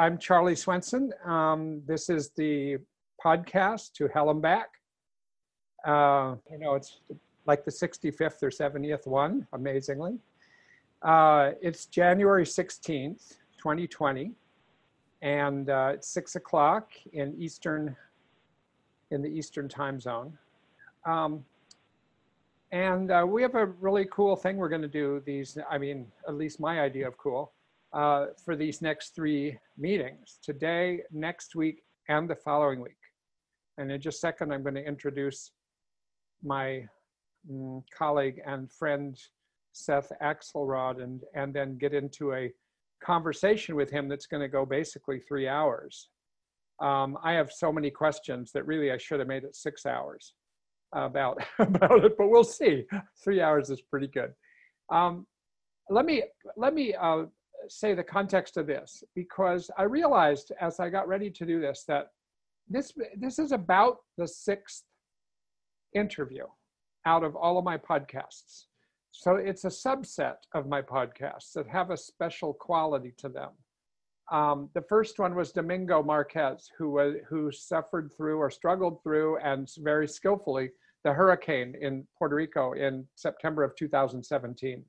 I'm 0.00 0.16
Charlie 0.16 0.56
Swenson. 0.56 1.12
Um, 1.26 1.82
this 1.86 2.08
is 2.08 2.30
the 2.30 2.78
podcast 3.22 3.92
to 3.96 4.08
Hell 4.08 4.30
and 4.30 4.40
Back. 4.40 4.70
Uh, 5.86 6.36
you 6.50 6.56
know, 6.56 6.74
it's 6.74 7.00
like 7.44 7.66
the 7.66 7.70
65th 7.70 8.42
or 8.42 8.48
70th 8.48 9.06
one, 9.06 9.46
amazingly. 9.52 10.18
Uh, 11.02 11.50
it's 11.60 11.84
January 11.84 12.46
16th, 12.46 13.36
2020, 13.58 14.32
and 15.20 15.68
uh, 15.68 15.90
it's 15.92 16.08
six 16.08 16.34
o'clock 16.34 16.92
in 17.12 17.34
Eastern, 17.38 17.94
in 19.10 19.20
the 19.20 19.28
Eastern 19.28 19.68
time 19.68 20.00
zone. 20.00 20.32
Um, 21.04 21.44
and 22.72 23.10
uh, 23.10 23.26
we 23.28 23.42
have 23.42 23.54
a 23.54 23.66
really 23.66 24.06
cool 24.10 24.34
thing 24.34 24.56
we're 24.56 24.70
going 24.70 24.80
to 24.80 24.88
do 24.88 25.22
these, 25.26 25.58
I 25.70 25.76
mean, 25.76 26.06
at 26.26 26.36
least 26.36 26.58
my 26.58 26.80
idea 26.80 27.06
of 27.06 27.18
cool 27.18 27.52
uh, 27.92 28.26
for 28.44 28.56
these 28.56 28.82
next 28.82 29.14
three 29.14 29.58
meetings 29.76 30.38
today, 30.42 31.02
next 31.10 31.54
week, 31.54 31.82
and 32.08 32.28
the 32.28 32.36
following 32.36 32.80
week. 32.80 32.92
And 33.78 33.90
in 33.90 34.00
just 34.00 34.18
a 34.18 34.20
second, 34.20 34.52
I'm 34.52 34.62
going 34.62 34.74
to 34.74 34.86
introduce 34.86 35.52
my 36.42 36.86
um, 37.50 37.82
colleague 37.96 38.40
and 38.46 38.70
friend, 38.70 39.18
Seth 39.72 40.12
Axelrod, 40.22 41.02
and, 41.02 41.22
and 41.34 41.54
then 41.54 41.78
get 41.78 41.94
into 41.94 42.32
a 42.32 42.52
conversation 43.02 43.74
with 43.74 43.90
him 43.90 44.08
that's 44.08 44.26
going 44.26 44.42
to 44.42 44.48
go 44.48 44.64
basically 44.64 45.18
three 45.18 45.48
hours. 45.48 46.08
Um, 46.80 47.18
I 47.22 47.32
have 47.32 47.52
so 47.52 47.72
many 47.72 47.90
questions 47.90 48.52
that 48.52 48.66
really 48.66 48.90
I 48.90 48.98
should 48.98 49.18
have 49.18 49.28
made 49.28 49.44
it 49.44 49.56
six 49.56 49.86
hours 49.86 50.34
about, 50.92 51.42
about 51.58 52.04
it, 52.04 52.16
but 52.16 52.28
we'll 52.28 52.44
see. 52.44 52.84
Three 53.22 53.40
hours 53.40 53.70
is 53.70 53.80
pretty 53.80 54.08
good. 54.08 54.32
Um, 54.90 55.26
let 55.88 56.04
me, 56.04 56.22
let 56.56 56.74
me 56.74 56.94
uh, 56.94 57.24
say 57.68 57.94
the 57.94 58.02
context 58.02 58.56
of 58.56 58.66
this 58.66 59.02
because 59.14 59.70
I 59.76 59.84
realized 59.84 60.52
as 60.60 60.80
I 60.80 60.88
got 60.88 61.08
ready 61.08 61.30
to 61.30 61.46
do 61.46 61.60
this 61.60 61.84
that 61.88 62.08
this 62.68 62.92
this 63.16 63.38
is 63.38 63.52
about 63.52 63.98
the 64.16 64.26
sixth 64.26 64.84
interview 65.94 66.44
out 67.06 67.24
of 67.24 67.34
all 67.34 67.58
of 67.58 67.64
my 67.64 67.76
podcasts. 67.76 68.64
So 69.12 69.36
it's 69.36 69.64
a 69.64 69.68
subset 69.68 70.36
of 70.54 70.68
my 70.68 70.82
podcasts 70.82 71.52
that 71.54 71.66
have 71.68 71.90
a 71.90 71.96
special 71.96 72.54
quality 72.54 73.12
to 73.18 73.28
them. 73.28 73.50
Um, 74.30 74.70
the 74.74 74.82
first 74.82 75.18
one 75.18 75.34
was 75.34 75.50
Domingo 75.50 76.02
Marquez, 76.02 76.70
who 76.78 76.90
was 76.90 77.16
who 77.28 77.50
suffered 77.50 78.12
through 78.16 78.38
or 78.38 78.50
struggled 78.50 79.02
through 79.02 79.38
and 79.38 79.68
very 79.78 80.06
skillfully 80.06 80.70
the 81.02 81.12
hurricane 81.12 81.74
in 81.80 82.06
Puerto 82.16 82.36
Rico 82.36 82.72
in 82.72 83.06
September 83.16 83.64
of 83.64 83.74
2017. 83.74 84.84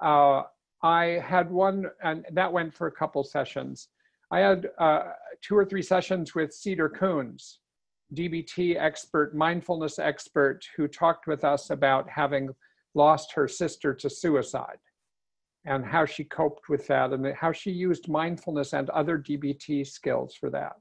Uh, 0.00 0.42
I 0.82 1.22
had 1.24 1.50
one, 1.50 1.86
and 2.02 2.24
that 2.32 2.52
went 2.52 2.72
for 2.72 2.86
a 2.86 2.92
couple 2.92 3.24
sessions. 3.24 3.88
I 4.30 4.40
had 4.40 4.68
uh, 4.78 5.12
two 5.42 5.56
or 5.56 5.64
three 5.64 5.82
sessions 5.82 6.34
with 6.34 6.52
Cedar 6.52 6.88
Koons, 6.88 7.58
DBT 8.14 8.76
expert, 8.76 9.34
mindfulness 9.34 9.98
expert, 9.98 10.64
who 10.76 10.86
talked 10.86 11.26
with 11.26 11.44
us 11.44 11.70
about 11.70 12.08
having 12.08 12.50
lost 12.94 13.32
her 13.32 13.48
sister 13.48 13.94
to 13.94 14.08
suicide 14.08 14.78
and 15.64 15.84
how 15.84 16.04
she 16.04 16.24
coped 16.24 16.68
with 16.68 16.86
that 16.86 17.12
and 17.12 17.26
how 17.34 17.52
she 17.52 17.70
used 17.70 18.08
mindfulness 18.08 18.72
and 18.72 18.88
other 18.90 19.18
DBT 19.18 19.86
skills 19.86 20.34
for 20.34 20.50
that. 20.50 20.72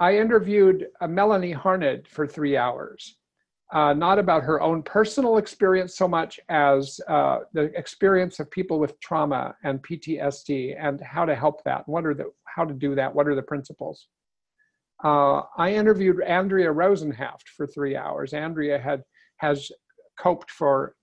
I 0.00 0.16
interviewed 0.16 0.86
uh, 1.00 1.06
Melanie 1.06 1.52
Harned 1.52 2.08
for 2.08 2.26
three 2.26 2.56
hours 2.56 3.16
uh, 3.72 3.92
not 3.92 4.18
about 4.18 4.42
her 4.42 4.60
own 4.60 4.82
personal 4.82 5.38
experience 5.38 5.96
so 5.96 6.06
much 6.06 6.38
as 6.48 7.00
uh, 7.08 7.40
the 7.52 7.64
experience 7.78 8.38
of 8.38 8.50
people 8.50 8.78
with 8.78 8.98
trauma 9.00 9.54
and 9.64 9.82
PTSD 9.82 10.76
and 10.78 11.00
how 11.00 11.24
to 11.24 11.34
help 11.34 11.64
that. 11.64 11.88
What 11.88 12.04
are 12.04 12.14
the 12.14 12.30
how 12.44 12.64
to 12.64 12.74
do 12.74 12.94
that? 12.94 13.12
What 13.12 13.26
are 13.26 13.34
the 13.34 13.42
principles? 13.42 14.06
Uh, 15.02 15.42
I 15.58 15.72
interviewed 15.72 16.22
Andrea 16.22 16.72
Rosenhaft 16.72 17.48
for 17.56 17.66
three 17.66 17.96
hours. 17.96 18.32
Andrea 18.32 18.78
had 18.78 19.02
has 19.38 19.70
coped 20.18 20.50
for 20.50 20.94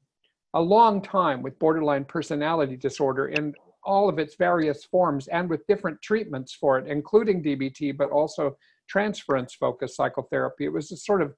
a 0.54 0.62
long 0.62 1.02
time 1.02 1.42
with 1.42 1.60
borderline 1.60 2.06
personality 2.06 2.78
disorder 2.78 3.28
in 3.28 3.54
all 3.84 4.08
of 4.08 4.20
its 4.20 4.36
various 4.36 4.86
forms 4.86 5.28
and 5.28 5.50
with 5.50 5.66
different 5.68 6.02
treatments 6.02 6.54
for 6.54 6.78
it, 6.78 6.88
including 6.88 7.44
DBT, 7.44 7.98
but 7.98 8.12
also 8.12 8.56
transference 8.88 9.54
focused 9.56 9.96
psychotherapy. 9.96 10.66
It 10.66 10.74
was 10.74 10.92
a 10.92 10.98
sort 10.98 11.22
of 11.22 11.34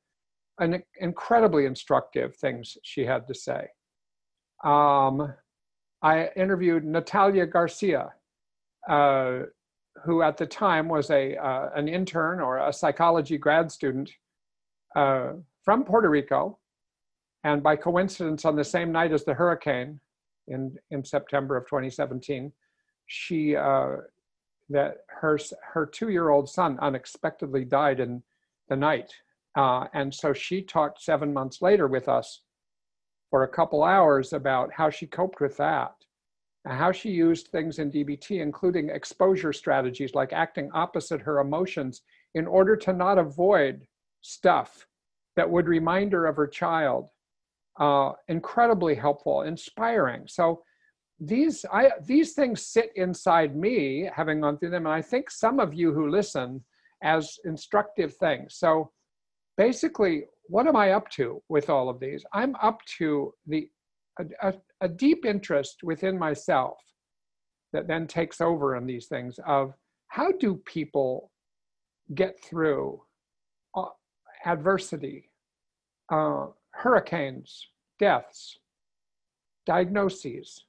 an 0.60 0.84
incredibly 1.00 1.66
instructive 1.66 2.36
things 2.36 2.78
she 2.84 3.06
had 3.06 3.28
to 3.28 3.34
say. 3.34 3.68
Um, 4.64 5.34
I 6.02 6.30
interviewed 6.36 6.86
Natalia 6.86 7.46
Garcia, 7.46 8.14
uh, 8.90 9.40
who 10.04 10.22
at 10.22 10.38
the 10.38 10.46
time 10.46 10.88
was 10.88 11.10
a 11.10 11.36
uh, 11.38 11.70
an 11.76 11.88
intern 11.88 12.40
or 12.40 12.58
a 12.58 12.74
psychology 12.74 13.38
grad 13.38 13.72
student 13.72 14.12
uh, 14.96 15.34
from 15.64 15.84
Puerto 15.84 16.10
Rico, 16.10 16.60
and 17.44 17.64
by 17.64 17.76
coincidence, 17.76 18.46
on 18.46 18.56
the 18.56 18.64
same 18.64 18.92
night 18.92 19.12
as 19.12 19.24
the 19.24 19.34
hurricane 19.34 20.00
in 20.48 20.76
in 20.92 21.04
September 21.04 21.58
of 21.58 21.66
2017, 21.66 22.52
she 23.08 23.56
uh, 23.56 23.98
that 24.70 24.98
her 25.08 25.38
her 25.74 25.86
two 25.86 26.10
year 26.10 26.30
old 26.30 26.50
son 26.50 26.78
unexpectedly 26.82 27.66
died 27.66 28.00
in 28.00 28.22
the 28.70 28.76
night 28.76 29.14
uh, 29.56 29.86
and 29.94 30.14
so 30.14 30.34
she 30.34 30.62
talked 30.62 31.02
seven 31.02 31.34
months 31.34 31.62
later 31.62 31.88
with 31.88 32.08
us 32.08 32.42
for 33.30 33.44
a 33.44 33.48
couple 33.48 33.84
hours 33.84 34.34
about 34.34 34.72
how 34.74 34.90
she 34.90 35.06
coped 35.06 35.40
with 35.42 35.58
that 35.58 35.94
how 36.66 36.92
she 36.92 37.10
used 37.10 37.48
things 37.48 37.80
in 37.80 37.92
DBT, 37.92 38.42
including 38.42 38.90
exposure 38.90 39.52
strategies 39.52 40.14
like 40.14 40.32
acting 40.32 40.70
opposite 40.74 41.22
her 41.22 41.40
emotions 41.40 42.02
in 42.36 42.48
order 42.48 42.76
to 42.78 42.94
not 42.94 43.18
avoid 43.18 43.86
stuff 44.22 44.88
that 45.36 45.50
would 45.50 45.68
remind 45.68 46.14
her 46.14 46.26
of 46.26 46.38
her 46.38 46.48
child. 46.48 47.10
Uh, 47.80 48.12
incredibly 48.28 48.96
helpful, 48.96 49.42
inspiring. 49.42 50.24
So 50.28 50.62
these 51.20 51.66
I 51.72 51.90
these 52.06 52.34
things 52.34 52.68
sit 52.68 52.92
inside 52.96 53.56
me, 53.56 54.10
having 54.16 54.42
gone 54.42 54.58
through 54.58 54.70
them, 54.70 54.86
and 54.86 54.94
I 54.94 55.02
think 55.02 55.32
some 55.32 55.60
of 55.60 55.74
you 55.74 55.92
who 55.92 56.10
listen 56.10 56.64
as 57.02 57.40
instructive 57.46 58.16
things. 58.18 58.56
So 58.56 58.92
basically, 59.58 60.26
what 60.48 60.68
am 60.68 60.76
I 60.76 60.92
up 60.92 61.10
to 61.12 61.42
with 61.50 61.70
all 61.70 61.90
of 61.90 62.00
these? 62.00 62.24
I'm 62.34 62.56
up 62.62 62.80
to 62.98 63.34
the 63.48 63.70
a, 64.20 64.50
a, 64.50 64.54
a 64.82 64.88
deep 64.88 65.26
interest 65.26 65.78
within 65.84 66.18
myself 66.20 66.78
that 67.72 67.88
then 67.88 68.06
takes 68.06 68.42
over 68.42 68.76
on 68.76 68.86
these 68.86 69.08
things 69.08 69.40
of 69.48 69.74
how 70.08 70.32
do 70.34 70.62
people 70.66 71.32
get 72.14 72.40
through 72.44 73.02
uh, 73.76 73.86
adversity, 74.46 75.32
uh, 76.12 76.46
hurricanes, 76.72 77.68
deaths, 78.00 78.60
diagnoses, 79.66 80.66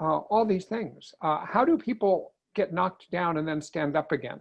uh, 0.00 0.18
all 0.18 0.44
these 0.44 0.64
things. 0.64 1.14
Uh, 1.22 1.44
how 1.46 1.64
do 1.64 1.78
people 1.78 2.34
get 2.56 2.72
knocked 2.72 3.08
down 3.12 3.36
and 3.36 3.46
then 3.46 3.60
stand 3.60 3.96
up 3.96 4.10
again? 4.10 4.40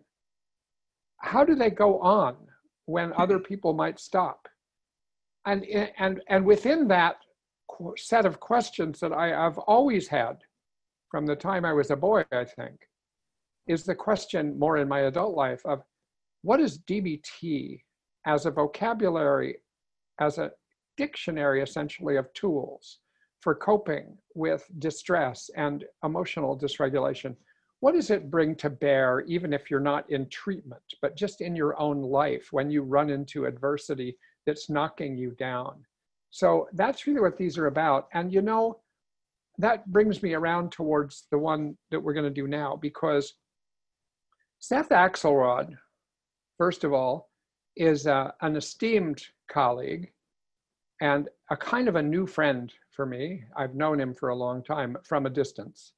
How 1.18 1.44
do 1.44 1.54
they 1.54 1.70
go 1.70 2.00
on? 2.00 2.36
When 2.92 3.14
other 3.14 3.38
mm-hmm. 3.38 3.46
people 3.46 3.74
might 3.74 4.00
stop. 4.00 4.48
And, 5.46 5.66
and, 5.98 6.22
and 6.28 6.46
within 6.46 6.88
that 6.90 7.16
set 7.98 8.26
of 8.26 8.40
questions 8.40 9.00
that 9.00 9.14
I 9.14 9.28
have 9.30 9.58
always 9.58 10.08
had 10.08 10.38
from 11.10 11.26
the 11.26 11.36
time 11.36 11.66
I 11.66 11.74
was 11.74 11.90
a 11.90 11.96
boy, 11.96 12.24
I 12.32 12.46
think, 12.46 12.80
is 13.68 13.84
the 13.84 13.96
question 13.96 14.60
more 14.60 14.78
in 14.78 14.88
my 14.88 15.02
adult 15.02 15.36
life 15.36 15.62
of 15.66 15.82
what 16.44 16.60
is 16.60 16.80
DBT 16.80 17.82
as 18.26 18.46
a 18.46 18.52
vocabulary, 18.52 19.58
as 20.20 20.38
a 20.38 20.52
dictionary 20.98 21.62
essentially 21.62 22.18
of 22.18 22.32
tools 22.34 23.00
for 23.40 23.56
coping 23.56 24.18
with 24.36 24.64
distress 24.80 25.50
and 25.56 25.86
emotional 26.04 26.58
dysregulation? 26.58 27.36
What 27.82 27.96
does 27.96 28.12
it 28.12 28.30
bring 28.30 28.56
to 28.56 28.70
bear, 28.70 29.22
even 29.22 29.54
if 29.54 29.70
you're 29.70 29.80
not 29.80 30.10
in 30.10 30.30
treatment, 30.30 30.84
but 31.02 31.16
just 31.16 31.42
in 31.42 31.56
your 31.56 31.78
own 31.80 32.04
life 32.04 32.50
when 32.52 32.70
you 32.70 32.84
run 32.84 33.10
into 33.10 33.46
adversity 33.46 34.16
that's 34.46 34.70
knocking 34.70 35.18
you 35.18 35.32
down? 35.32 35.84
So 36.30 36.70
that's 36.74 37.08
really 37.08 37.22
what 37.22 37.38
these 37.38 37.58
are 37.58 37.66
about. 37.66 38.08
And 38.14 38.32
you 38.32 38.44
know, 38.44 38.80
that 39.58 39.92
brings 39.92 40.22
me 40.22 40.36
around 40.36 40.72
towards 40.72 41.26
the 41.32 41.40
one 41.40 41.76
that 41.90 42.00
we're 42.00 42.14
going 42.14 42.32
to 42.32 42.42
do 42.42 42.48
now 42.48 42.76
because 42.76 43.34
Seth 44.60 44.90
Axelrod, 44.90 45.74
first 46.60 46.84
of 46.84 46.94
all, 46.94 47.32
is 47.76 48.06
uh, 48.06 48.32
an 48.42 48.58
esteemed 48.58 49.24
colleague 49.52 50.12
and 51.02 51.30
a 51.50 51.58
kind 51.58 51.88
of 51.88 51.96
a 51.96 52.04
new 52.04 52.28
friend 52.28 52.72
for 52.92 53.08
me. 53.08 53.44
I've 53.58 53.74
known 53.74 54.00
him 54.00 54.14
for 54.14 54.30
a 54.30 54.36
long 54.36 54.64
time 54.64 54.98
from 55.04 55.26
a 55.26 55.32
distance 55.32 55.94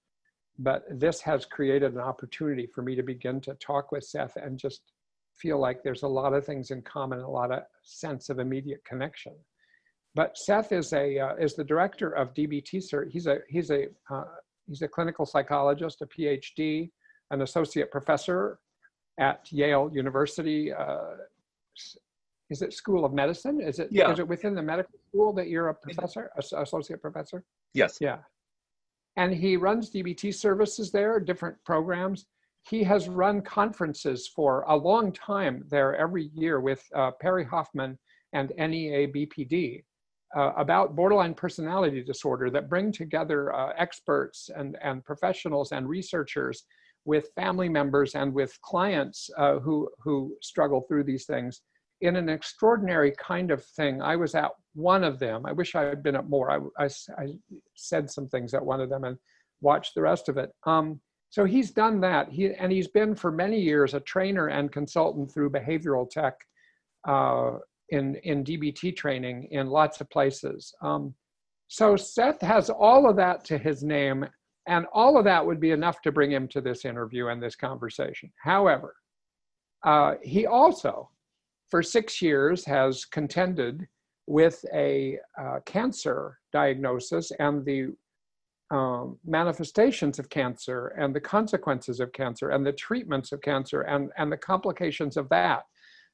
but 0.59 0.83
this 0.89 1.21
has 1.21 1.45
created 1.45 1.93
an 1.93 1.99
opportunity 1.99 2.67
for 2.67 2.81
me 2.81 2.95
to 2.95 3.03
begin 3.03 3.41
to 3.41 3.53
talk 3.55 3.91
with 3.91 4.03
Seth 4.03 4.35
and 4.35 4.57
just 4.57 4.81
feel 5.35 5.57
like 5.59 5.81
there's 5.83 6.03
a 6.03 6.07
lot 6.07 6.33
of 6.33 6.45
things 6.45 6.71
in 6.71 6.81
common, 6.83 7.19
a 7.19 7.29
lot 7.29 7.51
of 7.51 7.63
sense 7.83 8.29
of 8.29 8.39
immediate 8.39 8.83
connection. 8.85 9.33
But 10.15 10.37
Seth 10.37 10.71
is 10.71 10.93
a 10.93 11.17
uh, 11.19 11.35
is 11.35 11.55
the 11.55 11.63
director 11.63 12.11
of 12.11 12.33
DBT 12.35 12.75
cert. 12.75 13.09
He's 13.09 13.25
a 13.25 13.39
he's 13.49 13.71
a 13.71 13.87
uh, 14.11 14.25
he's 14.67 14.83
a 14.83 14.87
clinical 14.87 15.25
psychologist, 15.25 16.01
a 16.01 16.05
PhD, 16.05 16.91
an 17.31 17.41
associate 17.41 17.89
professor 17.91 18.59
at 19.19 19.51
Yale 19.51 19.89
University. 19.91 20.71
Uh, 20.71 21.15
is 22.51 22.61
it 22.61 22.73
School 22.73 23.05
of 23.05 23.13
Medicine? 23.13 23.59
Is 23.59 23.79
it 23.79 23.87
Yeah. 23.91 24.11
is 24.11 24.19
it 24.19 24.27
within 24.27 24.53
the 24.53 24.61
medical 24.61 24.93
school 25.09 25.33
that 25.33 25.47
you're 25.47 25.69
a 25.69 25.73
professor, 25.73 26.29
associate 26.37 27.01
professor? 27.01 27.43
Yes. 27.73 27.97
Yeah. 27.99 28.19
And 29.15 29.33
he 29.33 29.57
runs 29.57 29.91
DBT 29.91 30.33
services 30.33 30.91
there, 30.91 31.19
different 31.19 31.57
programs. 31.63 32.25
He 32.69 32.83
has 32.83 33.09
run 33.09 33.41
conferences 33.41 34.27
for 34.27 34.63
a 34.67 34.75
long 34.75 35.11
time 35.11 35.65
there 35.69 35.95
every 35.95 36.31
year 36.33 36.59
with 36.59 36.83
uh, 36.95 37.11
Perry 37.21 37.45
Hoffman 37.45 37.99
and 38.33 38.51
E 38.51 38.67
NEA 38.67 39.07
BPD 39.09 39.83
uh, 40.35 40.51
about 40.57 40.95
borderline 40.95 41.33
personality 41.33 42.03
disorder 42.03 42.49
that 42.49 42.69
bring 42.69 42.91
together 42.91 43.53
uh, 43.53 43.73
experts 43.77 44.49
and, 44.55 44.77
and 44.81 45.03
professionals 45.05 45.71
and 45.71 45.87
researchers 45.87 46.63
with 47.05 47.29
family 47.35 47.69
members 47.69 48.15
and 48.15 48.33
with 48.33 48.59
clients 48.61 49.29
uh, 49.37 49.59
who, 49.59 49.89
who 49.99 50.35
struggle 50.41 50.81
through 50.87 51.03
these 51.03 51.25
things 51.25 51.61
in 52.03 52.17
an 52.17 52.27
extraordinary 52.27 53.13
kind 53.17 53.49
of 53.49 53.63
thing. 53.63 54.01
I 54.01 54.17
was 54.17 54.35
at 54.35 54.51
one 54.75 55.05
of 55.05 55.19
them. 55.19 55.45
I 55.45 55.53
wish 55.53 55.73
I 55.73 55.83
had 55.83 56.03
been 56.03 56.17
at 56.17 56.27
more. 56.27 56.51
I, 56.51 56.83
I, 56.83 56.89
I 57.17 57.27
said 57.75 58.11
some 58.11 58.27
things 58.27 58.53
at 58.53 58.63
one 58.63 58.81
of 58.81 58.89
them 58.89 59.05
and 59.05 59.17
watched 59.61 59.95
the 59.95 60.01
rest 60.01 60.27
of 60.27 60.37
it. 60.37 60.51
Um, 60.65 60.99
so 61.29 61.45
he's 61.45 61.71
done 61.71 62.01
that. 62.01 62.29
He, 62.29 62.53
and 62.53 62.73
he's 62.73 62.89
been 62.89 63.15
for 63.15 63.31
many 63.31 63.57
years 63.57 63.93
a 63.93 64.01
trainer 64.01 64.47
and 64.47 64.69
consultant 64.69 65.31
through 65.31 65.51
behavioral 65.51 66.09
tech 66.09 66.35
uh, 67.07 67.53
in, 67.89 68.15
in 68.23 68.43
DBT 68.43 68.97
training 68.97 69.47
in 69.51 69.67
lots 69.67 70.01
of 70.01 70.09
places. 70.09 70.73
Um, 70.81 71.15
so 71.69 71.95
Seth 71.95 72.41
has 72.41 72.69
all 72.69 73.09
of 73.09 73.15
that 73.15 73.45
to 73.45 73.57
his 73.57 73.81
name, 73.81 74.25
and 74.67 74.85
all 74.93 75.17
of 75.17 75.23
that 75.23 75.45
would 75.45 75.61
be 75.61 75.71
enough 75.71 76.01
to 76.01 76.11
bring 76.11 76.31
him 76.33 76.49
to 76.49 76.59
this 76.59 76.83
interview 76.83 77.27
and 77.27 77.41
this 77.41 77.55
conversation. 77.55 78.29
However, 78.43 78.93
uh, 79.85 80.15
he 80.21 80.45
also, 80.45 81.09
for 81.69 81.81
six 81.81 82.21
years, 82.21 82.65
has 82.65 83.05
contended 83.05 83.87
with 84.27 84.63
a 84.73 85.17
uh, 85.39 85.59
cancer 85.65 86.39
diagnosis 86.51 87.31
and 87.39 87.65
the 87.65 87.93
um, 88.71 89.19
manifestations 89.25 90.17
of 90.17 90.29
cancer 90.29 90.87
and 90.97 91.13
the 91.13 91.19
consequences 91.19 91.99
of 91.99 92.11
cancer 92.13 92.49
and 92.49 92.65
the 92.65 92.71
treatments 92.71 93.31
of 93.31 93.41
cancer 93.41 93.81
and, 93.81 94.09
and 94.17 94.31
the 94.31 94.37
complications 94.37 95.17
of 95.17 95.29
that 95.29 95.63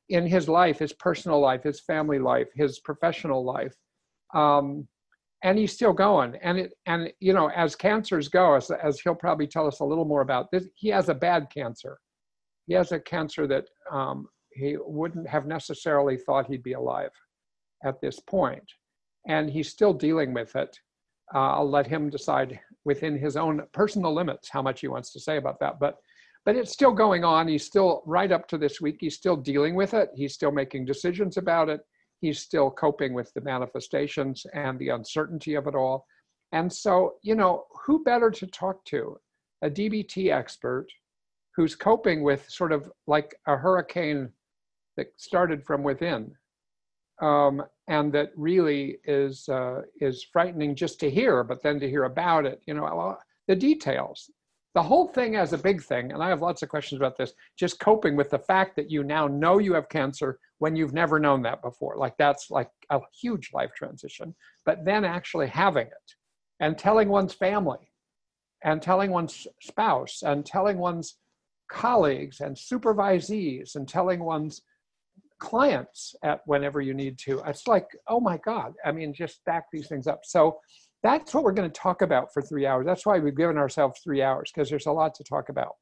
in 0.09 0.25
his 0.25 0.49
life, 0.49 0.79
his 0.79 0.93
personal 0.93 1.39
life, 1.39 1.63
his 1.63 1.79
family 1.79 2.19
life, 2.19 2.47
his 2.55 2.79
professional 2.79 3.45
life. 3.45 3.73
Um, 4.33 4.87
and 5.43 5.57
he's 5.57 5.71
still 5.71 5.93
going. 5.93 6.35
And 6.41 6.59
it, 6.59 6.73
and 6.85 7.13
you 7.19 7.33
know, 7.33 7.49
as 7.51 7.75
cancers 7.75 8.27
go, 8.27 8.55
as, 8.55 8.71
as 8.71 8.99
he'll 8.99 9.15
probably 9.15 9.47
tell 9.47 9.67
us 9.67 9.79
a 9.79 9.85
little 9.85 10.05
more 10.05 10.21
about 10.21 10.51
this, 10.51 10.67
he 10.75 10.89
has 10.89 11.07
a 11.07 11.13
bad 11.13 11.47
cancer. 11.53 11.97
He 12.67 12.73
has 12.73 12.91
a 12.91 12.99
cancer 12.99 13.47
that 13.47 13.65
um, 13.89 14.27
he 14.51 14.77
wouldn't 14.79 15.27
have 15.27 15.45
necessarily 15.45 16.17
thought 16.17 16.47
he'd 16.47 16.63
be 16.63 16.73
alive 16.73 17.11
at 17.83 18.01
this 18.01 18.19
point. 18.19 18.63
And 19.27 19.49
he's 19.49 19.69
still 19.69 19.93
dealing 19.93 20.33
with 20.33 20.55
it. 20.55 20.77
Uh, 21.33 21.55
I'll 21.57 21.69
let 21.69 21.85
him 21.87 22.09
decide 22.09 22.59
within 22.85 23.17
his 23.17 23.37
own 23.37 23.61
personal 23.73 24.13
limits 24.13 24.49
how 24.49 24.61
much 24.61 24.81
he 24.81 24.87
wants 24.87 25.11
to 25.13 25.19
say 25.19 25.37
about 25.37 25.59
that. 25.59 25.79
But 25.79 25.97
but 26.45 26.55
it's 26.55 26.71
still 26.71 26.93
going 26.93 27.23
on. 27.23 27.47
He's 27.47 27.65
still 27.65 28.01
right 28.05 28.31
up 28.31 28.47
to 28.47 28.57
this 28.57 28.79
week. 28.81 28.97
He's 28.99 29.15
still 29.15 29.35
dealing 29.35 29.75
with 29.75 29.93
it. 29.93 30.09
He's 30.15 30.33
still 30.33 30.51
making 30.51 30.85
decisions 30.85 31.37
about 31.37 31.69
it. 31.69 31.81
He's 32.21 32.39
still 32.39 32.71
coping 32.71 33.13
with 33.13 33.31
the 33.33 33.41
manifestations 33.41 34.45
and 34.53 34.79
the 34.79 34.89
uncertainty 34.89 35.55
of 35.55 35.67
it 35.67 35.75
all. 35.75 36.05
And 36.51 36.71
so, 36.71 37.15
you 37.21 37.35
know, 37.35 37.65
who 37.85 38.03
better 38.03 38.31
to 38.31 38.47
talk 38.47 38.83
to? 38.85 39.17
A 39.61 39.69
DBT 39.69 40.31
expert 40.33 40.87
who's 41.55 41.75
coping 41.75 42.23
with 42.23 42.49
sort 42.49 42.71
of 42.71 42.89
like 43.05 43.35
a 43.47 43.55
hurricane 43.55 44.29
that 44.99 45.07
started 45.17 45.63
from 45.65 45.81
within 45.83 46.35
um, 47.21 47.63
and 47.87 48.13
that 48.13 48.31
really 48.35 48.97
is 49.05 49.47
uh, 49.49 49.81
is 49.99 50.25
frightening 50.31 50.75
just 50.75 50.99
to 51.01 51.09
hear, 51.09 51.43
but 51.43 51.61
then 51.61 51.79
to 51.79 51.89
hear 51.89 52.03
about 52.03 52.45
it, 52.45 52.61
you 52.65 52.73
know, 52.73 53.17
the 53.47 53.55
details, 53.55 54.29
the 54.75 54.83
whole 54.83 55.07
thing 55.07 55.35
as 55.35 55.53
a 55.53 55.57
big 55.57 55.81
thing. 55.81 56.11
And 56.11 56.23
I 56.23 56.29
have 56.29 56.41
lots 56.41 56.61
of 56.61 56.69
questions 56.69 57.01
about 57.01 57.17
this. 57.17 57.33
Just 57.57 57.79
coping 57.79 58.15
with 58.15 58.29
the 58.29 58.39
fact 58.39 58.75
that 58.75 58.91
you 58.91 59.03
now 59.03 59.27
know 59.27 59.57
you 59.57 59.73
have 59.73 59.89
cancer 59.89 60.39
when 60.59 60.75
you've 60.75 60.93
never 60.93 61.19
known 61.19 61.41
that 61.43 61.61
before, 61.61 61.97
like 61.97 62.15
that's 62.17 62.51
like 62.51 62.69
a 62.89 62.99
huge 63.19 63.49
life 63.53 63.71
transition. 63.75 64.35
But 64.65 64.85
then 64.85 65.03
actually 65.03 65.47
having 65.47 65.87
it, 65.87 66.13
and 66.59 66.77
telling 66.77 67.09
one's 67.09 67.33
family, 67.33 67.91
and 68.63 68.81
telling 68.81 69.11
one's 69.11 69.47
spouse, 69.61 70.21
and 70.23 70.45
telling 70.45 70.77
one's 70.77 71.15
colleagues 71.71 72.39
and 72.39 72.55
supervisees, 72.55 73.75
and 73.75 73.87
telling 73.87 74.19
one's 74.21 74.61
clients 75.39 76.15
at 76.23 76.41
whenever 76.45 76.81
you 76.81 76.93
need 76.93 77.17
to. 77.19 77.41
It's 77.45 77.67
like, 77.67 77.87
oh 78.07 78.19
my 78.19 78.37
God. 78.37 78.73
I 78.85 78.91
mean, 78.91 79.13
just 79.13 79.37
stack 79.37 79.65
these 79.71 79.87
things 79.87 80.07
up. 80.07 80.21
So 80.23 80.59
that's 81.01 81.33
what 81.33 81.43
we're 81.43 81.53
going 81.53 81.69
to 81.69 81.79
talk 81.79 82.01
about 82.01 82.33
for 82.33 82.41
three 82.41 82.65
hours. 82.65 82.85
That's 82.85 83.05
why 83.05 83.19
we've 83.19 83.35
given 83.35 83.57
ourselves 83.57 83.99
three 84.03 84.21
hours, 84.21 84.51
because 84.53 84.69
there's 84.69 84.85
a 84.85 84.91
lot 84.91 85.15
to 85.15 85.23
talk 85.23 85.49
about. 85.49 85.75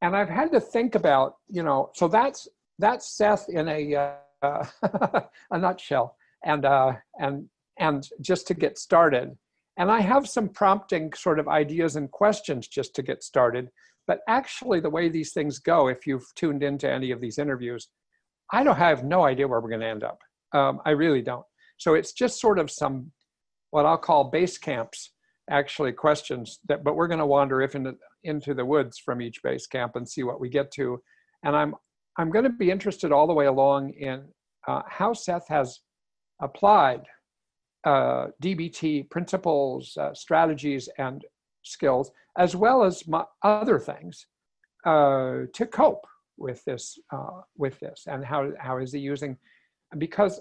And 0.00 0.16
I've 0.16 0.28
had 0.28 0.52
to 0.52 0.60
think 0.60 0.94
about, 0.94 1.34
you 1.48 1.62
know, 1.62 1.90
so 1.94 2.08
that's 2.08 2.48
that's 2.78 3.16
Seth 3.16 3.48
in 3.48 3.68
a 3.68 4.16
uh, 4.42 4.64
a 5.50 5.58
nutshell, 5.58 6.16
and 6.44 6.64
uh, 6.64 6.94
and 7.18 7.48
and 7.78 8.08
just 8.20 8.46
to 8.48 8.54
get 8.54 8.78
started. 8.78 9.36
And 9.78 9.90
I 9.90 10.00
have 10.00 10.28
some 10.28 10.48
prompting 10.48 11.12
sort 11.14 11.38
of 11.38 11.48
ideas 11.48 11.96
and 11.96 12.10
questions 12.10 12.68
just 12.68 12.94
to 12.96 13.02
get 13.02 13.22
started. 13.22 13.70
But 14.06 14.20
actually, 14.28 14.80
the 14.80 14.90
way 14.90 15.08
these 15.08 15.32
things 15.32 15.58
go, 15.58 15.88
if 15.88 16.06
you've 16.06 16.26
tuned 16.34 16.62
into 16.62 16.90
any 16.90 17.12
of 17.12 17.20
these 17.20 17.38
interviews, 17.38 17.88
I 18.52 18.62
don't 18.62 18.76
have 18.76 19.04
no 19.04 19.24
idea 19.24 19.48
where 19.48 19.60
we're 19.60 19.70
going 19.70 19.80
to 19.80 19.86
end 19.86 20.04
up. 20.04 20.18
Um, 20.52 20.80
I 20.84 20.90
really 20.90 21.22
don't. 21.22 21.46
So 21.78 21.94
it's 21.94 22.12
just 22.12 22.40
sort 22.40 22.58
of 22.58 22.70
some 22.70 23.10
what 23.70 23.86
I'll 23.86 23.98
call 23.98 24.24
base 24.24 24.58
camps, 24.58 25.12
actually 25.50 25.92
questions 25.92 26.60
that. 26.68 26.84
But 26.84 26.94
we're 26.94 27.08
going 27.08 27.18
to 27.18 27.26
wander 27.26 27.62
if 27.62 27.74
into 27.74 27.94
into 28.24 28.54
the 28.54 28.64
woods 28.64 28.98
from 28.98 29.20
each 29.20 29.42
base 29.42 29.66
camp 29.66 29.96
and 29.96 30.08
see 30.08 30.22
what 30.22 30.40
we 30.40 30.48
get 30.48 30.70
to. 30.72 31.02
And 31.42 31.56
I'm 31.56 31.74
I'm 32.18 32.30
going 32.30 32.44
to 32.44 32.50
be 32.50 32.70
interested 32.70 33.10
all 33.10 33.26
the 33.26 33.32
way 33.32 33.46
along 33.46 33.94
in 33.94 34.24
uh, 34.68 34.82
how 34.86 35.14
Seth 35.14 35.48
has 35.48 35.80
applied 36.40 37.02
uh, 37.84 38.26
DBT 38.42 39.10
principles, 39.10 39.96
uh, 39.96 40.14
strategies, 40.14 40.88
and 40.98 41.24
skills, 41.62 42.10
as 42.38 42.54
well 42.54 42.84
as 42.84 43.02
other 43.42 43.78
things, 43.78 44.26
uh, 44.84 45.46
to 45.52 45.66
cope 45.66 46.06
with 46.36 46.64
this. 46.64 46.98
Uh, 47.12 47.42
with 47.56 47.78
this, 47.80 48.04
and 48.06 48.24
how 48.24 48.50
how 48.58 48.78
is 48.78 48.92
he 48.92 48.98
using? 48.98 49.36
Because 49.98 50.40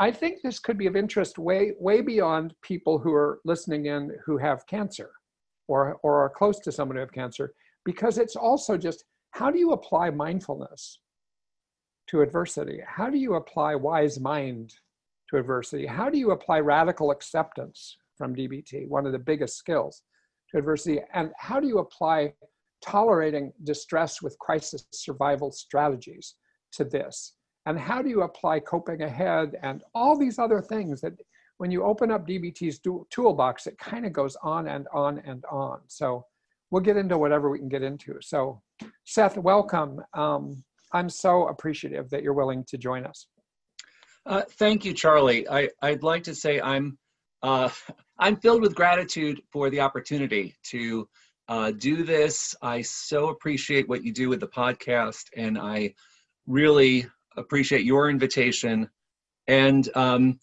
I 0.00 0.10
think 0.10 0.42
this 0.42 0.58
could 0.58 0.78
be 0.78 0.86
of 0.86 0.96
interest 0.96 1.38
way 1.38 1.72
way 1.78 2.00
beyond 2.00 2.54
people 2.62 2.98
who 2.98 3.12
are 3.12 3.40
listening 3.44 3.86
in 3.86 4.16
who 4.24 4.38
have 4.38 4.66
cancer, 4.66 5.10
or 5.66 5.98
or 6.02 6.22
are 6.24 6.30
close 6.30 6.58
to 6.60 6.72
someone 6.72 6.96
who 6.96 7.00
have 7.00 7.12
cancer, 7.12 7.52
because 7.84 8.18
it's 8.18 8.36
also 8.36 8.76
just 8.76 9.04
how 9.30 9.50
do 9.50 9.58
you 9.58 9.72
apply 9.72 10.10
mindfulness 10.10 11.00
to 12.08 12.22
adversity? 12.22 12.80
How 12.86 13.10
do 13.10 13.18
you 13.18 13.34
apply 13.34 13.74
wise 13.74 14.18
mind 14.18 14.74
to 15.30 15.36
adversity? 15.36 15.86
How 15.86 16.08
do 16.08 16.18
you 16.18 16.30
apply 16.30 16.60
radical 16.60 17.10
acceptance 17.10 17.96
from 18.16 18.34
DBT, 18.34 18.88
one 18.88 19.06
of 19.06 19.12
the 19.12 19.18
biggest 19.18 19.56
skills, 19.56 20.02
to 20.50 20.58
adversity? 20.58 21.00
And 21.14 21.30
how 21.38 21.60
do 21.60 21.68
you 21.68 21.78
apply 21.78 22.32
tolerating 22.84 23.52
distress 23.64 24.22
with 24.22 24.38
crisis 24.38 24.86
survival 24.92 25.50
strategies 25.50 26.34
to 26.72 26.84
this? 26.84 27.34
And 27.66 27.78
how 27.78 28.00
do 28.02 28.08
you 28.08 28.22
apply 28.22 28.60
coping 28.60 29.02
ahead 29.02 29.56
and 29.62 29.82
all 29.94 30.16
these 30.18 30.38
other 30.38 30.62
things 30.62 31.00
that 31.02 31.12
when 31.58 31.70
you 31.70 31.82
open 31.82 32.10
up 32.10 32.26
DBT's 32.26 32.80
toolbox, 33.10 33.66
it 33.66 33.76
kind 33.78 34.06
of 34.06 34.12
goes 34.12 34.36
on 34.42 34.68
and 34.68 34.86
on 34.94 35.18
and 35.26 35.44
on. 35.50 35.80
So 35.88 36.24
we'll 36.70 36.82
get 36.82 36.96
into 36.96 37.18
whatever 37.18 37.50
we 37.50 37.58
can 37.58 37.68
get 37.68 37.82
into. 37.82 38.18
So, 38.22 38.62
Seth, 39.04 39.36
welcome. 39.36 40.00
Um, 40.14 40.62
I'm 40.92 41.10
so 41.10 41.48
appreciative 41.48 42.08
that 42.10 42.22
you're 42.22 42.32
willing 42.32 42.64
to 42.68 42.78
join 42.78 43.04
us. 43.04 43.26
Uh, 44.24 44.42
thank 44.58 44.84
you, 44.84 44.94
Charlie. 44.94 45.48
I, 45.48 45.68
I'd 45.82 46.02
like 46.02 46.24
to 46.24 46.34
say 46.34 46.60
I'm 46.60 46.98
uh, 47.42 47.70
I'm 48.20 48.36
filled 48.36 48.62
with 48.62 48.74
gratitude 48.74 49.40
for 49.52 49.70
the 49.70 49.80
opportunity 49.80 50.56
to 50.70 51.08
uh, 51.48 51.70
do 51.72 52.04
this. 52.04 52.54
I 52.62 52.82
so 52.82 53.28
appreciate 53.28 53.88
what 53.88 54.04
you 54.04 54.12
do 54.12 54.28
with 54.28 54.40
the 54.40 54.48
podcast, 54.48 55.24
and 55.36 55.58
I 55.58 55.94
really 56.46 57.06
appreciate 57.36 57.84
your 57.84 58.10
invitation. 58.10 58.88
And 59.46 59.88
um, 59.94 60.38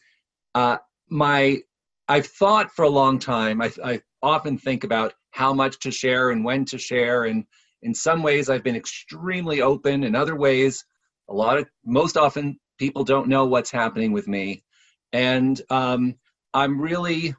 uh, 0.54 0.78
my 1.10 1.60
I've 2.08 2.28
thought 2.28 2.72
for 2.72 2.84
a 2.86 2.90
long 2.90 3.18
time. 3.18 3.62
I, 3.62 3.72
I 3.84 4.02
often 4.22 4.58
think 4.58 4.84
about 4.84 5.14
how 5.32 5.54
much 5.54 5.80
to 5.80 5.92
share 5.92 6.30
and 6.30 6.44
when 6.44 6.66
to 6.66 6.78
share, 6.78 7.26
and 7.26 7.46
in 7.82 7.94
some 7.94 8.24
ways 8.24 8.50
I've 8.50 8.64
been 8.64 8.76
extremely 8.76 9.62
open. 9.62 10.04
In 10.04 10.16
other 10.16 10.36
ways, 10.36 10.86
a 11.30 11.34
lot 11.34 11.58
of 11.58 11.68
most 11.86 12.18
often 12.18 12.60
people 12.78 13.04
don't 13.04 13.28
know 13.28 13.46
what's 13.46 13.72
happening 13.72 14.12
with 14.12 14.28
me 14.28 14.64
and 15.14 15.62
um, 15.70 16.16
i'm 16.54 16.80
really 16.80 17.36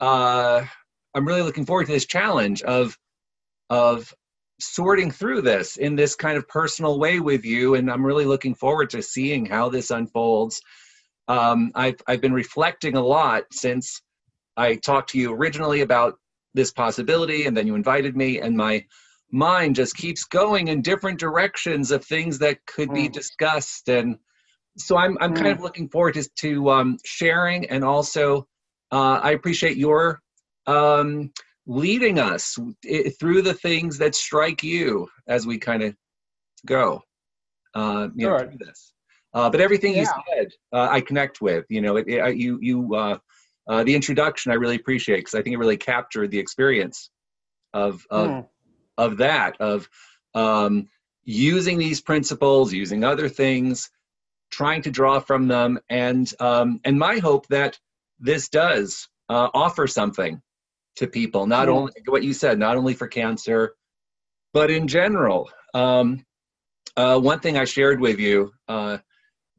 uh, 0.00 0.64
i'm 1.14 1.26
really 1.26 1.42
looking 1.42 1.66
forward 1.66 1.86
to 1.86 1.92
this 1.92 2.06
challenge 2.06 2.62
of 2.62 2.96
of 3.70 4.14
sorting 4.60 5.10
through 5.10 5.42
this 5.42 5.76
in 5.76 5.94
this 5.94 6.14
kind 6.16 6.36
of 6.36 6.48
personal 6.48 6.98
way 6.98 7.20
with 7.20 7.44
you, 7.44 7.74
and 7.74 7.90
I'm 7.90 8.04
really 8.04 8.24
looking 8.24 8.54
forward 8.54 8.90
to 8.90 9.02
seeing 9.02 9.46
how 9.46 9.68
this 9.68 9.90
unfolds. 9.90 10.60
Um, 11.28 11.70
I've 11.74 11.96
I've 12.06 12.20
been 12.20 12.32
reflecting 12.32 12.96
a 12.96 13.02
lot 13.02 13.44
since 13.52 14.02
I 14.56 14.76
talked 14.76 15.10
to 15.10 15.18
you 15.18 15.32
originally 15.32 15.82
about 15.82 16.18
this 16.54 16.72
possibility, 16.72 17.46
and 17.46 17.56
then 17.56 17.66
you 17.66 17.74
invited 17.74 18.16
me, 18.16 18.40
and 18.40 18.56
my 18.56 18.84
mind 19.30 19.76
just 19.76 19.96
keeps 19.96 20.24
going 20.24 20.68
in 20.68 20.80
different 20.82 21.20
directions 21.20 21.90
of 21.90 22.04
things 22.04 22.38
that 22.38 22.64
could 22.66 22.92
be 22.92 23.08
Mm. 23.08 23.12
discussed, 23.12 23.88
and 23.88 24.18
so 24.76 24.96
I'm 24.96 25.16
I'm 25.20 25.34
kind 25.34 25.52
of 25.52 25.60
looking 25.60 25.88
forward 25.88 26.14
to 26.14 26.28
to 26.36 26.70
um, 26.70 26.98
sharing, 27.04 27.66
and 27.66 27.84
also 27.84 28.48
uh, 28.90 29.20
I 29.22 29.32
appreciate 29.32 29.76
your 29.76 30.20
um, 30.66 31.30
leading 31.68 32.18
us 32.18 32.58
through 33.20 33.42
the 33.42 33.54
things 33.54 33.98
that 33.98 34.14
strike 34.14 34.62
you 34.62 35.08
as 35.28 35.46
we 35.46 35.58
kind 35.58 35.82
of 35.82 35.94
go 36.66 37.02
uh, 37.74 38.08
you 38.16 38.26
know, 38.26 38.38
through 38.38 38.58
this. 38.58 38.92
Uh, 39.34 39.50
but 39.50 39.60
everything 39.60 39.94
you 39.94 40.06
said, 40.06 40.52
uh, 40.72 40.88
I 40.90 41.00
connect 41.02 41.40
with. 41.40 41.66
You 41.68 41.82
know, 41.82 41.96
it, 41.96 42.08
it, 42.08 42.36
you 42.36 42.58
you 42.62 42.94
uh, 42.94 43.18
uh, 43.68 43.84
the 43.84 43.94
introduction 43.94 44.50
I 44.50 44.56
really 44.56 44.76
appreciate 44.76 45.18
because 45.18 45.34
I 45.34 45.42
think 45.42 45.54
it 45.54 45.58
really 45.58 45.76
captured 45.76 46.30
the 46.30 46.38
experience 46.38 47.10
of 47.74 48.04
of 48.10 48.30
Mm. 48.30 48.46
of 48.96 49.18
that 49.18 49.60
of 49.60 49.88
um, 50.34 50.88
using 51.24 51.78
these 51.78 52.00
principles, 52.00 52.72
using 52.72 53.04
other 53.04 53.28
things, 53.28 53.90
trying 54.50 54.82
to 54.82 54.90
draw 54.90 55.20
from 55.20 55.46
them, 55.48 55.78
and 55.90 56.32
um, 56.40 56.80
and 56.84 56.98
my 56.98 57.18
hope 57.18 57.46
that 57.48 57.78
this 58.18 58.48
does 58.48 59.08
uh, 59.28 59.50
offer 59.54 59.86
something 59.86 60.40
to 60.98 61.06
people, 61.06 61.46
not 61.46 61.68
only 61.68 61.92
what 62.06 62.24
you 62.24 62.32
said, 62.32 62.58
not 62.58 62.76
only 62.76 62.92
for 62.92 63.06
cancer, 63.06 63.74
but 64.52 64.70
in 64.70 64.88
general. 64.88 65.48
Um, 65.74 66.24
uh, 66.96 67.18
one 67.20 67.38
thing 67.38 67.56
I 67.56 67.64
shared 67.64 68.00
with 68.00 68.18
you 68.18 68.52
uh, 68.66 68.98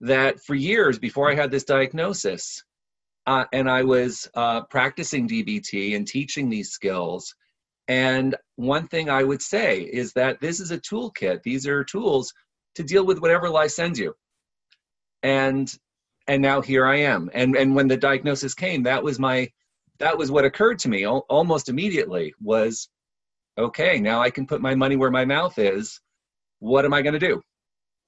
that 0.01 0.41
for 0.41 0.55
years 0.55 0.99
before 0.99 1.31
I 1.31 1.35
had 1.35 1.49
this 1.49 1.63
diagnosis, 1.63 2.61
uh, 3.25 3.45
and 3.53 3.69
I 3.69 3.83
was 3.83 4.29
uh, 4.35 4.61
practicing 4.63 5.29
DBT 5.29 5.95
and 5.95 6.05
teaching 6.05 6.49
these 6.49 6.71
skills. 6.71 7.33
And 7.87 8.35
one 8.57 8.87
thing 8.87 9.09
I 9.09 9.23
would 9.23 9.41
say 9.41 9.81
is 9.81 10.11
that 10.13 10.41
this 10.41 10.59
is 10.59 10.71
a 10.71 10.79
toolkit. 10.79 11.41
These 11.43 11.65
are 11.67 11.83
tools 11.83 12.33
to 12.75 12.83
deal 12.83 13.05
with 13.05 13.21
whatever 13.21 13.49
life 13.49 13.71
sends 13.71 13.97
you. 13.97 14.13
And 15.23 15.73
and 16.27 16.41
now 16.41 16.61
here 16.61 16.85
I 16.85 16.97
am. 16.97 17.29
And 17.33 17.55
and 17.55 17.75
when 17.75 17.87
the 17.87 17.97
diagnosis 17.97 18.53
came, 18.53 18.83
that 18.83 19.03
was 19.03 19.19
my 19.19 19.49
that 19.99 20.17
was 20.17 20.31
what 20.31 20.45
occurred 20.45 20.79
to 20.79 20.89
me 20.89 21.03
al- 21.05 21.25
almost 21.29 21.69
immediately 21.69 22.33
was 22.41 22.89
okay, 23.57 23.99
now 23.99 24.21
I 24.21 24.29
can 24.29 24.47
put 24.47 24.61
my 24.61 24.73
money 24.73 24.95
where 24.95 25.11
my 25.11 25.25
mouth 25.25 25.59
is. 25.59 25.99
What 26.59 26.85
am 26.85 26.93
I 26.93 27.01
going 27.01 27.13
to 27.13 27.19
do? 27.19 27.41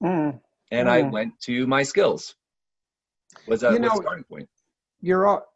Mm. 0.02 0.40
And 0.70 0.88
I 0.90 1.02
Mm. 1.02 1.10
went 1.12 1.38
to 1.40 1.66
my 1.66 1.82
skills. 1.82 2.34
Was 3.46 3.62
a, 3.62 3.72
You 3.72 3.78
know, 3.78 3.94
starting 3.96 4.24
point. 4.24 4.48
You're 5.00 5.28
al- 5.28 5.46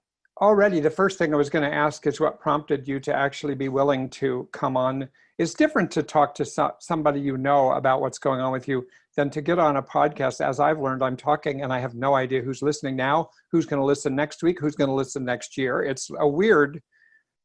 already, 0.40 0.80
the 0.80 0.90
first 0.90 1.18
thing 1.18 1.32
I 1.32 1.36
was 1.36 1.48
going 1.48 1.68
to 1.68 1.74
ask 1.74 2.06
is 2.06 2.20
what 2.20 2.38
prompted 2.40 2.86
you 2.86 3.00
to 3.00 3.14
actually 3.14 3.54
be 3.54 3.68
willing 3.70 4.10
to 4.10 4.48
come 4.52 4.76
on. 4.76 5.08
It's 5.38 5.54
different 5.54 5.90
to 5.92 6.02
talk 6.02 6.34
to 6.36 6.44
so- 6.44 6.74
somebody 6.80 7.20
you 7.20 7.36
know 7.36 7.72
about 7.72 8.00
what's 8.00 8.18
going 8.18 8.40
on 8.40 8.52
with 8.52 8.68
you 8.68 8.86
than 9.16 9.30
to 9.30 9.42
get 9.42 9.58
on 9.58 9.76
a 9.76 9.82
podcast. 9.82 10.40
As 10.40 10.60
I've 10.60 10.80
learned, 10.80 11.02
I'm 11.02 11.16
talking 11.16 11.62
and 11.62 11.72
I 11.72 11.78
have 11.78 11.94
no 11.94 12.14
idea 12.14 12.42
who's 12.42 12.62
listening 12.62 12.96
now, 12.96 13.30
who's 13.52 13.66
going 13.66 13.80
to 13.80 13.86
listen 13.86 14.14
next 14.14 14.42
week, 14.42 14.58
who's 14.60 14.76
going 14.76 14.88
to 14.88 14.94
listen 14.94 15.24
next 15.24 15.56
year. 15.56 15.82
It's 15.82 16.10
a 16.18 16.26
weird, 16.26 16.80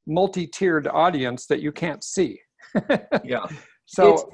multi 0.08 0.48
tiered 0.48 0.88
audience 0.88 1.48
that 1.48 1.62
you 1.62 1.72
can't 1.72 2.04
see. 2.04 2.40
Yeah. 3.24 3.46
So 3.86 4.32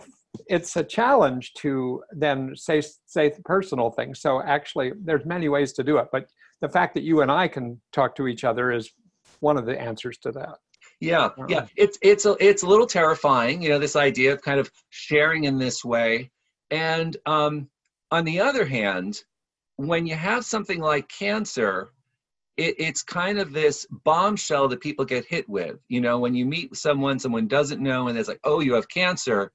it's, 0.47 0.75
a 0.75 0.83
challenge 0.83 1.53
to 1.55 2.03
then 2.11 2.55
say 2.55 2.81
say 3.05 3.33
personal 3.43 3.89
things. 3.89 4.21
So 4.21 4.41
actually, 4.43 4.91
there's 5.03 5.25
many 5.25 5.49
ways 5.49 5.73
to 5.73 5.83
do 5.83 5.97
it, 5.97 6.07
but 6.11 6.27
the 6.61 6.69
fact 6.69 6.93
that 6.93 7.03
you 7.03 7.21
and 7.21 7.31
I 7.31 7.47
can 7.47 7.81
talk 7.91 8.15
to 8.17 8.27
each 8.27 8.43
other 8.43 8.71
is 8.71 8.91
one 9.39 9.57
of 9.57 9.65
the 9.65 9.79
answers 9.79 10.17
to 10.19 10.31
that. 10.33 10.57
Yeah, 10.99 11.29
yeah. 11.47 11.59
Um, 11.59 11.69
It's 11.75 11.97
it's 12.01 12.25
a 12.25 12.35
it's 12.39 12.63
a 12.63 12.67
little 12.67 12.87
terrifying, 12.87 13.61
you 13.61 13.69
know, 13.69 13.79
this 13.79 13.95
idea 13.95 14.33
of 14.33 14.41
kind 14.41 14.59
of 14.59 14.71
sharing 14.89 15.43
in 15.43 15.57
this 15.57 15.85
way. 15.85 16.31
And 16.71 17.15
um, 17.25 17.69
on 18.11 18.25
the 18.25 18.39
other 18.39 18.65
hand, 18.65 19.23
when 19.75 20.07
you 20.07 20.15
have 20.15 20.43
something 20.43 20.79
like 20.79 21.07
cancer, 21.07 21.91
it, 22.57 22.75
it's 22.79 23.03
kind 23.03 23.37
of 23.37 23.53
this 23.53 23.85
bombshell 24.03 24.67
that 24.69 24.81
people 24.81 25.05
get 25.05 25.25
hit 25.25 25.47
with. 25.47 25.77
You 25.87 26.01
know, 26.01 26.17
when 26.19 26.33
you 26.33 26.45
meet 26.45 26.75
someone, 26.75 27.19
someone 27.19 27.47
doesn't 27.47 27.81
know, 27.81 28.07
and 28.07 28.17
it's 28.17 28.27
like, 28.27 28.39
oh, 28.43 28.59
you 28.59 28.73
have 28.73 28.89
cancer. 28.89 29.51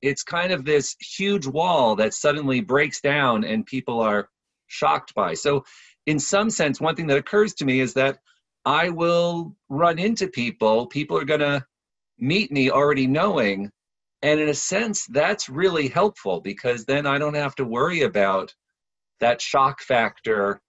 It's 0.00 0.22
kind 0.22 0.52
of 0.52 0.64
this 0.64 0.96
huge 1.00 1.46
wall 1.46 1.96
that 1.96 2.14
suddenly 2.14 2.60
breaks 2.60 3.00
down, 3.00 3.42
and 3.44 3.66
people 3.66 4.00
are 4.00 4.28
shocked 4.68 5.14
by. 5.14 5.34
So, 5.34 5.64
in 6.06 6.18
some 6.20 6.50
sense, 6.50 6.80
one 6.80 6.94
thing 6.94 7.08
that 7.08 7.18
occurs 7.18 7.54
to 7.54 7.64
me 7.64 7.80
is 7.80 7.94
that 7.94 8.18
I 8.64 8.90
will 8.90 9.54
run 9.68 9.98
into 9.98 10.28
people. 10.28 10.86
People 10.86 11.18
are 11.18 11.24
going 11.24 11.40
to 11.40 11.64
meet 12.18 12.50
me 12.52 12.70
already 12.70 13.06
knowing. 13.06 13.70
And 14.22 14.40
in 14.40 14.48
a 14.48 14.54
sense, 14.54 15.06
that's 15.06 15.48
really 15.48 15.88
helpful 15.88 16.40
because 16.40 16.84
then 16.84 17.06
I 17.06 17.18
don't 17.18 17.34
have 17.34 17.54
to 17.56 17.64
worry 17.64 18.02
about 18.02 18.54
that 19.20 19.42
shock 19.42 19.80
factor. 19.82 20.60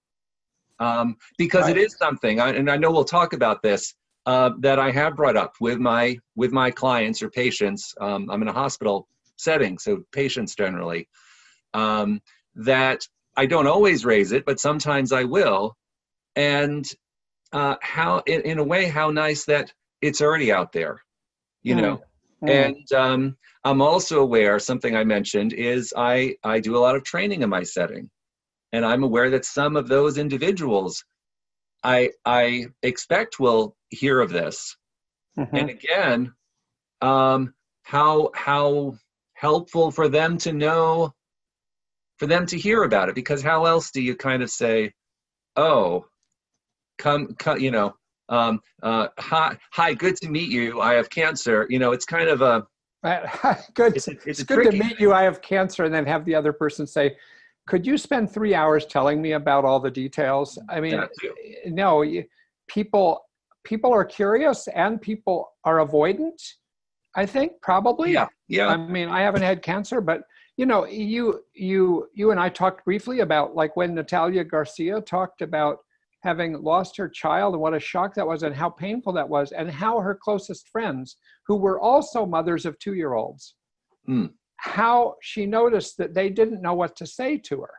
Um, 0.79 1.15
because 1.37 1.69
it 1.69 1.77
Right. 1.77 1.85
is 1.85 1.95
something, 1.97 2.39
I, 2.41 2.49
and 2.49 2.69
I 2.69 2.77
know 2.77 2.91
we'll 2.91 3.05
talk 3.05 3.33
about 3.33 3.61
this, 3.63 3.93
uh, 4.25 4.51
that 4.59 4.79
I 4.79 4.91
have 4.91 5.15
brought 5.15 5.37
up 5.37 5.53
with 5.61 5.77
my 5.79 6.17
with 6.35 6.51
my 6.51 6.71
clients 6.71 7.21
or 7.21 7.29
patients. 7.29 7.93
Um, 8.01 8.29
I'm 8.29 8.41
in 8.41 8.47
a 8.47 8.53
hospital 8.53 9.07
setting, 9.37 9.77
so 9.77 10.03
patients 10.11 10.55
generally. 10.55 11.07
Um, 11.73 12.21
that 12.55 13.07
I 13.37 13.45
don't 13.45 13.67
always 13.67 14.05
raise 14.05 14.31
it, 14.31 14.45
but 14.45 14.59
sometimes 14.59 15.11
I 15.11 15.23
will. 15.25 15.75
And 16.35 16.85
uh, 17.53 17.75
how 17.81 18.21
in, 18.25 18.41
in 18.41 18.59
a 18.59 18.63
way 18.63 18.85
how 18.85 19.09
nice 19.09 19.45
that 19.45 19.71
it's 20.01 20.21
already 20.21 20.51
out 20.51 20.71
there 20.71 21.01
you 21.63 21.75
Mm, 21.75 21.81
know 21.81 22.01
Mm. 22.41 22.75
and 22.75 22.91
um, 22.93 23.37
i'm 23.63 23.81
also 23.81 24.21
aware 24.21 24.59
something 24.59 24.95
i 24.95 25.03
mentioned 25.03 25.53
is 25.53 25.93
i 25.97 26.35
i 26.43 26.59
do 26.59 26.75
a 26.75 26.83
lot 26.85 26.95
of 26.95 27.03
training 27.03 27.41
in 27.41 27.49
my 27.49 27.63
setting 27.63 28.09
and 28.73 28.85
i'm 28.85 29.03
aware 29.03 29.29
that 29.29 29.45
some 29.45 29.75
of 29.75 29.87
those 29.87 30.17
individuals 30.17 31.03
i 31.83 32.09
i 32.25 32.65
expect 32.83 33.39
will 33.39 33.75
hear 33.89 34.19
of 34.19 34.29
this 34.31 34.75
Mhm. 35.37 35.57
and 35.57 35.69
again 35.69 36.33
um 37.01 37.53
how 37.83 38.29
how 38.35 38.95
helpful 39.33 39.91
for 39.91 40.07
them 40.09 40.37
to 40.37 40.51
know 40.53 41.13
for 42.17 42.27
them 42.27 42.45
to 42.45 42.57
hear 42.57 42.83
about 42.83 43.09
it 43.09 43.15
because 43.15 43.41
how 43.41 43.65
else 43.65 43.91
do 43.91 44.01
you 44.01 44.15
kind 44.15 44.41
of 44.43 44.49
say 44.49 44.91
oh 45.55 46.05
come, 46.97 47.33
come 47.35 47.59
you 47.59 47.71
know 47.71 47.95
um 48.29 48.59
uh 48.81 49.07
hi 49.19 49.55
hi 49.71 49.93
good 49.93 50.15
to 50.15 50.29
meet 50.29 50.49
you 50.49 50.81
i 50.81 50.93
have 50.93 51.07
cancer 51.11 51.67
you 51.69 51.77
know 51.77 51.91
it's 51.91 52.05
kind 52.05 52.27
of 52.27 52.41
a 52.41 52.65
good. 53.75 53.95
it's, 53.95 54.07
It's, 54.07 54.25
it's 54.25 54.43
good 54.43 54.63
to 54.63 54.71
meet 54.71 54.99
you. 54.99 55.13
I 55.13 55.23
have 55.23 55.41
cancer, 55.41 55.83
and 55.83 55.93
then 55.93 56.05
have 56.07 56.25
the 56.25 56.33
other 56.33 56.51
person 56.51 56.87
say, 56.87 57.15
"Could 57.67 57.85
you 57.85 57.97
spend 57.99 58.31
three 58.31 58.55
hours 58.55 58.85
telling 58.87 59.21
me 59.21 59.33
about 59.33 59.63
all 59.63 59.79
the 59.79 59.91
details?" 59.91 60.57
I 60.69 60.79
mean, 60.81 60.99
no. 61.67 62.01
you- 62.01 62.25
People, 62.67 63.21
people 63.63 63.93
are 63.93 64.03
curious, 64.03 64.67
and 64.69 64.99
people 64.99 65.51
are 65.65 65.85
avoidant. 65.85 66.41
I 67.15 67.27
think 67.27 67.61
probably. 67.61 68.11
yeah 68.11 68.27
yeah 68.47 68.67
I 68.69 68.75
mean, 68.75 69.07
I 69.07 69.21
haven't 69.21 69.43
had 69.43 69.61
cancer, 69.61 70.01
but 70.01 70.23
you 70.57 70.65
know, 70.65 70.87
you 70.87 71.43
you 71.53 72.09
you 72.15 72.31
and 72.31 72.39
I 72.39 72.49
talked 72.49 72.85
briefly 72.85 73.19
about 73.19 73.53
like 73.55 73.75
when 73.75 73.93
Natalia 73.93 74.43
Garcia 74.43 74.99
talked 74.99 75.43
about 75.43 75.84
having 76.25 76.61
lost 76.61 76.97
her 76.97 77.07
child 77.07 77.53
and 77.53 77.61
what 77.61 77.73
a 77.73 77.79
shock 77.79 78.13
that 78.15 78.27
was 78.27 78.43
and 78.43 78.55
how 78.55 78.69
painful 78.69 79.13
that 79.13 79.29
was 79.29 79.51
and 79.51 79.69
how 79.69 79.99
her 79.99 80.15
closest 80.15 80.67
friends 80.69 81.17
who 81.47 81.55
were 81.55 81.79
also 81.79 82.25
mothers 82.25 82.65
of 82.65 82.77
2-year-olds 82.79 83.55
Mm. 84.07 84.33
how 84.57 85.15
she 85.21 85.47
noticed 85.47 85.97
that 85.97 86.13
they 86.13 86.29
didn't 86.29 86.61
know 86.61 86.75
what 86.75 86.95
to 86.97 87.07
say 87.07 87.39
to 87.39 87.61
her. 87.61 87.73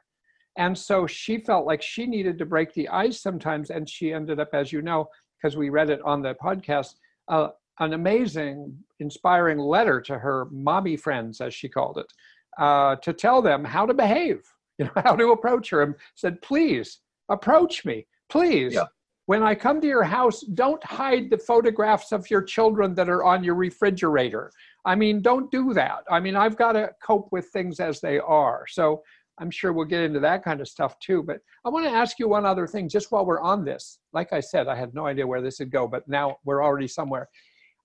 And 0.59 0.77
so 0.77 1.07
she 1.07 1.39
felt 1.39 1.65
like 1.65 1.81
she 1.81 2.05
needed 2.05 2.37
to 2.39 2.47
break 2.47 2.75
the 2.75 2.89
ice 2.89 3.21
sometimes 3.21 3.71
and 3.71 3.89
she 3.89 4.13
ended 4.13 4.41
up 4.41 4.51
as 4.53 4.73
you 4.73 4.83
know 4.83 5.07
because 5.37 5.57
we 5.57 5.69
read 5.69 5.89
it 5.89 6.01
on 6.03 6.21
the 6.21 6.35
podcast 6.35 6.95
uh, 7.29 7.51
an 7.79 7.93
amazing, 7.93 8.77
inspiring 9.01 9.59
letter 9.59 10.01
to 10.01 10.19
her 10.19 10.47
mommy 10.51 10.97
friends, 10.97 11.41
as 11.41 11.55
she 11.55 11.69
called 11.69 11.99
it, 11.99 12.13
uh, 12.59 12.97
to 12.97 13.13
tell 13.13 13.43
them 13.43 13.65
how 13.65 13.85
to 13.85 13.95
behave, 13.95 14.41
you 14.79 14.87
know, 14.87 15.03
how 15.05 15.15
to 15.15 15.33
approach 15.33 15.71
her, 15.71 15.83
and 15.83 15.95
said, 16.15 16.41
"Please 16.43 17.01
approach 17.29 17.85
me, 17.85 18.07
please." 18.29 18.75
Yeah. 18.75 18.85
When 19.27 19.43
I 19.43 19.57
come 19.57 19.81
to 19.81 19.87
your 19.89 20.05
house, 20.05 20.41
don't 20.43 20.83
hide 20.85 21.31
the 21.31 21.39
photographs 21.39 22.13
of 22.13 22.31
your 22.31 22.43
children 22.43 22.95
that 22.95 23.09
are 23.09 23.25
on 23.25 23.43
your 23.43 23.57
refrigerator. 23.57 24.53
I 24.85 24.95
mean, 24.95 25.21
don't 25.21 25.51
do 25.51 25.75
that. 25.75 26.05
I 26.09 26.21
mean, 26.21 26.37
I've 26.37 26.57
got 26.57 26.73
to 26.73 26.93
cope 27.03 27.29
with 27.33 27.49
things 27.49 27.81
as 27.81 28.01
they 28.01 28.21
are. 28.21 28.67
So 28.69 29.03
I'm 29.41 29.51
sure 29.51 29.73
we'll 29.73 29.85
get 29.85 30.03
into 30.03 30.21
that 30.21 30.45
kind 30.45 30.61
of 30.61 30.69
stuff 30.69 30.97
too. 31.01 31.25
But 31.25 31.41
I 31.65 31.71
want 31.71 31.87
to 31.87 31.91
ask 31.91 32.21
you 32.21 32.29
one 32.29 32.47
other 32.47 32.69
thing 32.69 32.89
just 32.89 33.11
while 33.11 33.27
we're 33.27 33.41
on 33.41 33.65
this. 33.65 33.99
Like 34.13 34.33
I 34.33 34.39
said, 34.39 34.69
I 34.69 34.77
had 34.77 34.95
no 34.95 35.07
idea 35.07 35.27
where 35.27 35.43
this 35.43 35.59
would 35.59 35.73
go, 35.73 35.89
but 35.89 36.07
now 36.07 36.37
we're 36.45 36.63
already 36.63 36.87
somewhere. 36.87 37.29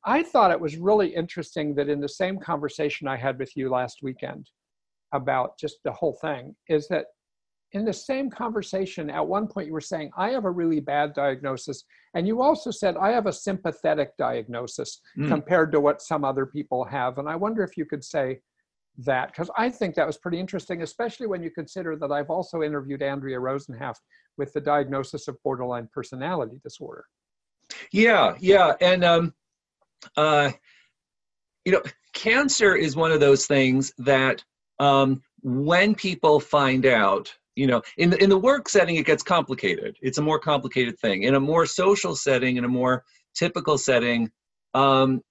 I 0.06 0.22
thought 0.22 0.52
it 0.52 0.60
was 0.60 0.78
really 0.78 1.08
interesting 1.08 1.74
that 1.76 1.90
in 1.90 2.00
the 2.00 2.10
same 2.10 2.38
conversation 2.38 3.08
I 3.08 3.18
had 3.18 3.40
with 3.40 3.58
you 3.58 3.70
last 3.70 4.00
weekend 4.04 4.50
about 5.12 5.58
just 5.60 5.80
the 5.84 5.92
whole 5.92 6.18
thing, 6.22 6.56
is 6.70 6.88
that 6.90 7.08
in 7.74 7.86
the 7.86 7.94
same 7.94 8.30
conversation, 8.30 9.10
at 9.10 9.26
one 9.26 9.48
point 9.48 9.68
you 9.68 9.74
were 9.74 9.82
saying, 9.82 10.12
I 10.18 10.30
have 10.32 10.46
a 10.46 10.52
really 10.52 10.80
bad 10.80 11.14
diagnosis. 11.14 11.86
And 12.14 12.28
you 12.28 12.42
also 12.42 12.70
said, 12.70 12.98
I 12.98 13.12
have 13.12 13.28
a 13.28 13.34
sympathetic 13.34 14.18
diagnosis 14.18 15.00
mm. 15.18 15.28
compared 15.30 15.72
to 15.72 15.80
what 15.80 16.02
some 16.02 16.26
other 16.26 16.46
people 16.46 16.84
have. 16.84 17.18
And 17.18 17.30
I 17.30 17.36
wonder 17.36 17.64
if 17.64 17.78
you 17.78 17.86
could 17.86 18.04
say 18.04 18.40
that, 18.98 19.28
because 19.28 19.50
I 19.58 19.70
think 19.70 19.96
that 19.96 20.06
was 20.06 20.18
pretty 20.18 20.40
interesting, 20.40 20.82
especially 20.82 21.28
when 21.28 21.42
you 21.42 21.50
consider 21.50 21.96
that 21.96 22.12
I've 22.12 22.30
also 22.30 22.62
interviewed 22.62 23.02
Andrea 23.02 23.40
Rosenhaft 23.40 24.02
with 24.38 24.52
the 24.54 24.62
diagnosis 24.62 25.30
of 25.30 25.38
borderline 25.44 25.88
personality 25.94 26.60
disorder. 26.64 27.06
Yeah, 27.94 28.36
yeah. 28.40 28.74
And, 28.82 29.06
um, 29.06 29.34
uh, 30.18 30.52
you 31.64 31.72
know, 31.72 31.82
cancer 32.14 32.76
is 32.76 32.98
one 32.98 33.14
of 33.14 33.22
those 33.22 33.48
things 33.48 33.94
that 34.00 34.44
um, 34.80 35.22
when 35.42 35.96
people 35.96 36.40
find 36.42 36.86
out, 36.86 37.34
you 37.56 37.68
know 37.68 37.82
in 37.98 38.10
the, 38.10 38.24
in 38.24 38.30
the 38.30 38.38
work 38.38 38.70
setting 38.70 38.96
it 38.96 39.06
gets 39.06 39.24
complicated 39.24 39.96
it's 40.02 40.18
a 40.18 40.22
more 40.22 40.40
complicated 40.40 40.98
thing 41.00 41.24
in 41.24 41.36
a 41.36 41.40
more 41.40 41.66
social 41.66 42.16
setting 42.16 42.58
in 42.58 42.64
a 42.64 42.68
more 42.68 43.04
typical 43.36 43.78
setting 43.78 44.30
um, 44.74 45.22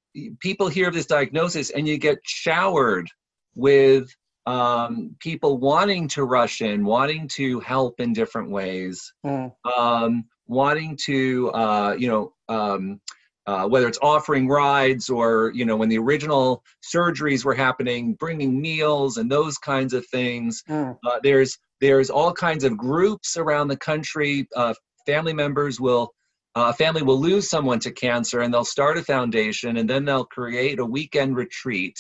people 0.40 0.68
hear 0.68 0.88
of 0.88 0.94
this 0.94 1.06
diagnosis 1.06 1.70
and 1.70 1.88
you 1.88 1.98
get 1.98 2.18
showered 2.24 3.08
with 3.54 4.14
um, 4.46 5.14
people 5.20 5.58
wanting 5.58 6.08
to 6.08 6.24
rush 6.24 6.60
in 6.60 6.84
wanting 6.84 7.28
to 7.28 7.60
help 7.60 8.00
in 8.00 8.12
different 8.12 8.50
ways 8.50 9.12
mm. 9.24 9.52
um, 9.76 10.24
wanting 10.46 10.98
to 11.04 11.50
uh, 11.52 11.94
you 11.98 12.08
know 12.08 12.32
um, 12.48 13.00
uh, 13.46 13.66
whether 13.66 13.88
it's 13.88 13.98
offering 14.02 14.48
rides 14.48 15.08
or 15.08 15.52
you 15.54 15.64
know 15.64 15.76
when 15.76 15.88
the 15.88 15.98
original 15.98 16.62
surgeries 16.82 17.44
were 17.44 17.54
happening 17.54 18.14
bringing 18.14 18.60
meals 18.60 19.16
and 19.16 19.30
those 19.30 19.58
kinds 19.58 19.92
of 19.92 20.06
things 20.06 20.62
mm. 20.68 20.96
uh, 21.06 21.20
there's 21.22 21.58
there's 21.80 22.10
all 22.10 22.32
kinds 22.32 22.64
of 22.64 22.76
groups 22.76 23.36
around 23.36 23.68
the 23.68 23.76
country. 23.76 24.46
Uh, 24.54 24.74
family 25.06 25.32
members 25.32 25.80
will, 25.80 26.12
uh, 26.56 26.60
a 26.60 26.64
uh, 26.64 26.72
family 26.72 27.02
will 27.02 27.18
lose 27.18 27.48
someone 27.48 27.78
to 27.80 27.90
cancer 27.90 28.40
and 28.40 28.52
they'll 28.52 28.64
start 28.64 28.98
a 28.98 29.02
foundation 29.02 29.76
and 29.78 29.88
then 29.88 30.04
they'll 30.04 30.26
create 30.26 30.78
a 30.78 30.84
weekend 30.84 31.36
retreat 31.36 31.96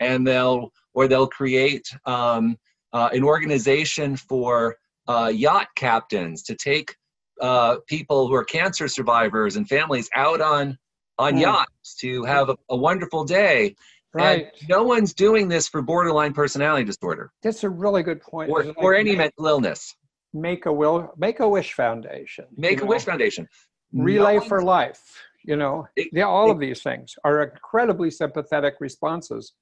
and 0.00 0.26
they'll, 0.26 0.70
or 0.94 1.08
they'll 1.08 1.28
create 1.28 1.86
um, 2.06 2.56
uh, 2.92 3.08
an 3.12 3.22
organization 3.22 4.16
for 4.16 4.76
uh, 5.08 5.30
yacht 5.34 5.68
captains 5.76 6.42
to 6.42 6.54
take 6.54 6.94
uh, 7.40 7.76
people 7.88 8.28
who 8.28 8.34
are 8.34 8.44
cancer 8.44 8.88
survivors 8.88 9.56
and 9.56 9.68
families 9.68 10.08
out 10.14 10.40
on 10.40 10.78
on 11.18 11.34
mm. 11.34 11.42
yachts 11.42 11.94
to 11.96 12.24
have 12.24 12.48
a, 12.48 12.56
a 12.70 12.76
wonderful 12.76 13.24
day 13.24 13.74
Right. 14.14 14.46
And 14.60 14.68
no 14.68 14.84
one's 14.84 15.12
doing 15.12 15.48
this 15.48 15.66
for 15.66 15.82
borderline 15.82 16.32
personality 16.32 16.84
disorder. 16.84 17.32
That's 17.42 17.64
a 17.64 17.68
really 17.68 18.04
good 18.04 18.20
point. 18.20 18.48
Or, 18.48 18.62
like 18.62 18.78
or 18.78 18.94
any 18.94 19.16
mental 19.16 19.46
illness. 19.46 19.94
Make 20.32 20.66
a 20.66 20.72
will, 20.72 21.12
make 21.16 21.40
a 21.40 21.48
wish 21.48 21.72
foundation. 21.72 22.46
Make 22.56 22.78
a 22.78 22.84
know? 22.84 22.90
wish 22.90 23.04
foundation. 23.04 23.48
Relay 23.92 24.36
no 24.36 24.40
for 24.40 24.62
life. 24.62 25.02
You 25.44 25.56
know, 25.56 25.86
it, 25.94 26.08
yeah, 26.12 26.24
all 26.24 26.48
it, 26.48 26.52
of 26.52 26.60
these 26.60 26.82
things 26.82 27.14
are 27.24 27.42
incredibly 27.42 28.10
sympathetic 28.10 28.74
responses 28.80 29.52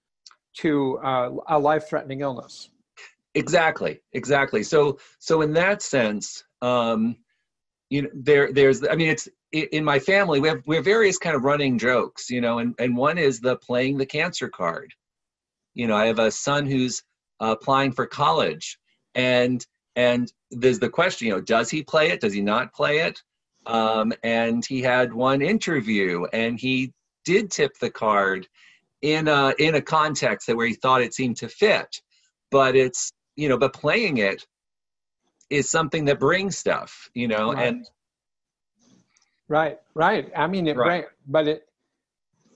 to 0.59 0.99
uh, 0.99 1.31
a 1.49 1.59
life-threatening 1.59 2.21
illness. 2.21 2.71
Exactly, 3.35 4.01
exactly. 4.13 4.63
So, 4.63 4.99
so 5.19 5.41
in 5.41 5.55
that 5.55 5.83
sense, 5.83 6.45
um, 6.61 7.17
you 7.91 8.03
know, 8.03 8.11
there, 8.15 8.53
there's. 8.53 8.87
I 8.87 8.95
mean, 8.95 9.09
it's 9.09 9.29
in 9.53 9.85
my 9.85 9.99
family 9.99 10.41
we 10.41 10.49
have 10.49 10.63
we 10.67 10.77
have 10.77 10.85
various 10.85 11.19
kind 11.19 11.37
of 11.37 11.45
running 11.45 11.79
jokes 11.79 12.31
you 12.31 12.41
know 12.41 12.59
and 12.59 12.75
and 12.79 12.97
one 12.97 13.19
is 13.19 13.41
the 13.41 13.57
playing 13.57 13.99
the 13.99 14.07
cancer 14.07 14.49
card. 14.49 14.93
You 15.75 15.87
know 15.87 15.97
i 15.97 16.07
have 16.07 16.19
a 16.19 16.31
son 16.31 16.67
who's 16.67 17.03
uh, 17.41 17.57
applying 17.59 17.93
for 17.93 18.07
college 18.07 18.79
and 19.15 19.65
and 19.97 20.33
there's 20.51 20.79
the 20.79 20.89
question 20.89 21.29
you 21.29 21.35
know 21.35 21.41
does 21.41 21.71
he 21.71 21.83
play 21.83 22.11
it? 22.11 22.21
Does 22.21 22.33
he 22.33 22.41
not 22.41 22.73
play 22.73 23.01
it? 23.01 23.23
Um, 23.67 24.13
and 24.25 24.65
he 24.65 24.83
had 24.83 25.13
one 25.13 25.41
interview 25.41 26.25
and 26.33 26.59
he 26.59 26.93
did 27.25 27.51
tip 27.51 27.79
the 27.79 27.91
card 27.91 28.49
in 29.03 29.29
a 29.29 29.55
in 29.59 29.75
a 29.75 29.83
context 29.83 30.47
that 30.47 30.57
where 30.57 30.67
he 30.67 30.75
thought 30.75 31.03
it 31.03 31.15
seemed 31.15 31.37
to 31.37 31.49
fit 31.49 32.01
but 32.51 32.77
it's 32.77 33.13
you 33.37 33.49
know 33.49 33.59
but 33.59 33.73
playing 33.73 34.19
it 34.19 34.47
is 35.51 35.71
something 35.71 36.07
that 36.07 36.21
brings 36.21 36.57
stuff 36.57 37.11
you 37.15 37.29
know 37.29 37.53
right. 37.53 37.69
and 37.69 37.87
Right, 39.49 39.79
right. 39.95 40.31
I 40.37 40.47
mean, 40.47 40.67
it 40.67 40.77
right. 40.77 40.87
bring, 40.87 41.05
but 41.27 41.49
it, 41.49 41.69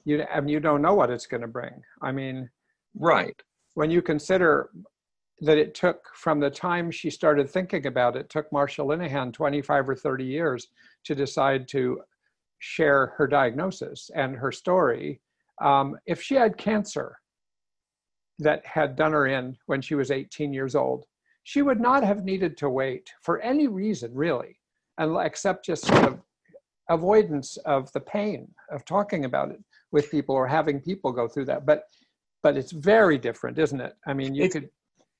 you, 0.04 0.24
I 0.32 0.40
mean, 0.40 0.48
you 0.48 0.60
don't 0.60 0.82
know 0.82 0.94
what 0.94 1.10
it's 1.10 1.26
going 1.26 1.40
to 1.40 1.48
bring. 1.48 1.82
I 2.00 2.12
mean, 2.12 2.48
right. 2.98 3.40
When 3.74 3.90
you 3.90 4.00
consider 4.00 4.70
that 5.40 5.58
it 5.58 5.74
took 5.74 6.00
from 6.14 6.40
the 6.40 6.48
time 6.48 6.90
she 6.90 7.10
started 7.10 7.50
thinking 7.50 7.86
about 7.86 8.16
it, 8.16 8.30
took 8.30 8.50
Marsha 8.50 8.86
Linehan 8.86 9.32
25 9.32 9.90
or 9.90 9.94
30 9.94 10.24
years 10.24 10.68
to 11.04 11.14
decide 11.14 11.68
to 11.68 12.00
share 12.58 13.14
her 13.18 13.26
diagnosis 13.26 14.10
and 14.14 14.34
her 14.36 14.50
story. 14.50 15.20
Um, 15.60 15.96
if 16.06 16.22
she 16.22 16.34
had 16.36 16.56
cancer 16.56 17.16
that 18.38 18.64
had 18.64 18.96
done 18.96 19.12
her 19.12 19.26
in 19.26 19.56
when 19.66 19.82
she 19.82 19.94
was 19.94 20.10
18 20.10 20.52
years 20.52 20.74
old, 20.74 21.04
she 21.44 21.62
would 21.62 21.80
not 21.80 22.02
have 22.02 22.24
needed 22.24 22.56
to 22.58 22.70
wait 22.70 23.10
for 23.22 23.40
any 23.40 23.68
reason, 23.68 24.12
really, 24.14 24.58
and 24.98 25.16
except 25.24 25.64
just 25.64 25.84
sort 25.84 26.04
of 26.04 26.18
avoidance 26.88 27.56
of 27.58 27.90
the 27.92 28.00
pain 28.00 28.48
of 28.70 28.84
talking 28.84 29.24
about 29.24 29.50
it 29.50 29.62
with 29.92 30.10
people 30.10 30.34
or 30.34 30.46
having 30.46 30.80
people 30.80 31.12
go 31.12 31.28
through 31.28 31.46
that. 31.46 31.66
But 31.66 31.84
but 32.42 32.56
it's 32.56 32.72
very 32.72 33.18
different 33.18 33.58
isn't 33.58 33.80
it? 33.80 33.94
I 34.06 34.14
mean 34.14 34.34
you 34.34 34.44
it's, 34.44 34.54
could 34.54 34.68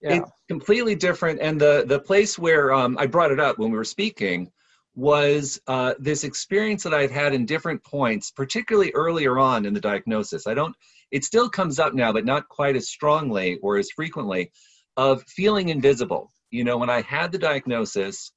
yeah. 0.01 0.17
it's 0.17 0.31
completely 0.49 0.95
different. 0.95 1.41
And 1.41 1.61
the 1.61 1.85
the 1.87 2.01
place 2.01 2.39
where 2.39 2.73
um, 2.73 2.97
i 2.99 3.07
brought 3.07 3.33
it 3.33 3.41
up 3.41 3.59
when 3.59 3.71
we 3.71 3.77
were 3.77 3.85
speaking 3.85 4.51
was 4.95 5.61
uh, 5.67 5.93
this 5.99 6.25
experience 6.25 6.83
that 6.83 6.95
i've 6.95 7.11
had 7.11 7.35
in 7.35 7.45
different 7.45 7.85
points 7.85 8.31
particularly 8.31 8.91
earlier 8.95 9.39
on 9.39 9.67
in 9.67 9.75
the 9.75 9.81
diagnosis. 9.81 10.47
I 10.47 10.55
don't 10.55 10.75
it 11.11 11.25
still 11.25 11.49
comes 11.49 11.79
up 11.79 11.95
now 11.95 12.13
but 12.13 12.25
not 12.25 12.49
quite 12.49 12.77
as 12.77 12.89
strongly 12.89 13.59
or 13.63 13.77
as 13.77 13.91
frequently 13.91 14.53
of 14.97 15.23
feeling 15.25 15.69
invisible. 15.69 16.33
You 16.51 16.65
know 16.65 16.79
when 16.79 16.91
i 16.91 17.01
had 17.03 17.33
the 17.33 17.39
diagnosis 17.39 18.33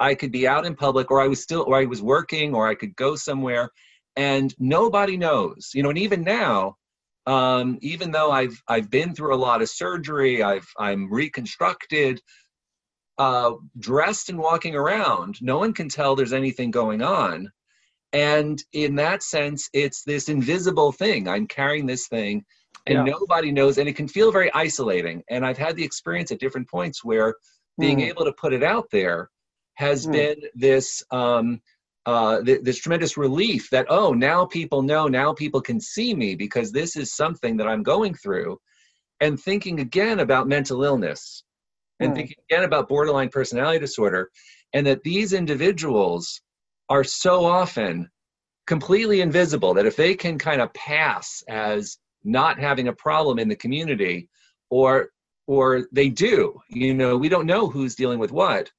I 0.00 0.14
could 0.14 0.32
be 0.32 0.48
out 0.48 0.66
in 0.66 0.74
public 0.74 1.10
or 1.10 1.20
I 1.20 1.28
was 1.28 1.42
still 1.42 1.64
or 1.66 1.76
I 1.76 1.84
was 1.84 2.02
working 2.02 2.54
or 2.54 2.66
I 2.66 2.74
could 2.74 2.96
go 2.96 3.14
somewhere 3.16 3.70
and 4.16 4.54
nobody 4.58 5.16
knows. 5.16 5.70
You 5.74 5.82
know, 5.82 5.90
and 5.90 5.98
even 5.98 6.22
now, 6.22 6.76
um, 7.26 7.78
even 7.82 8.10
though 8.10 8.32
I've 8.32 8.60
I've 8.66 8.90
been 8.90 9.14
through 9.14 9.34
a 9.34 9.36
lot 9.36 9.62
of 9.62 9.68
surgery, 9.68 10.42
I've 10.42 10.66
I'm 10.78 11.12
reconstructed, 11.12 12.20
uh, 13.18 13.52
dressed 13.78 14.30
and 14.30 14.38
walking 14.38 14.74
around, 14.74 15.36
no 15.42 15.58
one 15.58 15.74
can 15.74 15.88
tell 15.88 16.16
there's 16.16 16.32
anything 16.32 16.70
going 16.70 17.02
on. 17.02 17.50
And 18.12 18.60
in 18.72 18.96
that 18.96 19.22
sense, 19.22 19.68
it's 19.72 20.02
this 20.02 20.28
invisible 20.28 20.90
thing. 20.90 21.28
I'm 21.28 21.46
carrying 21.46 21.86
this 21.86 22.08
thing 22.08 22.44
and 22.86 23.06
yeah. 23.06 23.14
nobody 23.14 23.52
knows, 23.52 23.78
and 23.78 23.88
it 23.88 23.94
can 23.94 24.08
feel 24.08 24.32
very 24.32 24.52
isolating. 24.54 25.22
And 25.30 25.44
I've 25.44 25.58
had 25.58 25.76
the 25.76 25.84
experience 25.84 26.32
at 26.32 26.40
different 26.40 26.68
points 26.68 27.04
where 27.04 27.34
being 27.78 27.98
mm. 27.98 28.08
able 28.08 28.24
to 28.24 28.32
put 28.32 28.52
it 28.52 28.62
out 28.62 28.86
there 28.90 29.30
has 29.80 30.06
mm. 30.06 30.12
been 30.12 30.36
this 30.54 31.02
um, 31.10 31.60
uh, 32.04 32.42
th- 32.42 32.62
this 32.62 32.78
tremendous 32.78 33.16
relief 33.16 33.70
that 33.70 33.86
oh 33.88 34.12
now 34.12 34.44
people 34.44 34.82
know 34.82 35.08
now 35.08 35.32
people 35.32 35.60
can 35.60 35.80
see 35.80 36.14
me 36.14 36.34
because 36.34 36.70
this 36.70 36.96
is 36.96 37.16
something 37.16 37.56
that 37.56 37.66
I'm 37.66 37.82
going 37.82 38.14
through, 38.14 38.60
and 39.20 39.40
thinking 39.40 39.80
again 39.80 40.20
about 40.20 40.46
mental 40.46 40.84
illness, 40.84 41.44
and 41.98 42.12
mm. 42.12 42.16
thinking 42.16 42.36
again 42.50 42.64
about 42.64 42.88
borderline 42.90 43.30
personality 43.30 43.78
disorder, 43.78 44.30
and 44.74 44.86
that 44.86 45.02
these 45.02 45.32
individuals 45.32 46.42
are 46.90 47.04
so 47.04 47.46
often 47.46 48.10
completely 48.66 49.22
invisible 49.22 49.72
that 49.74 49.86
if 49.86 49.96
they 49.96 50.14
can 50.14 50.38
kind 50.38 50.60
of 50.60 50.72
pass 50.74 51.42
as 51.48 51.96
not 52.22 52.58
having 52.58 52.88
a 52.88 52.92
problem 52.92 53.38
in 53.38 53.48
the 53.48 53.56
community 53.56 54.28
or 54.68 55.08
or 55.46 55.86
they 55.90 56.08
do 56.08 56.60
you 56.68 56.92
know 56.94 57.16
we 57.16 57.28
don't 57.28 57.46
know 57.46 57.66
who's 57.66 57.94
dealing 57.94 58.18
with 58.18 58.30
what 58.30 58.70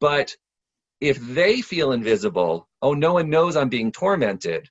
but 0.00 0.34
if 1.00 1.18
they 1.20 1.60
feel 1.60 1.92
invisible, 1.92 2.68
oh, 2.82 2.94
no 2.94 3.14
one 3.14 3.30
knows 3.30 3.56
I'm 3.56 3.68
being 3.68 3.92
tormented. 3.92 4.68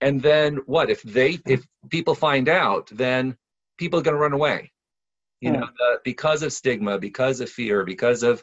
And 0.00 0.22
then 0.22 0.58
what? 0.66 0.90
If 0.90 1.02
they, 1.02 1.38
if 1.46 1.66
people 1.90 2.14
find 2.14 2.48
out, 2.48 2.88
then 2.92 3.36
people 3.78 3.98
are 3.98 4.02
going 4.02 4.14
to 4.16 4.20
run 4.20 4.32
away. 4.32 4.72
You 5.40 5.52
know, 5.52 5.66
hmm. 5.66 5.74
the, 5.76 5.98
because 6.04 6.42
of 6.42 6.52
stigma, 6.52 6.98
because 6.98 7.40
of 7.40 7.50
fear, 7.50 7.84
because 7.84 8.22
of 8.22 8.42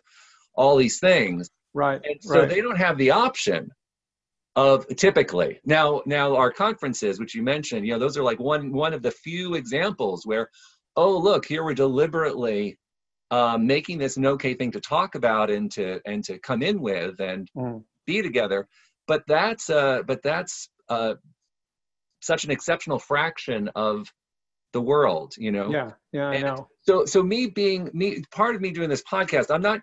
all 0.55 0.77
these 0.77 0.99
things. 0.99 1.49
Right. 1.73 2.01
And 2.03 2.21
so 2.21 2.41
right. 2.41 2.49
they 2.49 2.61
don't 2.61 2.77
have 2.77 2.97
the 2.97 3.11
option 3.11 3.71
of 4.55 4.85
typically 4.95 5.59
now 5.65 6.01
now 6.05 6.35
our 6.35 6.51
conferences 6.51 7.19
which 7.19 7.33
you 7.33 7.41
mentioned 7.41 7.85
you 7.85 7.91
know 7.91 7.97
those 7.97 8.15
are 8.17 8.23
like 8.23 8.39
one 8.39 8.71
one 8.71 8.93
of 8.93 9.01
the 9.01 9.09
few 9.09 9.55
examples 9.55 10.27
where 10.27 10.47
oh 10.95 11.17
look 11.17 11.43
here 11.45 11.63
we're 11.63 11.73
deliberately 11.73 12.77
um, 13.33 13.65
making 13.65 13.97
this 13.97 14.15
an 14.17 14.27
okay 14.27 14.53
thing 14.53 14.71
to 14.71 14.79
talk 14.79 15.15
about 15.15 15.49
and 15.49 15.71
to 15.71 15.99
and 16.05 16.23
to 16.23 16.37
come 16.37 16.61
in 16.61 16.79
with 16.79 17.19
and 17.19 17.49
mm. 17.57 17.83
be 18.05 18.21
together. 18.21 18.67
But 19.07 19.23
that's 19.27 19.71
uh, 19.71 20.03
but 20.05 20.21
that's 20.21 20.69
uh, 20.87 21.15
such 22.21 22.43
an 22.43 22.51
exceptional 22.51 22.99
fraction 22.99 23.71
of 23.75 24.13
the 24.71 24.81
world, 24.81 25.33
you 25.35 25.51
know. 25.51 25.71
Yeah, 25.71 25.91
yeah, 26.11 26.27
I 26.27 26.41
know. 26.41 26.67
So 26.83 27.05
so 27.05 27.23
me 27.23 27.47
being 27.47 27.89
me 27.91 28.23
part 28.29 28.53
of 28.53 28.61
me 28.61 28.69
doing 28.69 28.89
this 28.89 29.01
podcast, 29.01 29.49
I'm 29.49 29.63
not 29.63 29.81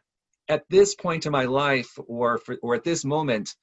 at 0.48 0.62
this 0.70 0.94
point 0.94 1.26
in 1.26 1.32
my 1.32 1.46
life 1.46 1.90
or 2.06 2.38
for, 2.38 2.56
or 2.62 2.76
at 2.76 2.84
this 2.84 3.04
moment 3.04 3.56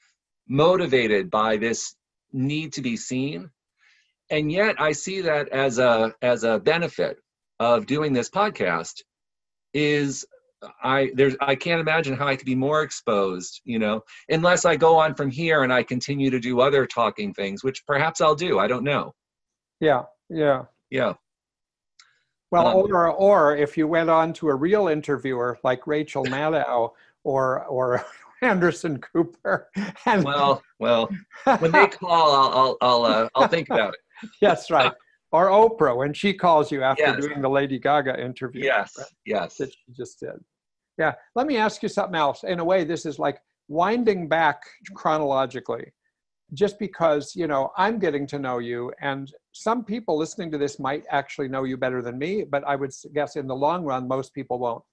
motivated 0.49 1.31
by 1.31 1.55
this 1.55 1.95
need 2.33 2.73
to 2.73 2.81
be 2.81 2.97
seen. 2.97 3.49
And 4.29 4.51
yet 4.51 4.81
I 4.81 4.91
see 4.91 5.21
that 5.21 5.47
as 5.47 5.79
a 5.79 6.13
as 6.21 6.43
a 6.43 6.59
benefit 6.59 7.19
of 7.57 7.85
doing 7.85 8.11
this 8.11 8.29
podcast 8.29 9.03
is 9.77 10.25
I 10.83 11.11
there's 11.13 11.35
I 11.39 11.53
can't 11.55 11.79
imagine 11.79 12.15
how 12.15 12.27
I 12.27 12.35
could 12.35 12.47
be 12.47 12.55
more 12.55 12.81
exposed, 12.81 13.61
you 13.63 13.77
know, 13.77 14.01
unless 14.29 14.65
I 14.65 14.75
go 14.75 14.97
on 14.97 15.13
from 15.13 15.29
here 15.29 15.61
and 15.63 15.71
I 15.71 15.83
continue 15.83 16.31
to 16.31 16.39
do 16.39 16.59
other 16.61 16.85
talking 16.87 17.31
things, 17.33 17.63
which 17.63 17.85
perhaps 17.85 18.19
I'll 18.21 18.35
do. 18.35 18.57
I 18.57 18.67
don't 18.67 18.83
know. 18.83 19.13
Yeah, 19.79 20.03
yeah. 20.29 20.63
Yeah. 20.89 21.13
Well, 22.49 22.67
Um, 22.67 22.75
or 22.91 23.07
or 23.11 23.55
if 23.55 23.77
you 23.77 23.87
went 23.87 24.09
on 24.09 24.33
to 24.33 24.49
a 24.49 24.55
real 24.55 24.87
interviewer 24.87 25.59
like 25.63 25.85
Rachel 25.85 26.23
Maddow 26.33 26.91
or 27.23 27.63
or 27.65 28.03
Anderson 28.41 28.99
Cooper, 28.99 29.69
and 30.05 30.23
Well, 30.23 30.63
well, 30.79 31.09
when 31.59 31.71
they 31.71 31.87
call, 32.01 32.31
I'll 32.33 32.57
I'll 32.57 32.77
I'll, 32.81 33.05
uh, 33.05 33.29
I'll 33.35 33.47
think 33.47 33.69
about 33.69 33.93
it. 33.93 33.99
yes, 34.41 34.71
right, 34.71 34.93
or 35.31 35.47
Oprah 35.47 35.95
when 35.97 36.13
she 36.13 36.33
calls 36.33 36.71
you 36.71 36.83
after 36.83 37.03
Yes. 37.03 37.21
doing 37.21 37.41
the 37.41 37.49
Lady 37.49 37.79
Gaga 37.79 38.19
interview. 38.23 38.63
Yes, 38.63 38.93
right, 38.97 39.07
yes. 39.25 39.57
that 39.57 39.71
she 39.71 39.91
just 39.95 40.19
did. 40.19 40.43
Yeah, 40.97 41.13
let 41.35 41.47
me 41.47 41.57
ask 41.57 41.83
you 41.83 41.89
something 41.89 42.15
else. 42.15 42.43
In 42.43 42.59
a 42.59 42.65
way, 42.65 42.83
this 42.83 43.05
is 43.05 43.19
like 43.19 43.39
winding 43.67 44.27
back 44.27 44.61
chronologically, 44.95 45.91
just 46.53 46.79
because 46.79 47.35
you 47.35 47.47
know 47.47 47.71
I'm 47.77 47.99
getting 47.99 48.25
to 48.27 48.39
know 48.39 48.59
you, 48.59 48.91
and 49.01 49.31
some 49.51 49.83
people 49.83 50.17
listening 50.17 50.51
to 50.51 50.57
this 50.57 50.79
might 50.79 51.03
actually 51.09 51.49
know 51.49 51.63
you 51.65 51.77
better 51.77 52.01
than 52.01 52.17
me, 52.17 52.43
but 52.43 52.63
I 52.65 52.75
would 52.75 52.91
guess 53.13 53.35
in 53.35 53.47
the 53.47 53.55
long 53.55 53.83
run, 53.83 54.07
most 54.07 54.33
people 54.33 54.59
won't. 54.59 54.83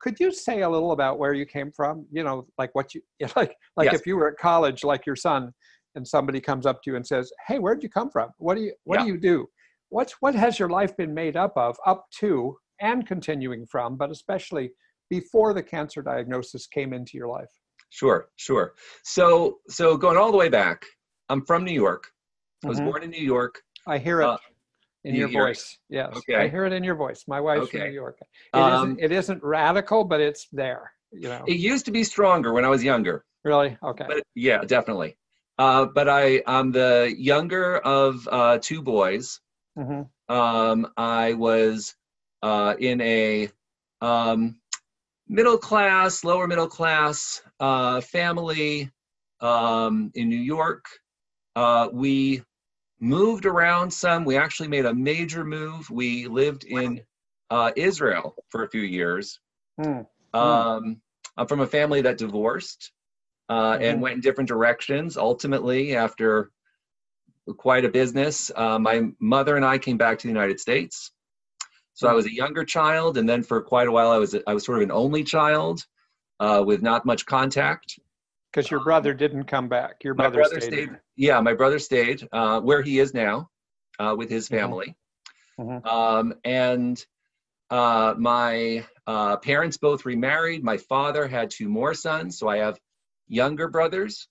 Could 0.00 0.18
you 0.20 0.32
say 0.32 0.62
a 0.62 0.68
little 0.68 0.92
about 0.92 1.18
where 1.18 1.32
you 1.32 1.46
came 1.46 1.70
from? 1.72 2.04
You 2.10 2.24
know, 2.24 2.46
like 2.58 2.74
what 2.74 2.94
you 2.94 3.00
like, 3.36 3.56
like 3.76 3.86
Yes. 3.92 4.00
if 4.00 4.06
you 4.06 4.16
were 4.16 4.28
at 4.32 4.38
college, 4.38 4.84
like 4.84 5.06
your 5.06 5.16
son, 5.16 5.52
and 5.94 6.06
somebody 6.06 6.40
comes 6.40 6.66
up 6.66 6.82
to 6.82 6.90
you 6.90 6.96
and 6.96 7.06
says, 7.06 7.32
"Hey, 7.46 7.58
where'd 7.58 7.82
you 7.82 7.88
come 7.88 8.10
from? 8.10 8.30
What 8.38 8.56
do 8.56 8.62
you 8.62 8.72
What 8.84 9.00
do 9.00 9.06
you 9.06 9.16
do? 9.16 9.46
What's 9.94 10.14
what 10.20 10.34
has 10.34 10.58
your 10.58 10.70
life 10.70 10.96
been 10.96 11.14
made 11.14 11.36
up 11.36 11.52
of, 11.56 11.76
up 11.86 12.06
to, 12.18 12.56
and 12.80 13.06
continuing 13.06 13.64
from, 13.64 13.96
but 13.96 14.10
especially 14.10 14.72
before 15.08 15.54
the 15.54 15.62
cancer 15.62 16.02
diagnosis 16.02 16.66
came 16.66 16.92
into 16.92 17.16
your 17.16 17.28
life?" 17.28 17.52
Sure, 17.90 18.26
sure. 18.34 18.74
So 19.04 19.58
so 19.68 19.96
going 19.96 20.16
all 20.16 20.32
the 20.32 20.36
way 20.36 20.48
back, 20.48 20.84
I'm 21.28 21.46
from 21.46 21.62
New 21.64 21.78
York. 21.86 22.10
I 22.64 22.68
was 22.68 22.80
Mhm. 22.80 22.86
born 22.86 23.02
in 23.04 23.10
New 23.10 23.26
York. 23.36 23.62
I 23.86 23.98
hear 23.98 24.20
it 24.22 24.26
Uh, 24.26 24.38
in 25.04 25.14
you 25.14 25.28
your 25.28 25.30
it? 25.30 25.44
voice. 25.44 25.78
Yes, 25.88 26.10
okay. 26.16 26.38
I 26.42 26.48
hear 26.48 26.64
it 26.64 26.72
in 26.72 26.82
your 26.82 26.96
voice. 26.96 27.20
My 27.28 27.40
wife's 27.40 27.70
from 27.70 27.80
New 27.80 27.98
York. 28.04 28.18
It 28.20 28.58
Um, 28.58 28.94
not 28.94 29.00
It 29.04 29.12
isn't 29.12 29.40
radical, 29.44 30.02
but 30.02 30.20
it's 30.20 30.48
there. 30.50 30.90
You 31.12 31.28
know. 31.28 31.44
It 31.46 31.58
used 31.72 31.84
to 31.84 31.92
be 31.92 32.02
stronger 32.02 32.52
when 32.52 32.64
I 32.64 32.68
was 32.68 32.82
younger, 32.82 33.24
really? 33.44 33.78
Okay. 33.90 34.06
but 34.08 34.24
yeah, 34.34 34.60
definitely. 34.64 35.16
Uh, 35.56 35.86
but 35.86 36.08
I 36.08 36.42
I'm 36.48 36.72
the 36.72 37.14
younger 37.16 37.78
of 37.78 38.26
uh, 38.32 38.58
two 38.58 38.82
boys. 38.82 39.40
Hmm 39.76 40.02
Um, 40.28 40.92
I 40.96 41.34
was 41.34 41.94
uh, 42.42 42.74
in 42.78 43.00
a 43.00 43.50
um, 44.00 44.60
middle 45.28 45.58
class, 45.58 46.24
lower 46.24 46.46
middle 46.46 46.68
class 46.68 47.42
uh, 47.60 48.00
family 48.00 48.90
um, 49.40 50.10
in 50.14 50.28
New 50.28 50.36
York. 50.36 50.84
Uh, 51.56 51.88
we 51.92 52.42
moved 53.00 53.46
around 53.46 53.92
some. 53.92 54.24
We 54.24 54.36
actually 54.36 54.68
made 54.68 54.86
a 54.86 54.94
major 54.94 55.44
move. 55.44 55.90
We 55.90 56.26
lived 56.26 56.64
in 56.64 57.02
uh, 57.50 57.72
Israel 57.76 58.36
for 58.50 58.64
a 58.64 58.70
few 58.70 58.82
years. 58.82 59.40
Hmm. 59.78 60.02
Um, 60.32 61.00
I'm 61.36 61.46
from 61.46 61.60
a 61.60 61.66
family 61.66 62.02
that 62.02 62.18
divorced 62.18 62.92
uh, 63.48 63.78
and 63.80 64.00
Mhm. 64.00 64.02
went 64.02 64.16
in 64.16 64.20
different 64.20 64.48
directions. 64.48 65.16
Ultimately, 65.16 65.96
after 65.96 66.50
quite 67.52 67.84
a 67.84 67.88
business, 67.88 68.50
uh, 68.56 68.78
my 68.78 69.08
mother 69.20 69.56
and 69.56 69.64
I 69.64 69.78
came 69.78 69.98
back 69.98 70.18
to 70.18 70.26
the 70.26 70.32
United 70.32 70.58
States. 70.58 71.12
So 71.92 72.08
I 72.08 72.12
was 72.12 72.26
a 72.26 72.34
younger 72.34 72.64
child, 72.64 73.18
and 73.18 73.28
then 73.28 73.42
for 73.44 73.62
quite 73.62 73.86
a 73.86 73.92
while, 73.92 74.10
I 74.10 74.18
was 74.18 74.34
I 74.46 74.52
was 74.54 74.64
sort 74.64 74.78
of 74.78 74.82
an 74.82 74.90
only 74.90 75.22
child 75.22 75.86
uh, 76.40 76.62
with 76.66 76.82
not 76.82 77.06
much 77.06 77.24
contact. 77.24 78.00
Because 78.50 78.68
your 78.70 78.80
brother 78.80 79.14
didn't 79.14 79.44
come 79.44 79.68
back. 79.68 80.02
Your 80.02 80.14
brother, 80.14 80.38
brother 80.38 80.60
stayed. 80.60 80.72
stayed. 80.72 80.90
Yeah, 81.16 81.40
my 81.40 81.54
brother 81.54 81.78
stayed 81.78 82.26
uh, 82.32 82.60
where 82.60 82.82
he 82.82 82.98
is 82.98 83.14
now, 83.14 83.48
uh, 84.00 84.14
with 84.16 84.28
his 84.28 84.48
Mhm. 84.48 84.58
family. 84.58 84.96
Mhm. 85.58 85.86
Um, 85.86 86.34
and 86.44 87.04
uh, 87.70 88.14
my 88.18 88.84
uh, 89.06 89.36
parents 89.36 89.76
both 89.76 90.04
remarried. 90.04 90.64
My 90.64 90.76
father 90.76 91.28
had 91.28 91.50
two 91.50 91.68
more 91.68 91.94
sons, 91.94 92.38
so 92.38 92.48
I 92.48 92.56
have 92.58 92.78
younger 93.28 93.68
brothers. 93.68 94.28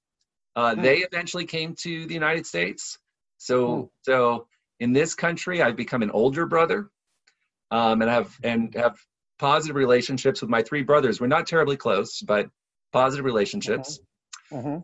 Uh, 0.56 0.76
Hmm. 0.76 0.82
They 0.82 0.98
eventually 0.98 1.46
came 1.46 1.76
to 1.76 2.06
the 2.08 2.14
United 2.14 2.46
States. 2.46 3.00
So, 3.44 3.76
Hmm. 3.76 3.86
so 4.04 4.48
in 4.80 4.94
this 4.94 5.16
country, 5.16 5.62
I've 5.62 5.76
become 5.76 6.02
an 6.02 6.12
older 6.12 6.46
brother, 6.46 6.90
um, 7.72 8.02
and 8.02 8.10
have 8.10 8.38
and 8.42 8.74
have 8.76 8.98
positive 9.38 9.76
relationships 9.76 10.42
with 10.42 10.50
my 10.50 10.62
three 10.64 10.84
brothers. 10.84 11.20
We're 11.20 11.28
not 11.28 11.46
terribly 11.46 11.76
close, 11.76 12.22
but 12.22 12.50
positive 12.94 13.26
relationships. 13.26 14.00
hmm 14.50 14.78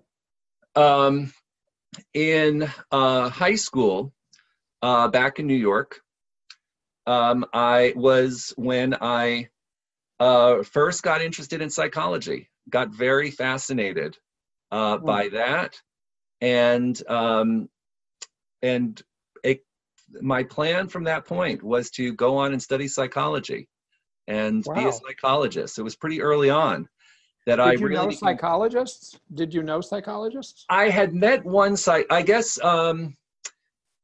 Um, 0.76 1.32
in 2.14 2.70
uh, 2.92 3.30
high 3.30 3.56
school, 3.56 4.14
uh, 4.82 5.08
back 5.08 5.40
in 5.40 5.48
New 5.48 5.56
York, 5.72 6.02
um, 7.08 7.46
I 7.54 7.94
was 7.96 8.54
when 8.58 8.94
I 9.00 9.50
uh, 10.20 10.64
first 10.64 11.02
got 11.02 11.22
interested 11.22 11.62
in 11.62 11.70
psychology, 11.70 12.50
got 12.70 12.90
very 12.90 13.32
fascinated 13.32 14.18
uh, 14.70 14.98
Hmm. 14.98 15.06
by 15.06 15.30
that, 15.30 15.82
and 16.42 17.02
um, 17.08 17.70
and 18.62 19.02
it, 19.44 19.64
my 20.22 20.44
plan 20.44 20.88
from 20.88 21.04
that 21.06 21.26
point 21.26 21.64
was 21.64 21.90
to 21.92 22.14
go 22.14 22.38
on 22.38 22.54
and 22.54 22.62
study 22.62 22.88
psychology 22.88 23.68
and 24.28 24.64
be 24.76 24.86
a 24.86 24.92
psychologist. 24.92 25.80
It 25.80 25.84
was 25.84 25.96
pretty 25.96 26.22
early 26.22 26.50
on 26.50 26.88
that 27.46 27.60
I 27.60 27.72
Did 27.72 27.80
you 27.80 27.88
really 27.88 28.06
know 28.06 28.12
psychologists? 28.12 29.20
Did 29.34 29.54
you 29.54 29.64
know 29.64 29.82
psychologists? 29.82 30.66
I 30.70 30.90
had 30.90 31.14
met 31.14 31.44
one 31.44 31.76
psych. 31.76 32.06
I 32.12 32.22
guess 32.22 32.62
um, 32.64 33.16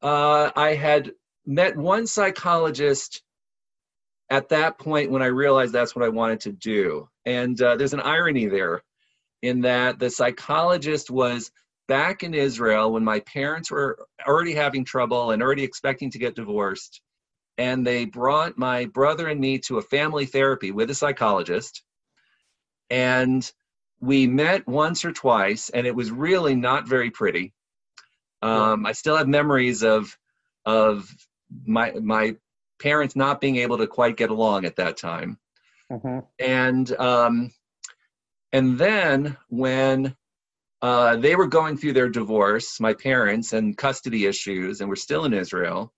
uh, 0.02 0.50
I 0.56 0.74
had 0.74 1.12
met 1.46 1.76
one 1.76 2.06
psychologist 2.06 3.22
at 4.30 4.48
that 4.48 4.78
point 4.78 5.10
when 5.12 5.22
I 5.22 5.26
realized 5.26 5.72
that's 5.72 5.94
what 5.94 6.04
I 6.04 6.08
wanted 6.08 6.40
to 6.40 6.52
do. 6.52 7.08
And 7.24 7.60
uh, 7.62 7.76
there's 7.76 7.94
an 7.94 8.00
irony 8.00 8.46
there, 8.46 8.82
in 9.42 9.60
that 9.60 9.98
the 9.98 10.10
psychologist 10.10 11.10
was 11.10 11.52
back 11.88 12.22
in 12.22 12.34
Israel 12.34 12.92
when 12.92 13.04
my 13.04 13.20
parents 13.20 13.70
were 13.70 13.98
already 14.26 14.54
having 14.54 14.84
trouble 14.84 15.30
and 15.30 15.42
already 15.42 15.62
expecting 15.62 16.10
to 16.10 16.18
get 16.18 16.34
divorced, 16.34 17.00
and 17.58 17.86
they 17.86 18.04
brought 18.04 18.58
my 18.58 18.86
brother 18.86 19.28
and 19.28 19.40
me 19.40 19.58
to 19.58 19.78
a 19.78 19.82
family 19.82 20.26
therapy 20.26 20.70
with 20.70 20.90
a 20.90 20.94
psychologist, 20.94 21.82
and 22.90 23.50
we 24.00 24.26
met 24.26 24.66
once 24.66 25.04
or 25.04 25.12
twice, 25.12 25.70
and 25.70 25.86
it 25.86 25.94
was 25.94 26.10
really 26.10 26.54
not 26.54 26.88
very 26.88 27.10
pretty. 27.10 27.54
Um, 28.42 28.86
I 28.86 28.92
still 28.92 29.16
have 29.16 29.28
memories 29.28 29.82
of 29.82 30.16
of 30.64 31.08
my 31.64 31.92
my 31.92 32.36
parents 32.80 33.16
not 33.16 33.40
being 33.40 33.56
able 33.56 33.78
to 33.78 33.86
quite 33.86 34.16
get 34.16 34.30
along 34.30 34.64
at 34.64 34.76
that 34.76 34.96
time, 34.96 35.38
hmm 35.90 36.18
and 36.38 36.90
um, 36.98 37.52
and 38.52 38.78
then 38.78 39.36
when 39.48 40.14
uh, 40.86 41.16
they 41.16 41.34
were 41.34 41.48
going 41.48 41.76
through 41.76 41.92
their 41.94 42.08
divorce, 42.08 42.78
my 42.78 42.94
parents 42.94 43.52
and 43.52 43.76
custody 43.76 44.26
issues, 44.26 44.80
and 44.80 44.88
we're 44.88 44.94
still 45.08 45.24
in 45.24 45.34
Israel, 45.34 45.92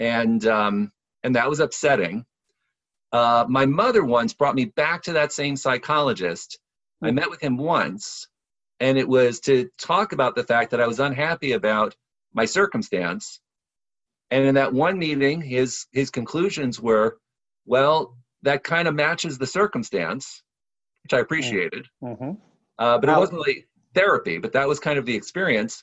and 0.00 0.46
um, 0.48 0.90
and 1.22 1.36
that 1.36 1.48
was 1.48 1.60
upsetting. 1.60 2.24
Uh, 3.12 3.44
my 3.48 3.64
mother 3.66 4.04
once 4.04 4.34
brought 4.34 4.56
me 4.56 4.64
back 4.64 5.00
to 5.04 5.12
that 5.12 5.32
same 5.32 5.54
psychologist. 5.54 6.58
I 7.02 7.12
met 7.12 7.30
with 7.30 7.40
him 7.40 7.56
once, 7.56 8.26
and 8.80 8.98
it 8.98 9.08
was 9.08 9.38
to 9.40 9.70
talk 9.78 10.12
about 10.12 10.34
the 10.34 10.42
fact 10.42 10.72
that 10.72 10.80
I 10.80 10.88
was 10.88 10.98
unhappy 10.98 11.52
about 11.52 11.94
my 12.34 12.46
circumstance. 12.46 13.40
And 14.32 14.44
in 14.44 14.56
that 14.56 14.72
one 14.72 14.98
meeting, 14.98 15.40
his 15.40 15.86
his 15.92 16.10
conclusions 16.10 16.80
were, 16.80 17.18
well, 17.64 18.16
that 18.42 18.64
kind 18.64 18.88
of 18.88 18.94
matches 18.96 19.38
the 19.38 19.46
circumstance, 19.46 20.42
which 21.04 21.14
I 21.14 21.20
appreciated. 21.20 21.86
hmm 22.00 22.32
Uh, 22.76 22.98
but 22.98 23.08
it 23.08 23.12
wasn't 23.20 23.38
really 23.38 23.66
therapy, 23.96 24.38
but 24.38 24.52
that 24.52 24.68
was 24.68 24.78
kind 24.78 24.98
of 24.98 25.06
the 25.06 25.16
experience. 25.16 25.82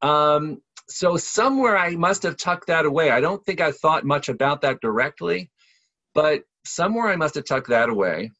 Um, 0.00 0.62
so 0.88 1.16
somewhere 1.16 1.76
I 1.76 1.90
must 1.96 2.22
have 2.22 2.36
tucked 2.36 2.68
that 2.68 2.86
away. 2.86 3.10
I 3.10 3.20
don't 3.20 3.44
think 3.44 3.60
I 3.60 3.72
thought 3.72 4.04
much 4.04 4.28
about 4.28 4.62
that 4.62 4.80
directly, 4.80 5.50
but 6.14 6.44
somewhere 6.64 7.08
I 7.08 7.16
must 7.16 7.34
have 7.34 7.44
tucked 7.44 7.68
that 7.68 7.88
away. 7.88 8.30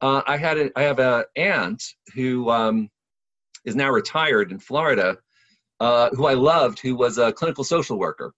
Uh, 0.00 0.22
I 0.26 0.36
had 0.36 0.58
a, 0.58 0.70
I 0.78 0.82
have 0.82 0.98
a 0.98 1.24
aunt 1.36 1.82
who 2.14 2.50
um, 2.50 2.90
is 3.64 3.74
now 3.74 3.90
retired 3.90 4.52
in 4.52 4.58
Florida, 4.58 5.16
uh, 5.80 6.10
who 6.10 6.26
I 6.26 6.34
loved, 6.34 6.78
who 6.80 6.94
was 6.96 7.18
a 7.18 7.32
clinical 7.32 7.64
social 7.64 7.98
worker. 7.98 8.32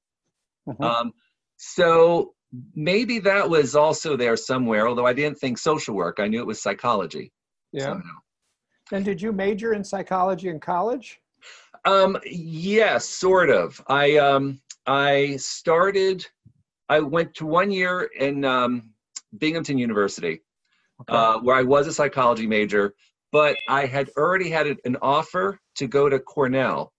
Mhm. 0.69 0.85
Um, 0.85 1.13
so 1.57 2.35
maybe 2.75 3.19
that 3.21 3.51
was 3.51 3.75
also 3.75 4.17
there 4.17 4.37
somewhere, 4.37 4.87
although 4.89 5.07
I 5.07 5.13
didn't 5.13 5.39
think 5.39 5.59
social 5.59 5.95
work. 5.95 6.19
I 6.21 6.29
knew 6.29 6.41
it 6.41 6.47
was 6.47 6.63
psychology. 6.63 7.33
yeah. 7.73 7.85
somehow. 7.85 8.19
And 8.93 9.05
did 9.05 9.21
you 9.21 9.33
major 9.33 9.75
in 9.75 9.85
psychology 9.85 10.49
in 10.49 10.61
college? 10.61 11.21
Um, 11.85 12.19
yes, 12.25 13.07
sort 13.09 13.51
of. 13.51 13.83
I 13.89 14.17
um, 14.17 14.61
I 14.87 15.37
started. 15.37 16.27
I 16.89 17.01
went 17.01 17.35
to 17.35 17.47
one 17.47 17.71
year 17.71 18.09
in 18.19 18.45
um, 18.45 18.91
Binghamton 19.39 19.79
University, 19.79 20.43
Okay. 21.03 21.15
uh, 21.15 21.39
where 21.41 21.57
I 21.57 21.63
was 21.63 21.87
a 21.87 21.93
psychology 21.93 22.47
major, 22.47 22.95
but 23.31 23.57
I 23.69 23.85
had 23.87 24.11
already 24.17 24.49
had 24.51 24.67
an 24.85 24.97
offer 25.03 25.61
to 25.77 25.87
go 25.87 26.09
to 26.09 26.19
Cornell, 26.19 26.93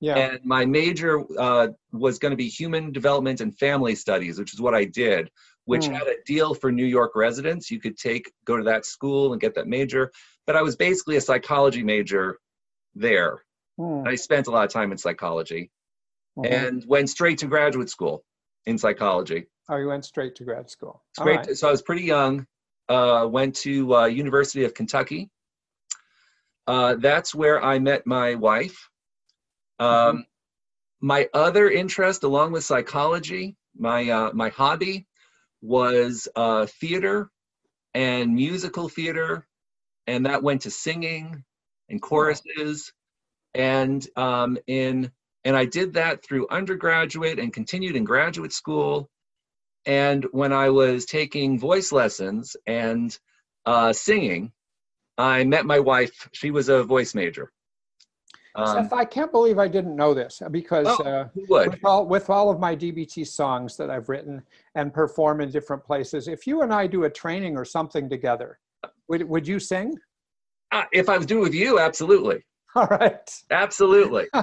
yeah. 0.00 0.16
and 0.16 0.40
my 0.44 0.64
major 0.64 1.22
uh, 1.38 1.68
was 1.92 2.18
going 2.18 2.30
to 2.32 2.36
be 2.36 2.48
human 2.48 2.90
development 2.90 3.40
and 3.42 3.56
family 3.58 3.94
studies, 3.94 4.38
which 4.38 4.54
is 4.54 4.60
what 4.60 4.74
I 4.74 4.84
did. 4.84 5.30
Which 5.66 5.86
Hmm. 5.86 5.92
had 5.92 6.06
a 6.08 6.14
deal 6.26 6.54
for 6.54 6.72
New 6.72 6.86
York 6.86 7.12
residents. 7.14 7.70
You 7.70 7.78
could 7.78 7.98
take 7.98 8.32
go 8.46 8.56
to 8.56 8.64
that 8.64 8.86
school 8.86 9.32
and 9.32 9.40
get 9.40 9.54
that 9.54 9.68
major, 9.68 10.10
but 10.48 10.56
I 10.56 10.62
was 10.62 10.76
basically 10.76 11.16
a 11.16 11.20
psychology 11.20 11.82
major 11.82 12.38
there. 12.94 13.44
Hmm, 13.76 14.04
I 14.06 14.14
spent 14.14 14.46
a 14.46 14.50
lot 14.50 14.64
of 14.64 14.72
time 14.72 14.92
in 14.92 14.96
psychology 14.96 15.70
mhm. 16.38 16.50
and 16.50 16.82
went 16.86 17.10
straight 17.10 17.36
to 17.40 17.46
graduate 17.46 17.90
school 17.90 18.24
in 18.64 18.78
psychology. 18.78 19.46
oh, 19.68 19.76
you 19.76 19.88
went 19.88 20.06
straight 20.06 20.34
to 20.36 20.44
grad 20.44 20.70
school. 20.70 21.02
Great. 21.18 21.36
right. 21.36 21.56
So 21.56 21.68
I 21.68 21.70
was 21.70 21.82
pretty 21.82 22.04
young. 22.04 22.46
Uh, 22.88 23.28
went 23.30 23.56
to 23.56 23.94
uh, 23.94 24.06
University 24.06 24.64
of 24.64 24.72
Kentucky. 24.72 25.28
Uh, 26.66 26.94
that's 26.94 27.34
where 27.34 27.62
I 27.62 27.78
met 27.78 28.06
my 28.06 28.34
wife. 28.34 28.88
Um, 29.78 29.88
Mm-hmm. 29.88 30.20
My 31.00 31.28
other 31.32 31.70
interest, 31.70 32.24
along 32.24 32.50
with 32.50 32.64
psychology, 32.64 33.54
my 33.78 34.08
uh, 34.08 34.30
my 34.32 34.48
hobby 34.48 35.06
was 35.60 36.26
uh, 36.34 36.66
theater 36.80 37.30
and 37.94 38.34
musical 38.34 38.88
theater, 38.88 39.46
and 40.08 40.24
that 40.24 40.42
went 40.42 40.62
to 40.62 40.70
singing 40.70 41.44
and 41.90 42.00
choruses, 42.02 42.92
and 43.54 44.06
um, 44.16 44.58
in 44.66 45.12
and 45.44 45.56
I 45.56 45.66
did 45.66 45.92
that 45.94 46.24
through 46.24 46.48
undergraduate 46.50 47.38
and 47.38 47.52
continued 47.52 47.94
in 47.94 48.04
graduate 48.04 48.52
school. 48.52 49.08
And 49.86 50.26
when 50.32 50.52
I 50.52 50.70
was 50.70 51.06
taking 51.06 51.58
voice 51.58 51.92
lessons 51.92 52.56
and 52.66 53.16
uh, 53.64 53.92
singing, 53.92 54.52
I 55.16 55.44
met 55.44 55.64
my 55.64 55.78
wife. 55.78 56.28
She 56.32 56.50
was 56.50 56.68
a 56.68 56.82
voice 56.82 57.14
major. 57.14 57.52
Um, 58.54 58.66
Seth, 58.66 58.92
I 58.92 59.04
can't 59.04 59.30
believe 59.30 59.58
I 59.58 59.68
didn't 59.68 59.94
know 59.94 60.14
this 60.14 60.42
because 60.50 60.88
Oh. 60.88 61.04
uh, 61.04 61.28
with 61.34 61.84
all 61.84 62.06
with 62.06 62.30
all 62.30 62.50
of 62.50 62.58
my 62.58 62.74
DBT 62.74 63.26
songs 63.26 63.76
that 63.76 63.90
I've 63.90 64.08
written 64.08 64.42
and 64.74 64.92
perform 64.92 65.40
in 65.40 65.50
different 65.50 65.84
places, 65.84 66.28
if 66.28 66.46
you 66.46 66.62
and 66.62 66.72
I 66.72 66.86
do 66.86 67.04
a 67.04 67.10
training 67.10 67.56
or 67.56 67.64
something 67.64 68.08
together, 68.08 68.58
would 69.08 69.22
would 69.28 69.46
you 69.46 69.58
sing? 69.58 69.94
Uh, 70.72 70.84
if 70.92 71.08
I 71.08 71.16
was 71.16 71.26
doing 71.26 71.40
it 71.40 71.44
with 71.44 71.54
you, 71.54 71.78
absolutely, 71.78 72.44
All 72.74 72.86
right. 72.86 73.18
absolutely. 73.50 74.26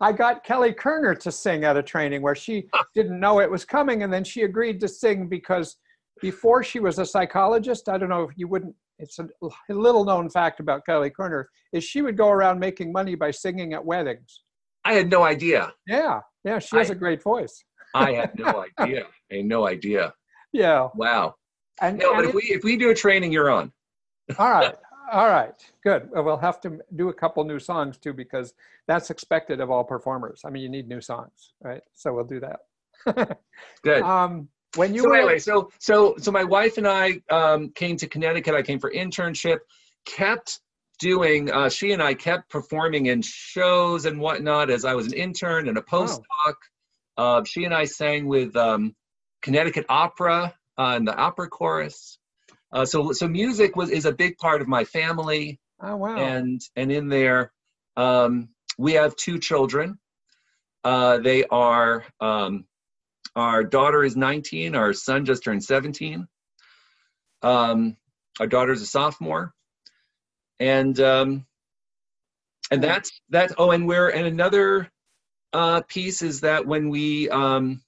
I 0.00 0.12
got 0.12 0.42
Kelly 0.44 0.72
Koerner 0.72 1.16
to 1.20 1.30
sing 1.30 1.64
at 1.64 1.76
a 1.76 1.82
training 1.82 2.22
where 2.22 2.34
she 2.34 2.66
didn't 2.94 3.20
know 3.20 3.40
it 3.40 3.50
was 3.50 3.64
coming, 3.64 4.02
and 4.02 4.12
then 4.12 4.24
she 4.24 4.42
agreed 4.42 4.80
to 4.80 4.88
sing 4.88 5.28
because 5.28 5.76
before 6.20 6.62
she 6.64 6.80
was 6.80 6.98
a 6.98 7.06
psychologist, 7.06 7.88
I 7.88 7.98
don't 7.98 8.08
know 8.08 8.22
if 8.24 8.36
you 8.36 8.48
wouldn't. 8.48 8.74
It's 8.98 9.18
a 9.18 9.28
little 9.68 10.04
known 10.04 10.28
fact 10.28 10.60
about 10.60 10.84
Kelly 10.86 11.10
Koerner 11.10 11.44
is 11.72 11.82
she 11.84 12.02
would 12.02 12.16
go 12.16 12.28
around 12.28 12.58
making 12.60 12.92
money 12.92 13.14
by 13.14 13.30
singing 13.30 13.72
at 13.74 13.84
weddings. 13.84 14.42
I 14.84 14.94
had 14.94 15.08
no 15.10 15.22
idea. 15.22 15.72
Yeah, 15.86 16.20
yeah, 16.44 16.58
she 16.58 16.76
has 16.76 16.90
I- 16.90 16.94
a 16.94 16.96
great 16.96 17.22
voice. 17.22 17.64
I 17.94 18.12
had 18.12 18.38
no 18.38 18.64
idea. 18.80 19.04
I 19.30 19.36
had 19.36 19.44
no 19.44 19.66
idea. 19.68 20.12
Yeah, 20.52 20.88
Wow. 20.94 21.34
And, 21.82 21.98
No, 21.98 22.14
and 22.14 22.18
but 22.18 22.24
if 22.26 22.34
we 22.34 22.42
if 22.42 22.64
we 22.64 22.76
do 22.76 22.90
a 22.90 22.94
training, 22.94 23.32
you're 23.32 23.50
on. 23.50 23.72
all 24.38 24.50
right, 24.50 24.74
all 25.12 25.28
right, 25.28 25.54
good. 25.84 26.10
Well, 26.12 26.24
We'll 26.24 26.36
have 26.38 26.60
to 26.62 26.78
do 26.96 27.08
a 27.08 27.12
couple 27.12 27.44
new 27.44 27.58
songs 27.58 27.98
too 27.98 28.12
because 28.12 28.54
that's 28.86 29.10
expected 29.10 29.60
of 29.60 29.70
all 29.70 29.84
performers. 29.84 30.42
I 30.44 30.50
mean, 30.50 30.62
you 30.62 30.68
need 30.68 30.88
new 30.88 31.00
songs, 31.00 31.52
right? 31.60 31.82
So 31.94 32.14
we'll 32.14 32.24
do 32.24 32.40
that. 32.40 33.38
Good. 33.82 34.02
um, 34.02 34.48
when 34.76 34.94
you 34.94 35.02
so 35.02 35.08
were 35.08 35.16
anyway, 35.16 35.38
so 35.38 35.70
so 35.78 36.14
so 36.18 36.30
my 36.30 36.44
wife 36.44 36.78
and 36.78 36.86
I 36.86 37.20
um, 37.30 37.70
came 37.70 37.96
to 37.98 38.06
Connecticut. 38.06 38.54
I 38.54 38.62
came 38.62 38.78
for 38.78 38.90
internship. 38.90 39.58
Kept 40.06 40.60
doing. 40.98 41.50
Uh, 41.50 41.68
she 41.68 41.92
and 41.92 42.02
I 42.02 42.14
kept 42.14 42.48
performing 42.48 43.06
in 43.06 43.22
shows 43.22 44.06
and 44.06 44.20
whatnot 44.20 44.70
as 44.70 44.84
I 44.84 44.94
was 44.94 45.08
an 45.08 45.14
intern 45.14 45.68
and 45.68 45.76
a 45.76 45.82
postdoc. 45.82 46.54
Uh, 47.18 47.44
she 47.44 47.64
and 47.64 47.74
I 47.74 47.84
sang 47.84 48.26
with 48.26 48.56
um, 48.56 48.94
Connecticut 49.42 49.84
Opera 49.88 50.54
uh, 50.78 50.94
in 50.96 51.04
the 51.04 51.16
opera 51.16 51.48
chorus. 51.48 52.18
Uh, 52.72 52.84
so 52.84 53.12
so 53.12 53.28
music 53.28 53.76
was 53.76 53.90
is 53.90 54.06
a 54.06 54.12
big 54.12 54.36
part 54.38 54.62
of 54.62 54.68
my 54.68 54.84
family. 54.84 55.60
oh 55.82 55.96
wow, 55.96 56.16
and 56.16 56.60
and 56.76 56.90
in 56.90 57.08
there 57.08 57.52
um, 57.96 58.48
we 58.78 58.92
have 58.94 59.14
two 59.16 59.38
children 59.38 59.98
uh, 60.84 61.18
they 61.18 61.44
are 61.44 62.04
um, 62.20 62.64
our 63.36 63.64
daughter 63.64 64.04
is 64.04 64.16
19 64.16 64.74
our 64.74 64.92
son 64.92 65.24
just 65.24 65.44
turned 65.44 65.62
17 65.62 66.26
um, 67.42 67.96
our 68.40 68.46
daughter's 68.46 68.82
a 68.82 68.86
sophomore 68.86 69.52
and 70.60 71.00
um, 71.00 71.46
and 72.70 72.82
that's 72.82 73.20
that's 73.30 73.54
oh 73.58 73.70
and 73.70 73.86
we're 73.86 74.08
and 74.08 74.26
another 74.26 74.90
uh, 75.52 75.82
piece 75.82 76.22
is 76.22 76.40
that 76.40 76.66
when 76.66 76.88
we 76.88 77.28
um, 77.28 77.82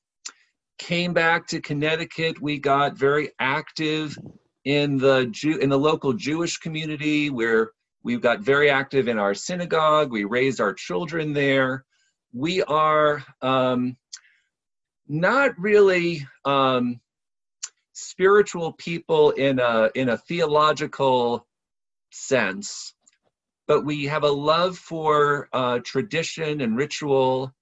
came 0.78 1.12
back 1.12 1.46
to 1.46 1.60
connecticut 1.60 2.40
we 2.40 2.58
got 2.58 2.98
very 2.98 3.30
active 3.38 4.16
in 4.64 4.98
the 4.98 5.26
Jew 5.26 5.58
in 5.58 5.70
the 5.70 5.78
local 5.78 6.12
jewish 6.12 6.58
community 6.58 7.30
where 7.30 7.70
We've 8.04 8.20
got 8.20 8.40
very 8.40 8.68
active 8.68 9.08
in 9.08 9.18
our 9.18 9.32
synagogue. 9.32 10.12
We 10.12 10.24
raised 10.24 10.60
our 10.60 10.74
children 10.74 11.32
there. 11.32 11.86
We 12.34 12.62
are 12.62 13.24
um, 13.40 13.96
not 15.08 15.58
really 15.58 16.28
um, 16.44 17.00
spiritual 17.94 18.74
people 18.74 19.30
in 19.30 19.58
a 19.58 19.90
in 19.94 20.10
a 20.10 20.18
theological 20.18 21.46
sense, 22.12 22.94
but 23.66 23.86
we 23.86 24.04
have 24.04 24.24
a 24.24 24.30
love 24.30 24.76
for 24.76 25.48
uh, 25.54 25.78
tradition 25.82 26.60
and 26.60 26.76
ritual 26.76 27.54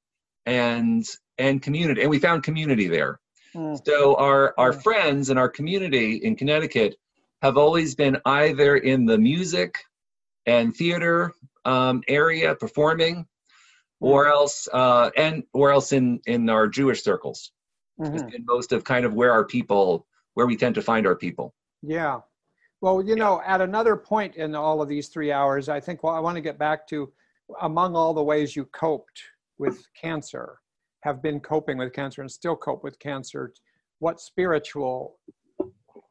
and 0.44 1.06
and 1.38 1.62
community. 1.62 2.02
And 2.02 2.10
we 2.10 2.18
found 2.18 2.42
community 2.42 2.88
there. 2.88 3.20
Mm, 3.54 3.80
So 3.86 4.16
our 4.16 4.54
our 4.58 4.72
Yeah. 4.72 4.80
friends 4.80 5.30
and 5.30 5.38
our 5.38 5.48
community 5.48 6.16
in 6.16 6.36
Connecticut 6.36 6.96
have 7.42 7.56
always 7.56 7.94
been 7.94 8.16
either 8.24 8.76
in 8.76 9.04
the 9.06 9.18
music 9.18 9.78
and 10.46 10.74
theater 10.76 11.32
um, 11.64 12.02
area 12.08 12.54
performing, 12.54 13.26
or 14.00 14.26
else 14.26 14.68
uh, 14.72 15.10
and 15.16 15.44
or 15.52 15.70
else 15.70 15.92
in 15.92 16.20
in 16.26 16.48
our 16.50 16.66
Jewish 16.68 17.02
circles. 17.02 17.52
mhm. 18.00 18.14
It's 18.14 18.24
been 18.24 18.44
most 18.44 18.72
of 18.72 18.84
kind 18.84 19.04
of 19.04 19.14
where 19.14 19.32
our 19.32 19.44
people 19.44 20.06
where 20.34 20.46
we 20.46 20.56
tend 20.56 20.74
to 20.76 20.82
find 20.82 21.06
our 21.06 21.14
people. 21.16 21.54
Yeah. 21.82 22.20
Well, 22.80 23.02
you 23.02 23.14
know, 23.14 23.40
at 23.46 23.60
another 23.60 23.96
point 23.96 24.34
in 24.36 24.54
all 24.56 24.82
of 24.82 24.88
these 24.88 25.08
three 25.08 25.30
hours, 25.30 25.68
I 25.68 25.78
think 25.78 26.02
well, 26.02 26.14
I 26.14 26.20
want 26.20 26.36
to 26.36 26.40
get 26.40 26.58
back 26.58 26.86
to 26.88 27.12
among 27.60 27.94
all 27.94 28.12
the 28.14 28.24
ways 28.24 28.56
you 28.56 28.64
coped 28.66 29.22
with 29.58 29.76
cancer, 30.00 30.58
have 31.02 31.22
been 31.22 31.40
coping 31.40 31.78
with 31.78 31.92
cancer 31.92 32.20
and 32.22 32.30
still 32.30 32.56
cope 32.56 32.82
with 32.82 32.98
cancer, 32.98 33.52
what 33.98 34.20
spiritual 34.20 35.18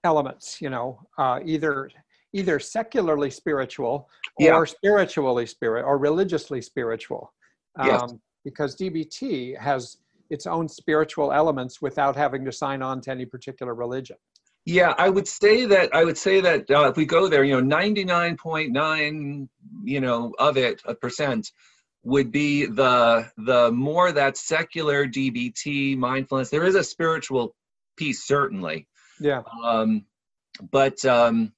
elements, 0.03 0.61
you 0.61 0.69
know, 0.69 0.99
uh, 1.17 1.39
either 1.45 1.89
either 2.33 2.59
secularly 2.61 3.29
spiritual 3.29 4.07
or 4.37 4.45
Yeah. 4.45 4.63
spiritually 4.63 5.45
spirit 5.45 5.83
or 5.83 5.97
religiously 5.97 6.61
spiritual. 6.61 7.33
Um, 7.77 7.87
Yes. 7.87 8.13
Because 8.45 8.75
DBT 8.75 9.53
has 9.59 9.97
its 10.29 10.47
own 10.47 10.67
spiritual 10.67 11.31
elements 11.33 11.81
without 11.81 12.15
having 12.15 12.43
to 12.45 12.51
sign 12.51 12.81
on 12.81 13.01
to 13.01 13.11
any 13.11 13.25
particular 13.25 13.75
religion. 13.75 14.17
Yeah, 14.65 14.93
I 14.97 15.09
would 15.09 15.27
say 15.27 15.65
that 15.65 15.93
I 15.93 16.03
would 16.05 16.17
say 16.17 16.39
that 16.41 16.71
uh, 16.71 16.87
if 16.89 16.95
we 16.95 17.05
go 17.05 17.27
there, 17.27 17.43
you 17.43 17.53
know, 17.53 17.59
ninety 17.59 18.03
nine 18.03 18.37
point 18.37 18.71
nine, 18.71 19.49
you 19.83 19.99
know, 19.99 20.33
of 20.39 20.55
it 20.57 20.81
a 20.85 20.95
percent 20.95 21.51
would 22.03 22.31
be 22.31 22.65
the 22.65 23.29
the 23.37 23.71
more 23.71 24.11
that 24.11 24.37
secular 24.37 25.05
DBT 25.05 25.97
mindfulness. 25.97 26.49
There 26.49 26.65
is 26.65 26.75
a 26.75 26.83
spiritual 26.83 27.55
piece 27.97 28.23
certainly, 28.25 28.87
Yeah. 29.19 29.43
um, 29.63 30.05
but 30.71 31.03
um, 31.05 31.53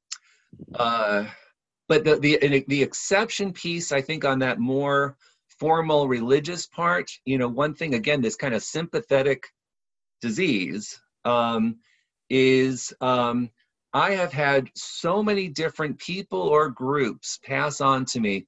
uh, 0.76 1.26
but 1.88 2.04
the, 2.04 2.16
the 2.18 2.66
the 2.68 2.84
exception 2.84 3.54
piece, 3.54 3.92
I 3.92 4.02
think, 4.02 4.26
on 4.26 4.40
that 4.40 4.60
more 4.60 5.18
formal 5.60 6.08
religious 6.08 6.66
part, 6.66 7.10
you 7.26 7.38
know, 7.38 7.48
one 7.48 7.74
thing 7.74 7.94
again, 7.94 8.22
this 8.22 8.36
kind 8.36 8.54
of 8.54 8.64
sympathetic 8.64 9.48
disease 10.22 11.00
um, 11.26 11.78
is 12.30 12.94
um, 13.00 13.50
I 13.94 14.12
have 14.12 14.34
had 14.34 14.70
so 14.76 15.22
many 15.22 15.48
different 15.48 16.00
people 16.00 16.42
or 16.42 16.70
groups 16.70 17.40
pass 17.44 17.80
on 17.80 18.06
to 18.06 18.20
me 18.20 18.48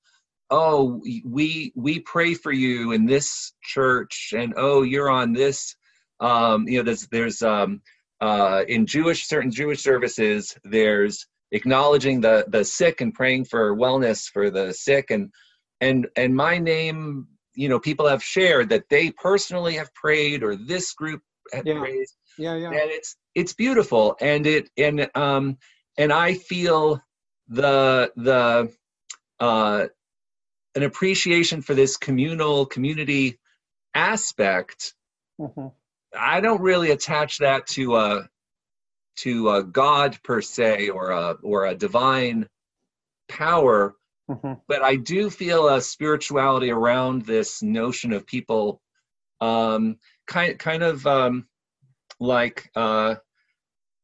oh 0.49 1.01
we 1.25 1.71
we 1.75 1.99
pray 1.99 2.33
for 2.33 2.51
you 2.51 2.91
in 2.91 3.05
this 3.05 3.53
church 3.63 4.33
and 4.35 4.53
oh 4.57 4.83
you're 4.83 5.09
on 5.09 5.33
this 5.33 5.75
um 6.19 6.67
you 6.67 6.77
know 6.77 6.83
there's 6.83 7.07
there's 7.07 7.41
um 7.41 7.81
uh 8.21 8.63
in 8.67 8.85
jewish 8.85 9.27
certain 9.27 9.51
jewish 9.51 9.81
services 9.81 10.55
there's 10.63 11.25
acknowledging 11.51 12.21
the 12.21 12.45
the 12.49 12.63
sick 12.63 13.01
and 13.01 13.13
praying 13.13 13.43
for 13.43 13.75
wellness 13.75 14.29
for 14.31 14.49
the 14.49 14.73
sick 14.73 15.09
and 15.09 15.31
and 15.81 16.07
and 16.15 16.35
my 16.35 16.57
name 16.57 17.27
you 17.55 17.67
know 17.67 17.79
people 17.79 18.07
have 18.07 18.23
shared 18.23 18.69
that 18.69 18.87
they 18.89 19.11
personally 19.11 19.73
have 19.75 19.93
prayed 19.93 20.43
or 20.43 20.55
this 20.55 20.93
group 20.93 21.21
have 21.53 21.65
Yeah. 21.65 21.79
prayed 21.79 22.05
Yeah, 22.37 22.55
yeah. 22.55 22.69
and 22.69 22.91
it's 22.91 23.15
it's 23.33 23.53
beautiful 23.53 24.15
and 24.21 24.45
it 24.45 24.69
and 24.77 25.09
um 25.15 25.57
and 25.97 26.11
i 26.13 26.33
feel 26.33 27.01
the 27.47 28.11
the 28.15 28.71
uh 29.39 29.85
an 30.75 30.83
appreciation 30.83 31.61
for 31.61 31.73
this 31.73 31.97
communal 31.97 32.65
community 32.65 33.39
aspect 33.93 34.93
Mhm. 35.39 35.73
i 36.17 36.41
don't 36.41 36.61
really 36.61 36.91
attach 36.91 37.37
that 37.39 37.65
to 37.67 37.95
a 37.95 38.29
to 39.17 39.49
a 39.51 39.63
god 39.63 40.21
per 40.23 40.41
se 40.41 40.89
or 40.89 41.11
a 41.11 41.37
or 41.43 41.65
a 41.65 41.75
divine 41.75 42.47
power 43.29 43.95
Mhm. 44.29 44.59
but 44.67 44.81
I 44.81 44.95
do 44.95 45.29
feel 45.29 45.69
a 45.69 45.79
spirituality 45.79 46.71
around 46.71 47.21
this 47.25 47.61
notion 47.61 48.11
of 48.11 48.25
people, 48.25 48.81
um, 49.39 49.99
kind 50.25 50.57
kind 50.57 50.81
of 50.81 51.05
um, 51.05 51.47
like 52.19 52.71
uh, 52.75 53.15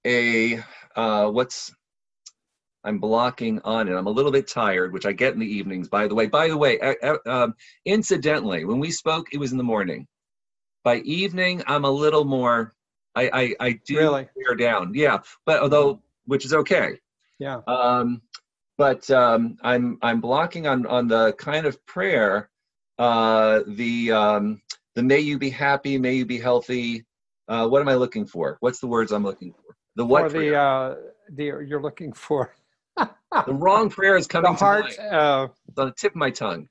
a 0.06 0.64
uh, 0.96 1.30
what's 1.32 1.74
I'm 2.84 2.98
blocking 2.98 3.60
on 3.64 3.88
it. 3.88 3.96
I'm 3.96 4.08
a 4.08 4.12
little 4.12 4.32
bit 4.32 4.48
tired, 4.48 4.92
which 4.92 5.06
I 5.06 5.12
get 5.12 5.34
in 5.34 5.40
the 5.40 5.46
evenings. 5.46 5.88
By 5.88 6.08
the 6.08 6.16
way, 6.16 6.28
by 6.28 6.48
the 6.48 6.58
way, 6.58 6.80
uh, 6.80 7.18
um, 7.28 7.54
incidentally, 7.86 8.66
when 8.66 8.80
we 8.80 8.92
spoke, 8.92 9.28
it 9.32 9.38
was 9.38 9.52
in 9.52 9.58
the 9.58 9.64
morning. 9.64 10.08
By 10.84 10.98
evening, 10.98 11.62
I'm 11.68 11.86
a 11.86 11.92
little 11.92 12.26
more. 12.26 12.74
I 13.16 13.30
I, 13.34 13.56
I 13.68 13.80
do 13.86 13.98
Really? 13.98 14.28
wear 14.36 14.56
down. 14.56 14.94
Yeah, 14.96 15.20
but 15.46 15.62
although 15.62 16.02
which 16.26 16.46
is 16.46 16.54
okay. 16.54 16.98
Yeah. 17.40 17.62
Um, 17.68 18.22
but 18.78 19.10
um, 19.12 19.58
I'm 19.62 20.00
I'm 20.02 20.20
blocking 20.20 20.66
on 20.66 20.88
on 20.88 21.08
the 21.08 21.34
kind 21.34 21.68
of 21.68 21.84
prayer, 21.86 22.50
uh, 22.98 23.62
the 23.68 24.12
um, 24.12 24.62
the 24.96 25.04
may 25.04 25.20
you 25.20 25.38
be 25.38 25.52
happy, 25.52 26.00
may 26.00 26.16
you 26.16 26.26
be 26.26 26.40
healthy. 26.40 27.06
Uh, 27.48 27.68
what 27.68 27.82
am 27.82 27.90
I 27.90 27.96
looking 27.96 28.26
for? 28.26 28.58
What's 28.62 28.80
the 28.80 28.88
words 28.88 29.12
I'm 29.12 29.24
looking 29.24 29.54
for? 29.54 29.76
The 29.98 30.06
what? 30.06 30.24
Or 30.24 30.30
the 30.30 30.56
uh, 30.56 30.96
the 31.30 31.44
you're 31.44 31.82
looking 31.82 32.12
for 32.12 32.56
the 33.46 33.54
wrong 33.54 33.90
prayer 33.90 34.18
is 34.18 34.28
the 34.28 34.32
coming 34.34 34.56
to 34.56 34.64
mind. 34.64 34.84
Uh, 35.00 35.48
It's 35.70 35.78
on 35.80 35.88
the 35.88 35.94
tip 35.98 36.12
of 36.14 36.16
my 36.18 36.32
tongue. 36.32 36.68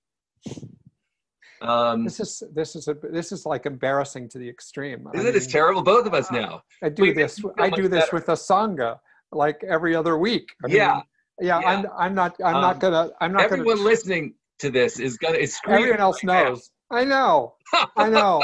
Um, 1.63 2.05
this 2.05 2.21
is 2.21 2.43
this 2.55 2.75
is 2.75 2.89
a 2.89 2.95
this 2.95 3.33
is 3.33 3.45
like 3.45 3.67
embarrassing 3.67 4.29
to 4.31 4.39
the 4.39 4.49
extreme. 4.49 5.07
I 5.15 5.21
it? 5.21 5.37
It's 5.37 5.47
terrible. 5.47 5.83
Both 5.83 6.07
of 6.07 6.15
us 6.15 6.31
now. 6.31 6.63
I 6.83 6.89
do 6.89 7.03
we- 7.03 7.13
this. 7.13 7.41
I 7.59 7.69
do 7.69 7.87
this 7.89 8.05
better. 8.07 8.17
with 8.17 8.29
a 8.31 8.33
sangha, 8.33 8.99
like 9.33 9.63
every 9.65 9.95
other 9.95 10.17
week. 10.17 10.49
I 10.65 10.69
mean, 10.69 10.77
Yeah. 10.77 11.03
yeah. 11.41 11.61
Yeah. 11.61 11.69
I'm. 11.69 11.87
I'm 11.99 12.15
not. 12.15 12.37
I'm 12.43 12.57
Um, 12.57 12.63
not 12.63 12.81
gonna. 12.81 13.11
I'm 13.21 13.33
not 13.33 13.43
Everyone 13.43 13.77
gonna. 13.77 13.89
listening 13.89 14.35
to 14.61 14.71
this 14.71 14.99
is 14.99 15.19
gonna. 15.19 15.37
It's 15.39 15.55
screaming 15.57 15.83
Everyone 15.85 16.01
else 16.01 16.25
right 16.25 16.33
now. 16.45 16.49
knows. 16.51 16.71
I 16.91 17.05
know. 17.05 17.55
I 17.97 18.09
know. 18.19 18.43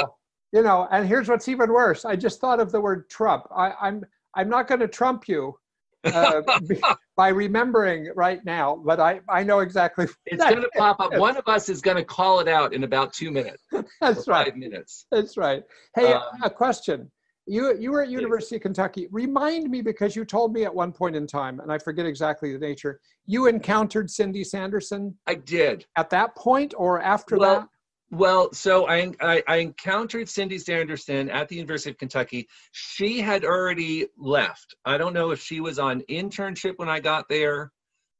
you 0.51 0.61
know. 0.61 0.87
And 0.91 1.07
here's 1.07 1.27
what's 1.27 1.47
even 1.47 1.71
worse. 1.71 2.05
I 2.05 2.15
just 2.15 2.39
thought 2.39 2.59
of 2.59 2.71
the 2.71 2.79
word 2.81 3.09
Trump. 3.09 3.45
I, 3.55 3.71
I'm. 3.81 4.05
I'm 4.35 4.49
not 4.49 4.67
going 4.67 4.81
to 4.81 4.87
trump 4.87 5.27
you 5.27 5.57
uh, 6.03 6.41
by 7.17 7.29
remembering 7.29 8.11
right 8.15 8.43
now, 8.45 8.75
but 8.85 8.99
I. 8.99 9.19
I 9.29 9.43
know 9.43 9.59
exactly. 9.59 10.07
It's 10.25 10.43
going 10.43 10.61
to 10.61 10.69
pop 10.77 10.99
up. 10.99 11.15
One 11.17 11.37
of 11.37 11.47
us 11.47 11.69
is 11.69 11.81
going 11.81 11.97
to 11.97 12.03
call 12.03 12.39
it 12.39 12.47
out 12.47 12.73
in 12.73 12.83
about 12.83 13.13
two 13.13 13.31
minutes. 13.31 13.63
That's 14.01 14.27
right. 14.27 14.47
Five 14.47 14.57
minutes. 14.57 15.05
That's 15.11 15.37
right. 15.37 15.63
Hey, 15.95 16.13
Um, 16.13 16.21
a 16.43 16.49
question. 16.49 17.11
You 17.49 17.77
you 17.79 17.91
were 17.91 18.01
at 18.03 18.09
University 18.09 18.57
of 18.57 18.61
Kentucky. 18.61 19.07
Remind 19.11 19.69
me 19.69 19.81
because 19.81 20.15
you 20.17 20.25
told 20.25 20.51
me 20.53 20.65
at 20.65 20.73
one 20.75 20.91
point 20.91 21.15
in 21.15 21.25
time, 21.25 21.61
and 21.61 21.71
I 21.71 21.77
forget 21.77 22.05
exactly 22.05 22.51
the 22.51 22.59
nature. 22.59 22.99
You 23.25 23.47
encountered 23.47 24.11
Cindy 24.11 24.43
Sanderson 24.43 25.17
I 25.27 25.35
did. 25.35 25.85
at 25.95 26.09
that 26.09 26.35
point 26.35 26.73
or 26.77 27.01
after 27.01 27.37
Well, 27.37 27.61
that? 27.61 27.69
Well, 28.09 28.53
so 28.53 28.87
I, 28.87 29.11
I 29.19 29.43
I 29.47 29.57
encountered 29.57 30.29
Cindy 30.29 30.57
Sanderson 30.57 31.29
at 31.29 31.49
the 31.49 31.55
University 31.55 31.89
of 31.89 31.97
Kentucky. 31.97 32.47
She 32.71 33.19
had 33.19 33.43
already 33.43 34.07
left. 34.17 34.75
I 34.85 34.97
don't 34.97 35.13
know 35.13 35.31
if 35.31 35.41
she 35.41 35.59
was 35.59 35.77
on 35.77 36.01
internship 36.09 36.73
when 36.77 36.87
I 36.87 37.01
got 37.01 37.27
there, 37.27 37.71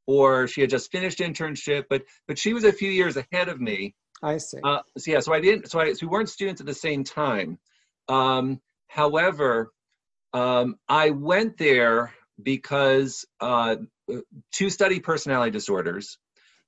or 0.05 0.47
she 0.47 0.61
had 0.61 0.69
just 0.69 0.91
finished 0.91 1.19
internship. 1.19 1.85
But 1.89 2.03
but 2.27 2.37
she 2.37 2.53
was 2.53 2.65
a 2.65 2.73
few 2.73 2.89
years 2.89 3.15
ahead 3.15 3.47
of 3.47 3.61
me. 3.61 3.95
I 4.21 4.37
see. 4.37 4.59
Uh, 4.61 4.81
so 4.97 5.11
yeah, 5.11 5.19
so 5.21 5.33
I 5.33 5.39
didn't. 5.39 5.71
So 5.71 5.79
I 5.79 5.93
so 5.93 6.05
we 6.05 6.09
weren't 6.09 6.29
students 6.29 6.59
at 6.59 6.67
the 6.67 6.73
same 6.73 7.05
time. 7.05 7.57
Um, 8.09 8.59
however, 8.89 9.71
um, 10.33 10.75
I 10.89 11.11
went 11.11 11.57
there 11.57 12.13
because 12.43 13.25
uh, 13.39 13.77
to 14.53 14.69
study 14.69 14.99
personality 14.99 15.51
disorders. 15.51 16.17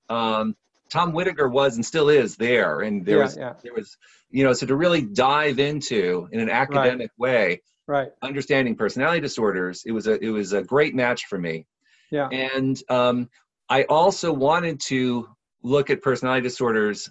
Um, 0.09 0.55
Tom 0.89 1.13
Widiger 1.13 1.47
was 1.47 1.75
and 1.75 1.85
still 1.85 2.09
is 2.09 2.35
there, 2.35 2.81
and 2.81 3.05
there 3.05 3.17
yeah, 3.17 3.23
was 3.23 3.37
yeah, 3.37 3.53
there 3.63 3.73
was 3.73 3.97
you 4.29 4.43
know 4.43 4.53
so 4.53 4.65
to 4.65 4.75
really 4.75 5.01
dive 5.01 5.59
into 5.59 6.27
in 6.31 6.39
an 6.39 6.49
academic 6.49 7.11
way 7.17 7.61
right. 7.87 8.09
understanding 8.21 8.75
personality 8.75 9.19
disorders 9.19 9.83
it 9.85 9.91
was 9.91 10.07
a 10.07 10.23
it 10.23 10.29
was 10.29 10.53
a 10.53 10.63
great 10.63 10.95
match 10.95 11.25
for 11.25 11.37
me. 11.37 11.65
Yeah, 12.11 12.27
and 12.27 12.81
um, 12.89 13.29
i 13.69 13.83
also 13.83 14.33
wanted 14.33 14.79
to 14.87 15.27
look 15.61 15.89
at 15.89 16.01
personality 16.01 16.41
disorders 16.41 17.09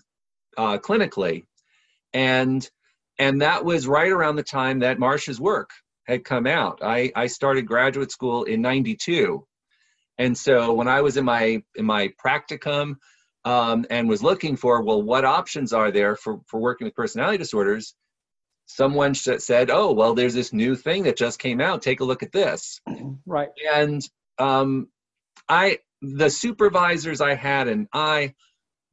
uh, 0.56 0.78
clinically. 0.78 1.44
And 2.12 2.68
and 3.18 3.42
that 3.42 3.64
was 3.64 3.86
right 3.86 4.10
around 4.10 4.36
the 4.36 4.42
time 4.42 4.80
that 4.80 4.98
marsha's 4.98 5.40
work 5.40 5.70
had 6.06 6.24
come 6.24 6.46
out. 6.46 6.80
I 6.82 7.12
i 7.14 7.26
started 7.26 7.62
graduate 7.62 8.10
school 8.10 8.44
in 8.44 8.60
92 8.60 9.46
and 10.18 10.36
so 10.36 10.72
when 10.74 10.88
i 10.88 11.00
was 11.00 11.16
in 11.16 11.24
my 11.24 11.62
in 11.76 11.84
my 11.84 12.10
practicum 12.24 12.96
um, 13.48 13.86
and 13.88 14.08
was 14.08 14.22
looking 14.22 14.56
for 14.56 14.82
well 14.82 15.02
what 15.02 15.24
options 15.24 15.72
are 15.72 15.90
there 15.90 16.16
for 16.16 16.40
for 16.46 16.60
working 16.60 16.84
with 16.84 16.94
personality 16.94 17.38
disorders 17.38 17.94
someone 18.66 19.14
said 19.14 19.70
oh 19.70 19.92
well 19.92 20.14
there's 20.14 20.34
this 20.34 20.52
new 20.52 20.76
thing 20.76 21.04
that 21.04 21.16
just 21.16 21.38
came 21.38 21.60
out 21.60 21.80
take 21.80 22.00
a 22.00 22.04
look 22.04 22.22
at 22.22 22.32
this 22.32 22.80
right. 23.26 23.48
and 23.72 24.02
um, 24.38 24.88
I 25.48 25.78
the 26.02 26.30
supervisors 26.30 27.20
I 27.20 27.34
had 27.34 27.68
and 27.68 27.88
I 27.92 28.34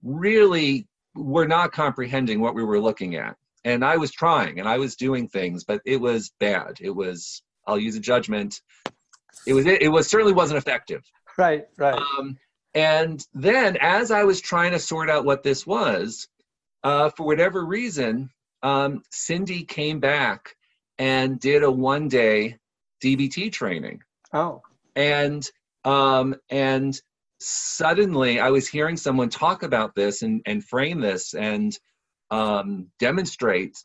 really 0.04 0.88
were 1.14 1.48
not 1.48 1.72
comprehending 1.72 2.40
what 2.40 2.56
we 2.56 2.64
were 2.64 2.80
looking 2.80 3.16
at. 3.16 3.36
And 3.64 3.84
I 3.84 3.98
was 3.98 4.12
trying 4.12 4.60
and 4.60 4.68
I 4.68 4.78
was 4.78 4.96
doing 4.96 5.28
things, 5.28 5.64
but 5.64 5.82
it 5.86 6.00
was 6.00 6.32
bad. 6.40 6.78
It 6.80 6.92
was 6.92 7.42
I'll 7.68 7.80
use 7.80 7.96
a 7.96 8.00
judgment. 8.00 8.62
It 9.46 9.54
was 9.54 9.66
it, 9.66 9.82
it 9.82 9.90
was 9.90 10.08
certainly 10.08 10.34
wasn't 10.34 10.60
effective. 10.60 11.04
Right, 11.38 11.66
right. 11.78 11.96
Um, 11.96 12.38
and 12.76 13.26
then 13.34 13.78
as 13.80 14.12
I 14.12 14.26
was 14.26 14.42
trying 14.42 14.74
to 14.74 14.80
sort 14.80 15.10
out 15.10 15.26
what 15.26 15.44
this 15.44 15.66
was, 15.66 16.28
uh, 16.84 17.10
for 17.10 17.26
whatever 17.26 17.66
reason, 17.66 18.30
um, 18.62 19.02
Cindy 19.10 19.64
came 19.64 20.00
back 20.00 20.56
and 21.00 21.40
did 21.40 21.64
a 21.64 21.72
one 21.72 22.10
day 22.10 22.58
DBT 23.04 23.52
training. 23.52 24.02
Oh, 24.34 24.62
and 24.96 25.50
um, 25.86 26.36
and 26.50 27.00
suddenly 27.40 28.40
I 28.40 28.50
was 28.50 28.68
hearing 28.68 28.98
someone 28.98 29.30
talk 29.30 29.64
about 29.64 29.96
this 29.96 30.22
and, 30.22 30.42
and 30.46 30.64
frame 30.64 31.00
this 31.00 31.34
and 31.34 31.78
um, 32.32 32.88
demonstrate 33.00 33.78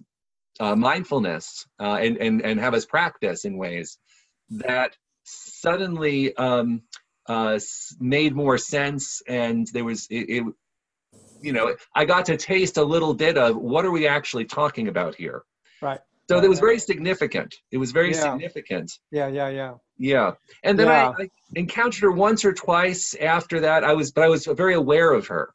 uh, 0.58 0.74
mindfulness 0.74 1.66
uh, 1.78 1.98
and, 2.00 2.16
and 2.16 2.42
and 2.42 2.58
have 2.58 2.74
us 2.74 2.86
practice 2.86 3.44
in 3.44 3.56
ways 3.56 3.98
that 4.50 4.96
suddenly 5.24 6.34
um, 6.36 6.82
uh, 7.28 7.58
made 8.00 8.34
more 8.34 8.58
sense 8.58 9.22
and 9.28 9.66
there 9.72 9.84
was 9.84 10.06
it, 10.10 10.28
it 10.28 10.44
you 11.40 11.52
know 11.52 11.74
I 11.94 12.04
got 12.04 12.24
to 12.26 12.36
taste 12.36 12.76
a 12.76 12.84
little 12.84 13.14
bit 13.14 13.36
of 13.38 13.56
what 13.56 13.84
are 13.84 13.90
we 13.90 14.06
actually 14.06 14.44
talking 14.46 14.88
about 14.88 15.14
here 15.14 15.42
Right. 15.82 16.00
so 16.28 16.36
Right, 16.36 16.42
that 16.42 16.48
was 16.48 16.58
very 16.60 16.78
significant 16.78 17.54
it 17.70 17.78
was 17.78 17.92
very 17.92 18.10
Yeah. 18.12 18.22
significant 18.32 18.90
yeah, 19.12 19.28
yeah, 19.28 19.48
yeah. 19.48 19.74
yeah, 19.98 20.32
and 20.64 20.78
then 20.78 20.88
Yeah. 20.88 21.10
I, 21.18 21.22
I 21.22 21.28
encountered 21.54 22.02
her 22.02 22.12
once 22.12 22.44
or 22.44 22.52
twice 22.52 23.14
after 23.20 23.60
that. 23.60 23.82
I 23.84 23.92
was, 23.92 24.12
but 24.12 24.22
I 24.24 24.28
was 24.28 24.46
very 24.46 24.74
aware 24.74 25.12
of 25.12 25.26
her. 25.26 25.52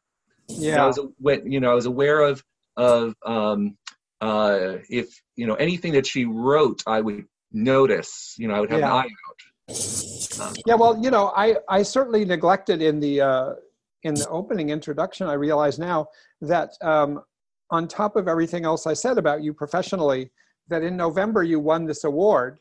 And 0.58 0.76
I 0.80 0.86
was, 0.86 0.98
you 1.44 1.60
know, 1.60 1.70
I 1.70 1.74
was 1.74 1.86
aware 1.86 2.20
of 2.20 2.42
of 2.76 3.14
um, 3.24 3.76
uh, 4.20 4.76
if 4.90 5.08
you 5.36 5.46
know 5.46 5.54
anything 5.54 5.92
that 5.92 6.06
she 6.06 6.24
wrote, 6.26 6.82
I 6.86 7.00
would 7.00 7.24
notice. 7.52 8.34
You 8.38 8.48
know, 8.48 8.54
I 8.54 8.60
would 8.60 8.70
have 8.70 8.80
Yeah. 8.80 8.86
an 8.86 8.92
eye 8.92 9.10
out. 9.28 9.40
Yeah. 10.66 10.74
Well, 10.74 10.98
you 11.02 11.10
know, 11.10 11.32
I 11.36 11.56
I 11.68 11.82
certainly 11.82 12.24
neglected 12.24 12.82
in 12.82 13.00
the 13.00 13.20
uh, 13.20 13.52
in 14.04 14.14
the 14.14 14.28
opening 14.28 14.70
introduction. 14.70 15.26
I 15.26 15.32
realize 15.34 15.78
now 15.78 16.06
that 16.40 16.70
um, 16.82 17.22
on 17.70 17.88
top 17.88 18.16
of 18.16 18.28
everything 18.28 18.64
else 18.64 18.86
I 18.86 18.92
said 18.94 19.18
about 19.18 19.42
you 19.42 19.52
professionally, 19.52 20.30
that 20.68 20.82
in 20.82 20.96
November 20.96 21.42
you 21.42 21.58
won 21.58 21.84
this 21.84 22.04
award 22.04 22.58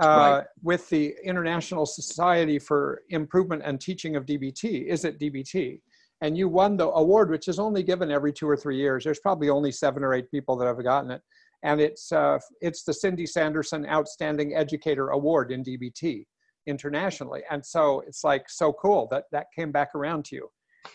uh, 0.00 0.06
Right. 0.06 0.44
with 0.62 0.88
the 0.88 1.14
International 1.24 1.84
Society 1.86 2.58
for 2.58 3.02
Improvement 3.10 3.62
and 3.64 3.80
Teaching 3.80 4.14
of 4.16 4.24
DBT. 4.24 4.86
Is 4.86 5.04
it 5.04 5.18
DBT? 5.18 5.80
and 6.20 6.38
you 6.38 6.48
won 6.48 6.76
the 6.76 6.88
award, 6.88 7.28
which 7.28 7.48
is 7.48 7.58
only 7.58 7.82
given 7.82 8.10
every 8.10 8.32
two 8.32 8.48
or 8.48 8.56
three 8.56 8.78
years. 8.78 9.04
There's 9.04 9.18
probably 9.18 9.50
only 9.50 9.70
seven 9.70 10.02
or 10.02 10.14
eight 10.14 10.30
people 10.30 10.56
that 10.56 10.66
have 10.66 10.82
gotten 10.82 11.10
it, 11.10 11.20
and 11.64 11.80
it's 11.80 12.12
uh, 12.12 12.38
it's 12.60 12.84
the 12.84 12.94
Cindy 12.94 13.26
Sanderson 13.26 13.86
Outstanding 13.86 14.54
Educator 14.54 15.08
Award 15.08 15.50
in 15.50 15.64
DBT 15.64 16.24
internationally, 16.66 17.42
and 17.50 17.64
so 17.64 18.02
it's 18.06 18.22
like 18.22 18.48
so 18.48 18.72
cool 18.72 19.08
that 19.10 19.24
that 19.32 19.46
came 19.56 19.72
back 19.72 19.94
around 19.94 20.26
to 20.26 20.36
you. 20.36 20.48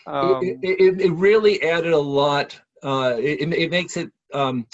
Um, 0.06 0.40
it, 0.42 0.58
it, 0.62 1.00
it, 1.00 1.10
really 1.10 1.62
added 1.62 1.92
a 1.92 1.98
lot. 1.98 2.58
Uh, 2.82 3.16
it, 3.18 3.52
it 3.52 3.70
makes 3.70 3.96
it 3.96 4.10
um, 4.32 4.66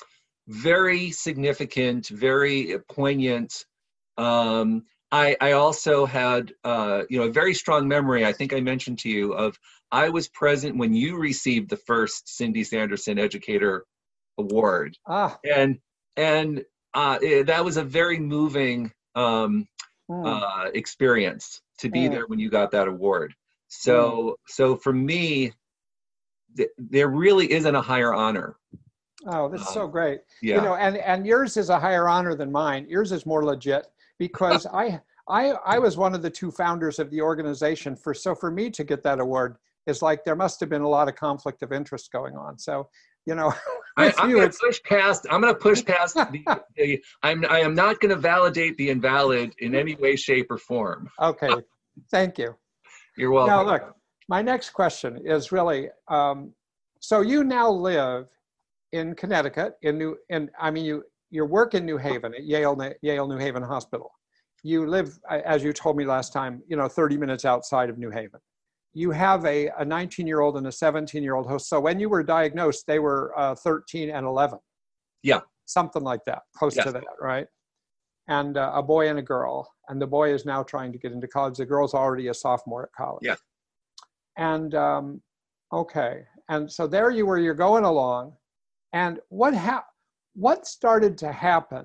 very 0.46 1.10
significant, 1.10 2.08
very 2.08 2.76
poignant. 2.90 3.64
Um, 4.18 4.84
I, 5.10 5.36
I 5.40 5.52
also 5.52 6.04
had, 6.04 6.52
uh, 6.64 7.04
you 7.08 7.18
know, 7.18 7.26
a 7.26 7.32
very 7.32 7.54
strong 7.54 7.88
memory. 7.88 8.26
I 8.26 8.32
think 8.32 8.52
I 8.52 8.60
mentioned 8.60 8.98
to 9.00 9.08
you 9.08 9.32
of 9.32 9.58
I 9.90 10.10
was 10.10 10.28
present 10.28 10.76
when 10.76 10.92
you 10.92 11.16
received 11.16 11.70
the 11.70 11.78
first 11.78 12.28
Cindy 12.28 12.64
Sanderson 12.64 13.18
Educator 13.18 13.86
Award, 14.38 14.98
ah. 15.06 15.38
and 15.44 15.78
and 16.16 16.64
uh, 16.94 17.18
it, 17.20 17.46
that 17.46 17.64
was 17.64 17.76
a 17.76 17.84
very 17.84 18.18
moving 18.18 18.92
um, 19.14 19.66
mm. 20.10 20.26
uh, 20.26 20.70
experience 20.74 21.60
to 21.78 21.90
be 21.90 22.00
mm. 22.00 22.10
there 22.10 22.26
when 22.26 22.38
you 22.38 22.50
got 22.50 22.70
that 22.70 22.88
award. 22.88 23.34
So 23.68 24.10
mm. 24.10 24.34
so 24.46 24.76
for 24.76 24.92
me, 24.92 25.52
th- 26.56 26.70
there 26.78 27.08
really 27.08 27.50
isn't 27.52 27.74
a 27.74 27.82
higher 27.82 28.14
honor. 28.14 28.56
Oh, 29.26 29.48
that's 29.48 29.72
so 29.72 29.84
um, 29.84 29.90
great. 29.90 30.20
Yeah. 30.42 30.56
You 30.56 30.62
know, 30.62 30.74
and 30.74 30.96
and 30.98 31.26
yours 31.26 31.56
is 31.56 31.68
a 31.68 31.78
higher 31.78 32.08
honor 32.08 32.34
than 32.34 32.50
mine. 32.50 32.86
Yours 32.88 33.12
is 33.12 33.26
more 33.26 33.44
legit 33.44 33.86
because 34.18 34.66
I 34.72 35.00
I 35.28 35.50
I 35.64 35.78
was 35.78 35.96
one 35.96 36.14
of 36.14 36.22
the 36.22 36.30
two 36.30 36.50
founders 36.50 36.98
of 36.98 37.10
the 37.10 37.20
organization 37.20 37.96
for 37.96 38.14
so 38.14 38.34
for 38.34 38.50
me 38.50 38.70
to 38.70 38.84
get 38.84 39.02
that 39.02 39.20
award 39.20 39.56
is 39.86 40.02
like 40.02 40.24
there 40.24 40.36
must 40.36 40.60
have 40.60 40.68
been 40.68 40.82
a 40.82 40.88
lot 40.88 41.08
of 41.08 41.14
conflict 41.14 41.62
of 41.62 41.72
interest 41.72 42.12
going 42.12 42.36
on. 42.36 42.58
So 42.58 42.88
you 43.26 43.34
know, 43.34 43.52
I, 43.96 44.12
am 44.18 44.30
going 44.30 44.50
to 44.50 44.58
push 44.58 44.82
past. 44.82 45.26
I'm 45.30 45.40
going 45.40 45.54
to 45.54 45.58
push 45.58 45.84
past 45.84 46.14
the, 46.14 46.62
the. 46.76 47.04
I'm. 47.22 47.44
I 47.48 47.60
am 47.60 47.74
not 47.74 48.00
going 48.00 48.14
to 48.14 48.20
validate 48.20 48.76
the 48.76 48.90
invalid 48.90 49.54
in 49.58 49.74
any 49.74 49.94
way, 49.94 50.16
shape, 50.16 50.50
or 50.50 50.58
form. 50.58 51.08
Okay, 51.20 51.50
thank 52.10 52.38
you. 52.38 52.54
You're 53.16 53.30
welcome. 53.30 53.54
Now 53.54 53.64
look, 53.64 53.94
my 54.28 54.42
next 54.42 54.70
question 54.70 55.20
is 55.24 55.52
really. 55.52 55.88
Um, 56.08 56.52
so 57.00 57.20
you 57.20 57.44
now 57.44 57.70
live 57.70 58.26
in 58.92 59.14
Connecticut, 59.14 59.74
in 59.82 59.98
New, 59.98 60.16
in 60.28 60.50
I 60.60 60.70
mean 60.70 60.84
you 60.84 61.04
you 61.30 61.44
work 61.44 61.74
in 61.74 61.84
New 61.84 61.98
Haven 61.98 62.34
at 62.34 62.44
Yale 62.44 62.92
Yale 63.02 63.28
New 63.28 63.38
Haven 63.38 63.62
Hospital. 63.62 64.10
You 64.62 64.86
live, 64.86 65.18
as 65.30 65.62
you 65.62 65.72
told 65.72 65.96
me 65.96 66.04
last 66.04 66.32
time, 66.32 66.62
you 66.66 66.76
know, 66.76 66.88
30 66.88 67.16
minutes 67.18 67.44
outside 67.44 67.88
of 67.88 67.98
New 67.98 68.10
Haven. 68.10 68.40
You 68.96 69.10
have 69.10 69.44
a, 69.44 69.68
a 69.78 69.84
19 69.84 70.26
year 70.26 70.40
old 70.40 70.56
and 70.56 70.66
a 70.66 70.72
17 70.72 71.22
year 71.22 71.34
old 71.34 71.46
host. 71.46 71.68
So 71.68 71.78
when 71.78 72.00
you 72.00 72.08
were 72.08 72.22
diagnosed, 72.22 72.86
they 72.86 72.98
were 72.98 73.38
uh, 73.38 73.54
13 73.54 74.08
and 74.08 74.24
11. 74.24 74.58
Yeah. 75.22 75.40
Something 75.66 76.02
like 76.02 76.24
that, 76.24 76.42
close 76.56 76.74
yes. 76.76 76.86
to 76.86 76.92
that, 76.92 77.04
right? 77.20 77.46
And 78.28 78.56
uh, 78.56 78.72
a 78.74 78.82
boy 78.82 79.10
and 79.10 79.18
a 79.18 79.22
girl. 79.22 79.70
And 79.90 80.00
the 80.00 80.06
boy 80.06 80.32
is 80.32 80.46
now 80.46 80.62
trying 80.62 80.92
to 80.92 80.98
get 80.98 81.12
into 81.12 81.28
college. 81.28 81.58
The 81.58 81.66
girl's 81.66 81.92
already 81.92 82.28
a 82.28 82.34
sophomore 82.34 82.84
at 82.84 82.92
college. 82.96 83.20
Yeah. 83.22 83.34
And 84.38 84.74
um, 84.74 85.20
okay. 85.74 86.22
And 86.48 86.72
so 86.72 86.86
there 86.86 87.10
you 87.10 87.26
were, 87.26 87.38
you're 87.38 87.52
going 87.54 87.84
along 87.84 88.32
and 88.94 89.20
what 89.28 89.54
ha- 89.54 89.84
what 90.34 90.66
started 90.66 91.18
to 91.18 91.32
happen 91.32 91.84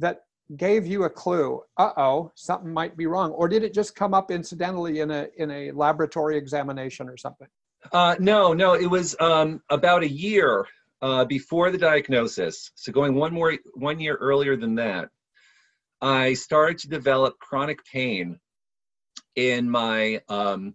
that 0.00 0.22
gave 0.56 0.86
you 0.86 1.04
a 1.04 1.10
clue? 1.10 1.60
Uh-oh, 1.76 2.30
something 2.34 2.72
might 2.72 2.96
be 2.96 3.06
wrong, 3.06 3.30
or 3.32 3.48
did 3.48 3.64
it 3.64 3.74
just 3.74 3.96
come 3.96 4.14
up 4.14 4.30
incidentally 4.30 5.00
in 5.00 5.10
a 5.10 5.26
in 5.38 5.50
a 5.50 5.72
laboratory 5.72 6.36
examination 6.36 7.08
or 7.08 7.16
something? 7.16 7.48
Uh, 7.92 8.16
no, 8.18 8.52
no, 8.52 8.74
it 8.74 8.86
was 8.86 9.16
um, 9.20 9.60
about 9.70 10.02
a 10.02 10.08
year 10.08 10.66
uh, 11.02 11.24
before 11.24 11.70
the 11.70 11.78
diagnosis. 11.78 12.70
So 12.74 12.92
going 12.92 13.14
one 13.14 13.32
more 13.32 13.56
one 13.74 13.98
year 13.98 14.16
earlier 14.16 14.56
than 14.56 14.76
that, 14.76 15.08
I 16.00 16.34
started 16.34 16.78
to 16.78 16.88
develop 16.88 17.38
chronic 17.38 17.84
pain 17.84 18.38
in 19.34 19.68
my 19.68 20.20
um, 20.28 20.74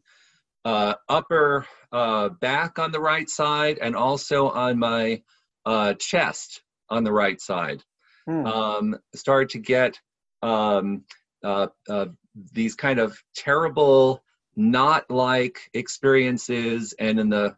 uh, 0.65 0.93
upper 1.09 1.65
uh, 1.91 2.29
back 2.29 2.79
on 2.79 2.91
the 2.91 2.99
right 2.99 3.29
side 3.29 3.79
and 3.81 3.95
also 3.95 4.49
on 4.49 4.77
my 4.77 5.21
uh, 5.65 5.93
chest 5.95 6.61
on 6.89 7.03
the 7.03 7.11
right 7.11 7.41
side. 7.41 7.83
Hmm. 8.27 8.45
Um, 8.45 8.99
started 9.15 9.49
to 9.49 9.59
get 9.59 9.99
um, 10.41 11.03
uh, 11.43 11.67
uh, 11.89 12.07
these 12.53 12.75
kind 12.75 12.99
of 12.99 13.17
terrible, 13.35 14.23
not 14.55 15.09
like 15.09 15.69
experiences, 15.73 16.93
and 16.99 17.19
in 17.19 17.29
the 17.29 17.55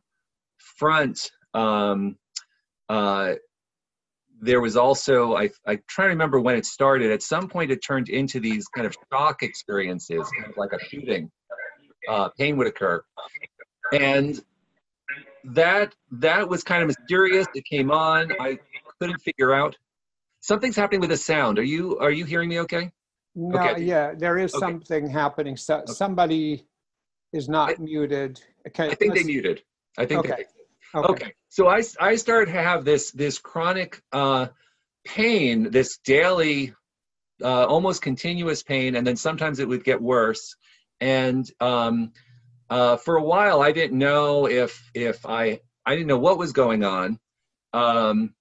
front, 0.58 1.32
um, 1.54 2.18
uh, 2.90 3.34
there 4.42 4.62
was 4.62 4.76
also 4.76 5.36
I 5.36 5.50
I 5.66 5.78
try 5.88 6.06
to 6.06 6.10
remember 6.10 6.40
when 6.40 6.56
it 6.56 6.66
started. 6.66 7.12
At 7.12 7.22
some 7.22 7.48
point, 7.48 7.72
it 7.72 7.84
turned 7.84 8.10
into 8.10 8.40
these 8.40 8.68
kind 8.68 8.86
of 8.86 8.96
shock 9.12 9.44
experiences, 9.44 10.30
kind 10.38 10.52
of 10.52 10.58
like 10.58 10.74
a 10.74 10.80
shooting. 10.80 11.32
Uh, 12.10 12.30
pain 12.38 12.58
would 12.58 12.68
occur, 12.68 13.02
and 13.94 14.44
that 15.46 15.96
that 16.12 16.48
was 16.48 16.64
kind 16.64 16.82
of 16.82 16.88
mysterious. 16.88 17.48
It 17.54 17.66
came 17.66 17.92
on. 17.92 18.34
I 18.40 18.60
couldn't 19.00 19.22
figure 19.22 19.54
out. 19.54 19.78
Something's 20.44 20.76
happening 20.76 21.00
with 21.00 21.10
the 21.10 21.16
sound. 21.16 21.58
Are 21.58 21.64
you 21.64 21.98
are 22.00 22.12
you 22.12 22.26
hearing 22.26 22.50
me 22.50 22.60
okay? 22.60 22.92
No, 23.34 23.58
okay. 23.58 23.82
yeah, 23.82 24.14
there 24.14 24.38
is 24.38 24.54
okay. 24.54 24.60
something 24.60 25.10
happening. 25.10 25.56
So 25.56 25.76
okay. 25.76 25.94
somebody 25.94 26.66
is 27.32 27.48
not 27.48 27.70
I, 27.70 27.76
muted. 27.80 28.42
Okay, 28.68 28.90
I 28.90 28.96
think 28.96 29.14
they 29.14 29.24
muted. 29.24 29.64
I 29.98 30.06
think 30.06 30.20
okay. 30.20 30.44
They, 30.94 31.00
okay. 31.00 31.14
okay. 31.14 31.34
So 31.48 31.70
I 31.70 31.82
I 31.98 32.18
started 32.18 32.52
to 32.52 32.62
have 32.62 32.84
this 32.84 33.12
this 33.12 33.40
chronic 33.40 34.02
uh, 34.12 34.48
pain, 35.06 35.72
this 35.72 36.00
daily, 36.00 36.74
uh, 37.42 37.66
almost 37.66 38.02
continuous 38.02 38.64
pain, 38.64 38.98
and 38.98 39.08
then 39.08 39.16
sometimes 39.16 39.60
it 39.60 39.68
would 39.70 39.86
get 39.86 40.02
worse. 40.02 40.58
And 41.00 41.50
um, 41.62 42.12
uh, 42.70 42.98
for 42.98 43.16
a 43.16 43.24
while, 43.24 43.62
I 43.62 43.72
didn't 43.72 43.98
know 43.98 44.50
if 44.50 44.92
if 44.94 45.26
I 45.26 45.62
I 45.86 45.96
didn't 45.96 46.08
know 46.08 46.20
what 46.20 46.38
was 46.38 46.52
going 46.52 46.84
on. 46.84 47.18
Um, 47.72 48.36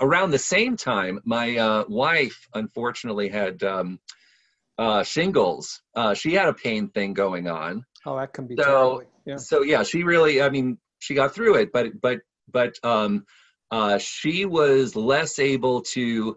around 0.00 0.30
the 0.30 0.38
same 0.38 0.76
time, 0.76 1.20
my 1.24 1.56
uh, 1.56 1.84
wife 1.88 2.48
unfortunately 2.54 3.28
had 3.28 3.62
um, 3.62 3.98
uh, 4.78 5.02
shingles. 5.02 5.82
Uh, 5.94 6.14
she 6.14 6.34
had 6.34 6.48
a 6.48 6.54
pain 6.54 6.88
thing 6.88 7.12
going 7.12 7.48
on. 7.48 7.84
Oh, 8.06 8.16
that 8.18 8.32
can 8.32 8.46
be 8.46 8.56
so. 8.56 9.02
Yeah. 9.26 9.36
So 9.36 9.62
yeah, 9.62 9.82
she 9.82 10.02
really. 10.02 10.42
I 10.42 10.50
mean, 10.50 10.78
she 10.98 11.14
got 11.14 11.34
through 11.34 11.56
it, 11.56 11.72
but 11.72 12.00
but 12.00 12.20
but 12.52 12.74
um, 12.82 13.24
uh, 13.70 13.98
she 13.98 14.44
was 14.44 14.94
less 14.94 15.38
able 15.38 15.82
to 15.82 16.36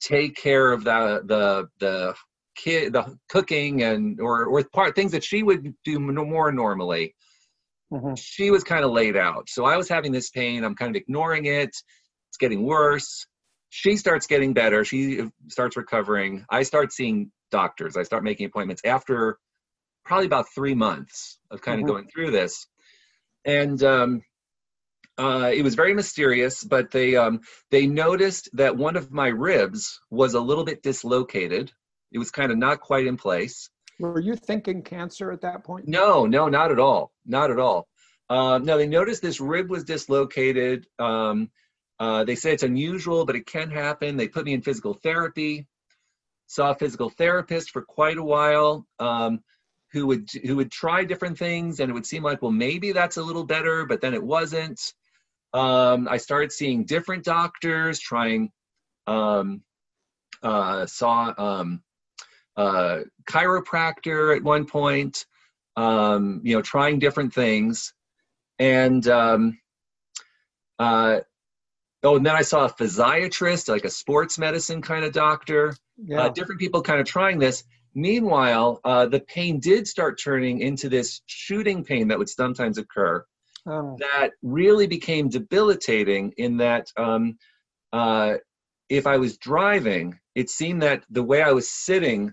take 0.00 0.36
care 0.36 0.72
of 0.72 0.84
the 0.84 1.22
the 1.24 1.68
the 1.78 2.14
kid 2.56 2.92
the 2.92 3.16
cooking 3.28 3.82
and 3.82 4.20
or 4.20 4.46
or 4.46 4.62
part 4.64 4.94
things 4.94 5.12
that 5.12 5.24
she 5.24 5.42
would 5.42 5.74
do 5.84 5.98
more 5.98 6.50
normally 6.52 7.14
mm-hmm. 7.92 8.14
she 8.14 8.50
was 8.50 8.64
kind 8.64 8.84
of 8.84 8.90
laid 8.90 9.16
out 9.16 9.48
so 9.48 9.64
i 9.64 9.76
was 9.76 9.88
having 9.88 10.10
this 10.10 10.30
pain 10.30 10.64
i'm 10.64 10.74
kind 10.74 10.94
of 10.94 11.00
ignoring 11.00 11.46
it 11.46 11.70
it's 12.30 12.38
getting 12.38 12.62
worse 12.62 13.26
she 13.68 13.96
starts 13.96 14.26
getting 14.26 14.52
better 14.52 14.84
she 14.84 15.22
starts 15.48 15.76
recovering 15.76 16.44
i 16.50 16.62
start 16.62 16.92
seeing 16.92 17.30
doctors 17.50 17.96
i 17.96 18.02
start 18.02 18.24
making 18.24 18.46
appointments 18.46 18.82
after 18.84 19.38
probably 20.04 20.26
about 20.26 20.46
three 20.54 20.74
months 20.74 21.38
of 21.50 21.60
kind 21.60 21.78
mm-hmm. 21.78 21.88
of 21.88 21.94
going 21.94 22.08
through 22.08 22.30
this 22.30 22.66
and 23.44 23.82
um, 23.82 24.22
uh, 25.18 25.50
it 25.52 25.62
was 25.62 25.74
very 25.74 25.92
mysterious, 25.92 26.64
but 26.64 26.90
they 26.90 27.16
um, 27.16 27.40
they 27.70 27.86
noticed 27.86 28.48
that 28.54 28.76
one 28.76 28.96
of 28.96 29.10
my 29.10 29.28
ribs 29.28 30.00
was 30.10 30.34
a 30.34 30.40
little 30.40 30.64
bit 30.64 30.82
dislocated, 30.82 31.72
it 32.12 32.18
was 32.18 32.30
kind 32.30 32.50
of 32.50 32.58
not 32.58 32.80
quite 32.80 33.06
in 33.06 33.16
place. 33.16 33.70
Were 33.98 34.20
you 34.20 34.34
thinking 34.34 34.82
cancer 34.82 35.30
at 35.30 35.42
that 35.42 35.64
point? 35.64 35.86
No, 35.86 36.26
no, 36.26 36.48
not 36.48 36.72
at 36.72 36.78
all. 36.78 37.12
Not 37.26 37.50
at 37.50 37.58
all. 37.58 37.86
Uh, 38.28 38.58
no, 38.58 38.78
they 38.78 38.86
noticed 38.86 39.22
this 39.22 39.40
rib 39.40 39.68
was 39.68 39.84
dislocated. 39.84 40.86
Um, 40.98 41.50
uh, 42.00 42.24
they 42.24 42.34
say 42.34 42.52
it's 42.52 42.62
unusual, 42.62 43.24
but 43.24 43.36
it 43.36 43.46
can 43.46 43.70
happen. 43.70 44.16
They 44.16 44.26
put 44.26 44.44
me 44.44 44.54
in 44.54 44.62
physical 44.62 44.94
therapy. 44.94 45.68
Saw 46.46 46.72
a 46.72 46.74
physical 46.74 47.10
therapist 47.10 47.70
for 47.70 47.82
quite 47.82 48.18
a 48.18 48.24
while, 48.24 48.86
um, 48.98 49.40
who 49.92 50.06
would 50.08 50.28
who 50.44 50.56
would 50.56 50.72
try 50.72 51.04
different 51.04 51.38
things, 51.38 51.78
and 51.78 51.90
it 51.90 51.94
would 51.94 52.06
seem 52.06 52.24
like, 52.24 52.42
well, 52.42 52.50
maybe 52.50 52.90
that's 52.92 53.18
a 53.18 53.22
little 53.22 53.44
better, 53.44 53.84
but 53.84 54.00
then 54.00 54.14
it 54.14 54.22
wasn't. 54.22 54.80
Um, 55.52 56.08
I 56.08 56.16
started 56.16 56.50
seeing 56.50 56.84
different 56.84 57.24
doctors, 57.24 58.00
trying. 58.00 58.50
Um, 59.06 59.62
uh, 60.42 60.86
saw 60.86 61.34
um, 61.36 61.82
uh, 62.56 63.00
chiropractor 63.28 64.36
at 64.36 64.42
one 64.42 64.66
point, 64.66 65.26
um, 65.76 66.40
you 66.44 66.54
know, 66.54 66.62
trying 66.62 66.98
different 66.98 67.32
things. 67.32 67.92
And 68.58 69.06
um, 69.08 69.58
uh, 70.78 71.20
oh, 72.02 72.16
and 72.16 72.24
then 72.24 72.36
I 72.36 72.42
saw 72.42 72.64
a 72.64 72.70
physiatrist, 72.70 73.68
like 73.68 73.84
a 73.84 73.90
sports 73.90 74.38
medicine 74.38 74.82
kind 74.82 75.04
of 75.04 75.12
doctor. 75.12 75.70
Uh, 75.70 75.74
yeah. 76.02 76.22
Uh, 76.22 76.28
different 76.30 76.60
people 76.60 76.82
kind 76.82 77.00
of 77.00 77.06
trying 77.06 77.38
this. 77.38 77.64
meanwhile, 77.94 78.80
uh, 78.84 79.06
the 79.06 79.20
pain 79.20 79.60
did 79.60 79.86
start 79.86 80.20
turning 80.22 80.60
into 80.60 80.88
this 80.88 81.20
shooting 81.26 81.84
pain 81.84 82.08
that 82.08 82.18
would 82.18 82.28
sometimes 82.28 82.78
occur 82.78 83.24
Oh, 83.66 83.96
that 83.98 84.30
really 84.42 84.86
became 84.86 85.28
debilitating 85.28 86.32
in 86.38 86.56
that 86.58 86.88
um, 86.96 87.38
uh, 87.92 88.34
if 88.88 89.06
I 89.06 89.18
was 89.18 89.36
driving, 89.36 90.18
it 90.34 90.48
seemed 90.48 90.82
that 90.82 91.04
the 91.10 91.22
way 91.22 91.42
I 91.42 91.52
was 91.52 91.70
sitting 91.70 92.32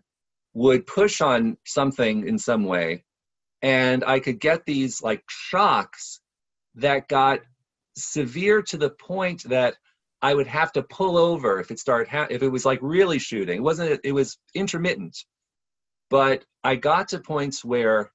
would 0.54 0.88
push 0.88 1.22
on 1.22 1.58
something 1.66 2.28
in 2.28 2.38
some 2.38 2.64
way. 2.64 3.04
And 3.62 4.04
I 4.06 4.20
could 4.20 4.40
get 4.40 4.66
these 4.66 5.02
like 5.02 5.24
shocks 5.28 6.22
that 6.76 7.08
got 7.08 7.42
severe 7.98 8.62
to 8.64 8.78
the 8.78 8.90
point 8.90 9.44
that 9.44 9.76
I 10.22 10.34
would 10.34 10.48
have 10.48 10.72
to 10.74 10.84
pull 10.84 11.18
over 11.18 11.60
if 11.60 11.72
it 11.72 11.80
started, 11.80 12.08
ha- 12.08 12.28
if 12.30 12.42
it 12.42 12.50
was 12.50 12.66
like 12.66 12.80
really 12.82 13.20
shooting. 13.20 13.58
It 13.58 13.64
wasn't, 13.64 14.00
it 14.04 14.12
was 14.12 14.38
intermittent. 14.54 15.18
But 16.10 16.46
I 16.64 16.76
got 16.76 17.10
to 17.10 17.20
points 17.20 17.64
where 17.64 18.12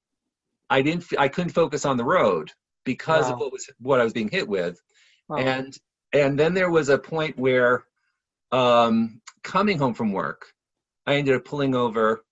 I 0.71 0.83
didn't, 0.83 1.05
I 1.19 1.29
couldn't 1.29 1.53
focus 1.53 1.85
on 1.85 1.97
the 1.97 2.05
road 2.05 2.51
because 2.85 3.31
of 3.31 3.39
what 3.39 3.53
was, 3.53 3.71
what 3.79 4.01
I 4.01 4.05
was 4.05 4.13
being 4.13 4.29
hit 4.31 4.49
with 4.49 4.81
wow. 5.29 5.39
and 5.39 5.79
and 6.13 6.39
then 6.39 6.55
there 6.55 6.71
was 6.71 6.89
a 6.89 6.99
point 6.99 7.39
where 7.39 7.85
um 8.51 9.21
coming 9.43 9.79
home 9.79 9.95
from 9.95 10.13
work 10.13 10.53
i 11.07 11.15
ended 11.15 11.35
up 11.35 11.45
pulling 11.45 11.75
over 11.75 12.25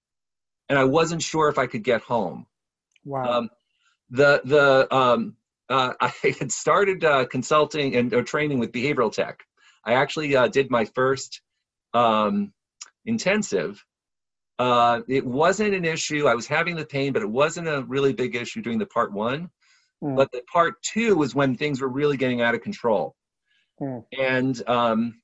and 0.68 0.78
i 0.78 0.84
wasn't 0.84 1.22
sure 1.22 1.48
if 1.48 1.59
i 1.59 1.66
could 1.66 1.82
get 1.82 2.03
home 2.03 2.46
wow. 3.05 3.38
um 3.38 3.51
the 4.11 4.40
the 4.44 4.94
um 4.94 5.36
uh, 5.70 5.92
i 6.00 6.12
had 6.38 6.52
started 6.52 7.04
uh, 7.04 7.24
consulting 7.26 7.96
and 7.96 8.12
or 8.14 8.22
training 8.22 8.58
with 8.58 8.72
behavioral 8.72 9.12
tech 9.12 9.40
i 9.84 9.94
actually 9.94 10.36
uh, 10.36 10.48
did 10.48 10.70
my 10.70 10.84
first 10.84 11.40
um 11.94 12.52
intensive 13.06 13.84
uh, 14.58 15.00
it 15.08 15.24
wasn't 15.24 15.72
an 15.72 15.86
issue. 15.86 16.26
I 16.26 16.34
was 16.34 16.46
having 16.46 16.76
the 16.76 16.84
pain, 16.84 17.14
but 17.14 17.22
it 17.22 17.30
wasn't 17.30 17.66
a 17.66 17.82
really 17.84 18.12
big 18.12 18.36
issue 18.36 18.60
during 18.60 18.78
the 18.78 18.84
part 18.84 19.10
one. 19.10 19.48
Mm. 20.04 20.16
But 20.16 20.30
the 20.32 20.42
part 20.52 20.74
two 20.82 21.16
was 21.16 21.34
when 21.34 21.56
things 21.56 21.80
were 21.80 21.88
really 21.88 22.18
getting 22.18 22.42
out 22.42 22.54
of 22.54 22.60
control. 22.60 23.16
Mm. 23.80 24.04
And 24.18 24.68
um, 24.68 25.14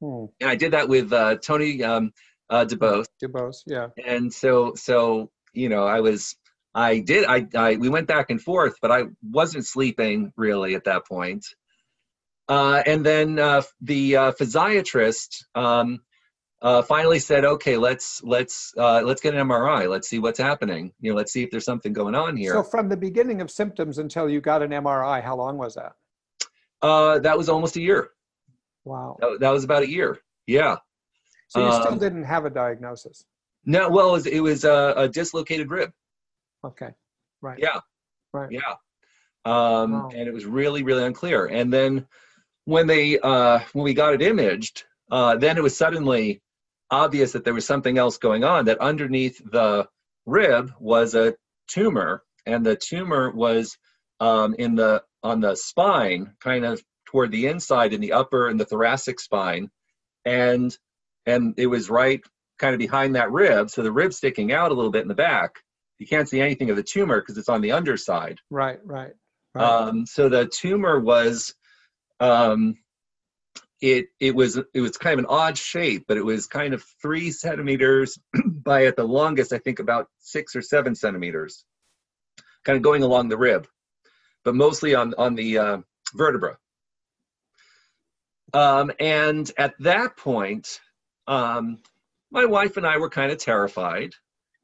Hmm. 0.00 0.26
and 0.40 0.48
I 0.48 0.56
did 0.56 0.72
that 0.72 0.88
with 0.88 1.12
uh, 1.12 1.36
Tony 1.36 1.82
um, 1.84 2.12
uh, 2.48 2.64
DeBose. 2.64 3.06
DuBose, 3.22 3.62
yeah. 3.66 3.88
And 4.04 4.32
so 4.32 4.74
so 4.74 5.30
you 5.52 5.68
know 5.68 5.86
I 5.86 6.00
was 6.00 6.36
I 6.74 7.00
did 7.00 7.24
I, 7.26 7.46
I 7.54 7.76
we 7.76 7.88
went 7.88 8.06
back 8.06 8.30
and 8.30 8.40
forth, 8.40 8.74
but 8.80 8.90
I 8.90 9.04
wasn't 9.22 9.66
sleeping 9.66 10.32
really 10.36 10.74
at 10.74 10.84
that 10.84 11.06
point. 11.06 11.44
Uh, 12.48 12.82
and 12.84 13.06
then 13.06 13.38
uh, 13.38 13.62
the 13.80 14.16
uh, 14.16 14.32
physiatrist 14.32 15.44
um, 15.54 16.00
uh, 16.62 16.82
finally 16.82 17.18
said, 17.20 17.44
"Okay, 17.44 17.76
let's 17.76 18.22
let's 18.24 18.72
uh, 18.76 19.02
let's 19.04 19.20
get 19.20 19.34
an 19.34 19.48
MRI. 19.48 19.88
Let's 19.88 20.08
see 20.08 20.18
what's 20.18 20.38
happening. 20.38 20.92
You 21.00 21.12
know, 21.12 21.16
let's 21.16 21.32
see 21.32 21.42
if 21.42 21.50
there's 21.50 21.64
something 21.64 21.92
going 21.92 22.14
on 22.14 22.36
here." 22.36 22.52
So 22.52 22.62
from 22.62 22.88
the 22.88 22.96
beginning 22.96 23.40
of 23.40 23.50
symptoms 23.50 23.98
until 23.98 24.28
you 24.28 24.40
got 24.40 24.62
an 24.62 24.70
MRI, 24.70 25.22
how 25.22 25.36
long 25.36 25.58
was 25.58 25.74
that? 25.76 25.92
uh, 26.82 27.18
that 27.20 27.36
was 27.36 27.48
almost 27.48 27.76
a 27.76 27.80
year. 27.80 28.10
Wow. 28.84 29.16
That, 29.20 29.40
that 29.40 29.50
was 29.50 29.64
about 29.64 29.82
a 29.82 29.90
year. 29.90 30.18
Yeah. 30.46 30.76
So 31.48 31.66
you 31.66 31.72
still 31.72 31.92
um, 31.92 31.98
didn't 31.98 32.24
have 32.24 32.44
a 32.44 32.50
diagnosis. 32.50 33.24
No, 33.64 33.90
well, 33.90 34.10
it 34.10 34.12
was, 34.12 34.26
it 34.26 34.40
was 34.40 34.64
a, 34.64 34.94
a 34.96 35.08
dislocated 35.08 35.70
rib. 35.70 35.92
Okay. 36.64 36.90
Right. 37.42 37.58
Yeah. 37.58 37.80
Right. 38.32 38.50
Yeah. 38.50 38.74
Um, 39.44 39.92
Wow. 39.92 40.10
And 40.14 40.28
it 40.28 40.34
was 40.34 40.44
really, 40.44 40.82
really 40.82 41.04
unclear. 41.04 41.46
And 41.46 41.72
then 41.72 42.06
when 42.64 42.86
they 42.86 43.18
uh, 43.18 43.60
when 43.72 43.84
we 43.84 43.94
got 43.94 44.14
it 44.14 44.22
imaged, 44.22 44.84
uh, 45.10 45.36
then 45.36 45.56
it 45.56 45.62
was 45.62 45.76
suddenly 45.76 46.42
obvious 46.90 47.32
that 47.32 47.44
there 47.44 47.54
was 47.54 47.66
something 47.66 47.98
else 47.98 48.18
going 48.18 48.44
on. 48.44 48.66
That 48.66 48.78
underneath 48.78 49.40
the 49.50 49.88
rib 50.26 50.72
was 50.78 51.14
a 51.14 51.34
tumor, 51.68 52.22
and 52.46 52.64
the 52.64 52.76
tumor 52.76 53.30
was 53.30 53.76
um, 54.20 54.54
in 54.58 54.74
the 54.74 55.02
on 55.22 55.40
the 55.40 55.54
spine, 55.54 56.34
kind 56.40 56.64
of 56.64 56.82
toward 57.06 57.32
the 57.32 57.46
inside 57.46 57.92
in 57.92 58.00
the 58.00 58.12
upper 58.12 58.48
and 58.48 58.60
the 58.60 58.64
thoracic 58.64 59.18
spine, 59.20 59.70
and 60.24 60.76
and 61.26 61.54
it 61.56 61.66
was 61.66 61.90
right 61.90 62.20
kind 62.58 62.74
of 62.74 62.78
behind 62.78 63.16
that 63.16 63.32
rib, 63.32 63.70
so 63.70 63.82
the 63.82 63.90
rib 63.90 64.12
sticking 64.12 64.52
out 64.52 64.70
a 64.70 64.74
little 64.74 64.90
bit 64.90 65.02
in 65.02 65.08
the 65.08 65.14
back. 65.14 65.54
You 66.00 66.06
can't 66.06 66.28
see 66.28 66.40
anything 66.40 66.70
of 66.70 66.76
the 66.76 66.82
tumor 66.82 67.20
because 67.20 67.36
it's 67.36 67.50
on 67.50 67.60
the 67.60 67.72
underside. 67.72 68.38
Right. 68.50 68.80
Right. 68.82 69.12
Right. 69.54 69.64
Um, 69.64 70.06
so 70.06 70.30
the 70.30 70.46
tumor 70.46 70.98
was, 70.98 71.54
um, 72.20 72.76
it 73.82 74.06
it 74.18 74.34
was 74.34 74.58
it 74.74 74.80
was 74.80 74.96
kind 74.96 75.14
of 75.14 75.18
an 75.20 75.30
odd 75.30 75.56
shape, 75.56 76.04
but 76.08 76.16
it 76.16 76.24
was 76.24 76.46
kind 76.46 76.74
of 76.74 76.84
three 77.00 77.30
centimeters 77.30 78.18
by 78.46 78.86
at 78.86 78.96
the 78.96 79.04
longest, 79.04 79.52
I 79.52 79.58
think 79.58 79.78
about 79.78 80.08
six 80.18 80.56
or 80.56 80.62
seven 80.62 80.94
centimeters, 80.94 81.64
kind 82.64 82.76
of 82.76 82.82
going 82.82 83.02
along 83.02 83.28
the 83.28 83.38
rib, 83.38 83.66
but 84.44 84.54
mostly 84.54 84.94
on 84.94 85.14
on 85.18 85.34
the 85.34 85.58
uh, 85.58 85.78
vertebra. 86.14 86.58
Um, 88.52 88.90
and 88.98 89.50
at 89.58 89.74
that 89.80 90.16
point, 90.16 90.80
um, 91.26 91.78
my 92.30 92.44
wife 92.44 92.76
and 92.76 92.86
I 92.86 92.98
were 92.98 93.10
kind 93.10 93.30
of 93.32 93.38
terrified. 93.38 94.12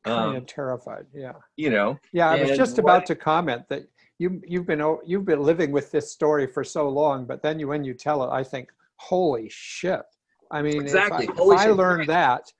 Kind 0.07 0.30
Um, 0.30 0.36
of 0.36 0.46
terrified. 0.46 1.07
Yeah. 1.14 1.32
you 1.57 1.70
know, 1.70 1.98
Yeah. 2.12 2.30
I 2.30 2.40
was 2.40 2.50
and 2.50 2.59
just 2.59 2.76
what- 2.76 2.84
about 2.84 3.07
to 3.07 3.16
comment 3.16 3.62
that 3.68 3.82
you 4.18 4.40
you've 4.46 4.66
been 4.66 4.82
you've 5.04 5.24
been 5.26 5.42
living 5.42 5.72
with 5.72 5.90
this 5.90 6.12
story 6.12 6.46
for 6.46 6.64
so 6.64 6.88
long, 6.88 7.26
but 7.26 7.42
then 7.42 7.59
you 7.61 7.68
when 7.68 7.84
you 7.84 7.92
tell 7.94 8.22
it, 8.24 8.30
I 8.30 8.42
think, 8.42 8.70
holy 8.96 9.48
shit. 9.50 10.02
I 10.50 10.62
mean, 10.62 10.80
Exactly. 10.80 11.24
if 11.26 11.30
I, 11.40 11.42
if 11.54 11.59
I 11.61 11.66
learned 11.70 12.09
that, 12.09 12.50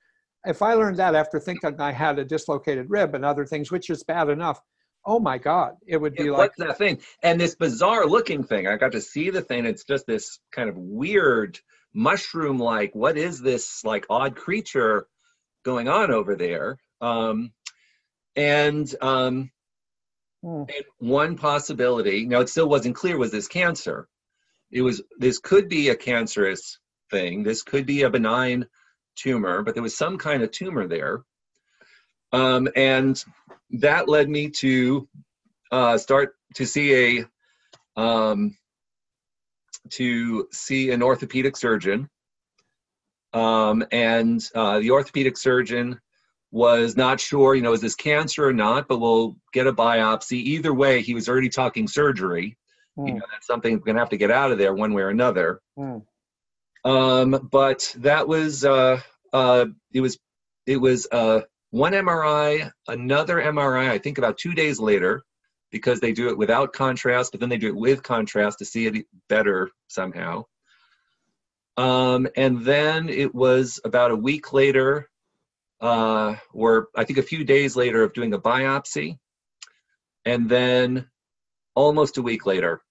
if 0.45 0.61
I 0.61 0.73
learned 0.73 0.97
that 0.97 1.15
after 1.15 1.39
thinking 1.39 1.79
I 1.81 1.91
had 1.91 2.19
a 2.19 2.25
dislocated 2.25 2.89
rib 2.89 3.15
and 3.15 3.23
other 3.25 3.45
things, 3.45 3.71
which 3.71 3.89
is 3.89 4.03
bad 4.03 4.29
enough, 4.29 4.61
oh 5.05 5.19
my 5.19 5.37
God, 5.37 5.75
it 5.87 5.97
would 5.97 6.13
be 6.15 6.25
Yeah, 6.25 6.31
like 6.31 6.51
that 6.57 6.77
thing? 6.77 7.01
And 7.23 7.39
this 7.39 7.55
bizarre 7.55 8.05
looking 8.05 8.43
thing. 8.43 8.67
I 8.67 8.75
got 8.75 8.91
to 8.91 9.01
see 9.01 9.29
the 9.29 9.41
thing. 9.41 9.65
It's 9.65 9.85
just 9.85 10.05
this 10.05 10.39
kind 10.51 10.69
of 10.69 10.77
weird 10.77 11.57
mushroom 11.93 12.59
like, 12.59 12.93
what 12.93 13.17
is 13.17 13.41
this 13.41 13.83
like 13.85 14.05
odd 14.09 14.35
creature 14.35 15.07
going 15.63 15.87
on 15.87 16.11
over 16.11 16.35
there? 16.35 16.77
Um, 17.01 17.51
and, 18.35 18.93
um, 19.01 19.51
Hmm. 20.43 20.63
and 20.69 20.85
one 20.99 21.35
possibility, 21.35 22.25
now 22.25 22.41
it 22.41 22.49
still 22.49 22.69
wasn't 22.69 22.95
clear, 22.95 23.17
was 23.17 23.31
this 23.31 23.47
cancer? 23.47 24.07
It 24.71 24.81
was, 24.81 25.01
this 25.17 25.39
could 25.39 25.67
be 25.67 25.89
a 25.89 25.95
cancerous 25.95 26.79
thing. 27.09 27.43
This 27.43 27.63
could 27.63 27.85
be 27.85 28.03
a 28.03 28.09
benign 28.09 28.67
tumor, 29.15 29.63
but 29.63 29.73
there 29.73 29.83
was 29.83 29.97
some 29.97 30.17
kind 30.17 30.43
of 30.43 30.51
tumor 30.51 30.87
there. 30.87 31.23
Um, 32.31 32.67
and 32.75 33.21
that 33.71 34.09
led 34.09 34.29
me 34.29 34.49
to 34.49 35.07
uh, 35.71 35.97
start 35.97 36.35
to 36.55 36.65
see 36.65 37.19
a 37.19 37.25
um, 37.99 38.55
to 39.91 40.47
see 40.51 40.91
an 40.91 41.01
orthopedic 41.01 41.55
surgeon 41.55 42.09
um, 43.33 43.85
and 43.91 44.43
uh, 44.53 44.79
the 44.79 44.91
orthopedic 44.91 45.37
surgeon 45.37 45.99
was 46.51 46.95
not 46.95 47.19
sure 47.19 47.55
you 47.55 47.61
know 47.61 47.73
is 47.73 47.81
this 47.81 47.95
cancer 47.95 48.47
or 48.47 48.53
not 48.53 48.87
but 48.87 48.99
we'll 48.99 49.35
get 49.53 49.67
a 49.67 49.73
biopsy 49.73 50.33
either 50.37 50.73
way 50.73 51.01
he 51.01 51.13
was 51.13 51.27
already 51.27 51.49
talking 51.49 51.87
surgery 51.87 52.57
you 52.95 53.03
Hmm. 53.11 53.17
know 53.19 53.25
that's 53.31 53.45
something 53.47 53.73
we're 53.73 53.79
gonna 53.85 53.99
have 53.99 54.09
to 54.09 54.17
get 54.17 54.31
out 54.31 54.51
of 54.51 54.57
there 54.57 54.73
one 54.73 54.93
way 54.93 55.03
or 55.03 55.09
another 55.09 55.61
Hmm. 55.77 55.97
um, 56.85 57.49
but 57.51 57.93
that 57.99 58.27
was 58.27 58.63
uh, 58.63 59.01
uh, 59.33 59.65
it 59.93 60.01
was 60.01 60.17
it 60.65 60.77
was 60.77 61.07
uh, 61.11 61.41
one 61.71 61.93
MRI, 61.93 62.71
another 62.87 63.37
MRI. 63.41 63.89
I 63.89 63.97
think 63.97 64.17
about 64.17 64.37
two 64.37 64.53
days 64.53 64.79
later, 64.79 65.21
because 65.71 65.99
they 65.99 66.13
do 66.13 66.29
it 66.29 66.37
without 66.37 66.73
contrast, 66.73 67.31
but 67.31 67.39
then 67.39 67.49
they 67.49 67.57
do 67.57 67.67
it 67.67 67.75
with 67.75 68.03
contrast 68.03 68.59
to 68.59 68.65
see 68.65 68.85
it 68.87 69.05
better 69.29 69.69
somehow. 69.87 70.43
Um, 71.77 72.27
and 72.35 72.65
then 72.65 73.09
it 73.09 73.33
was 73.35 73.79
about 73.83 74.11
a 74.11 74.15
week 74.15 74.51
later, 74.53 75.09
uh, 75.81 76.35
or 76.53 76.87
I 76.95 77.03
think 77.03 77.19
a 77.19 77.23
few 77.23 77.43
days 77.43 77.75
later, 77.75 78.03
of 78.03 78.13
doing 78.13 78.33
a 78.33 78.39
biopsy, 78.39 79.17
and 80.25 80.49
then 80.49 81.07
almost 81.75 82.17
a 82.17 82.21
week 82.21 82.45
later, 82.45 82.81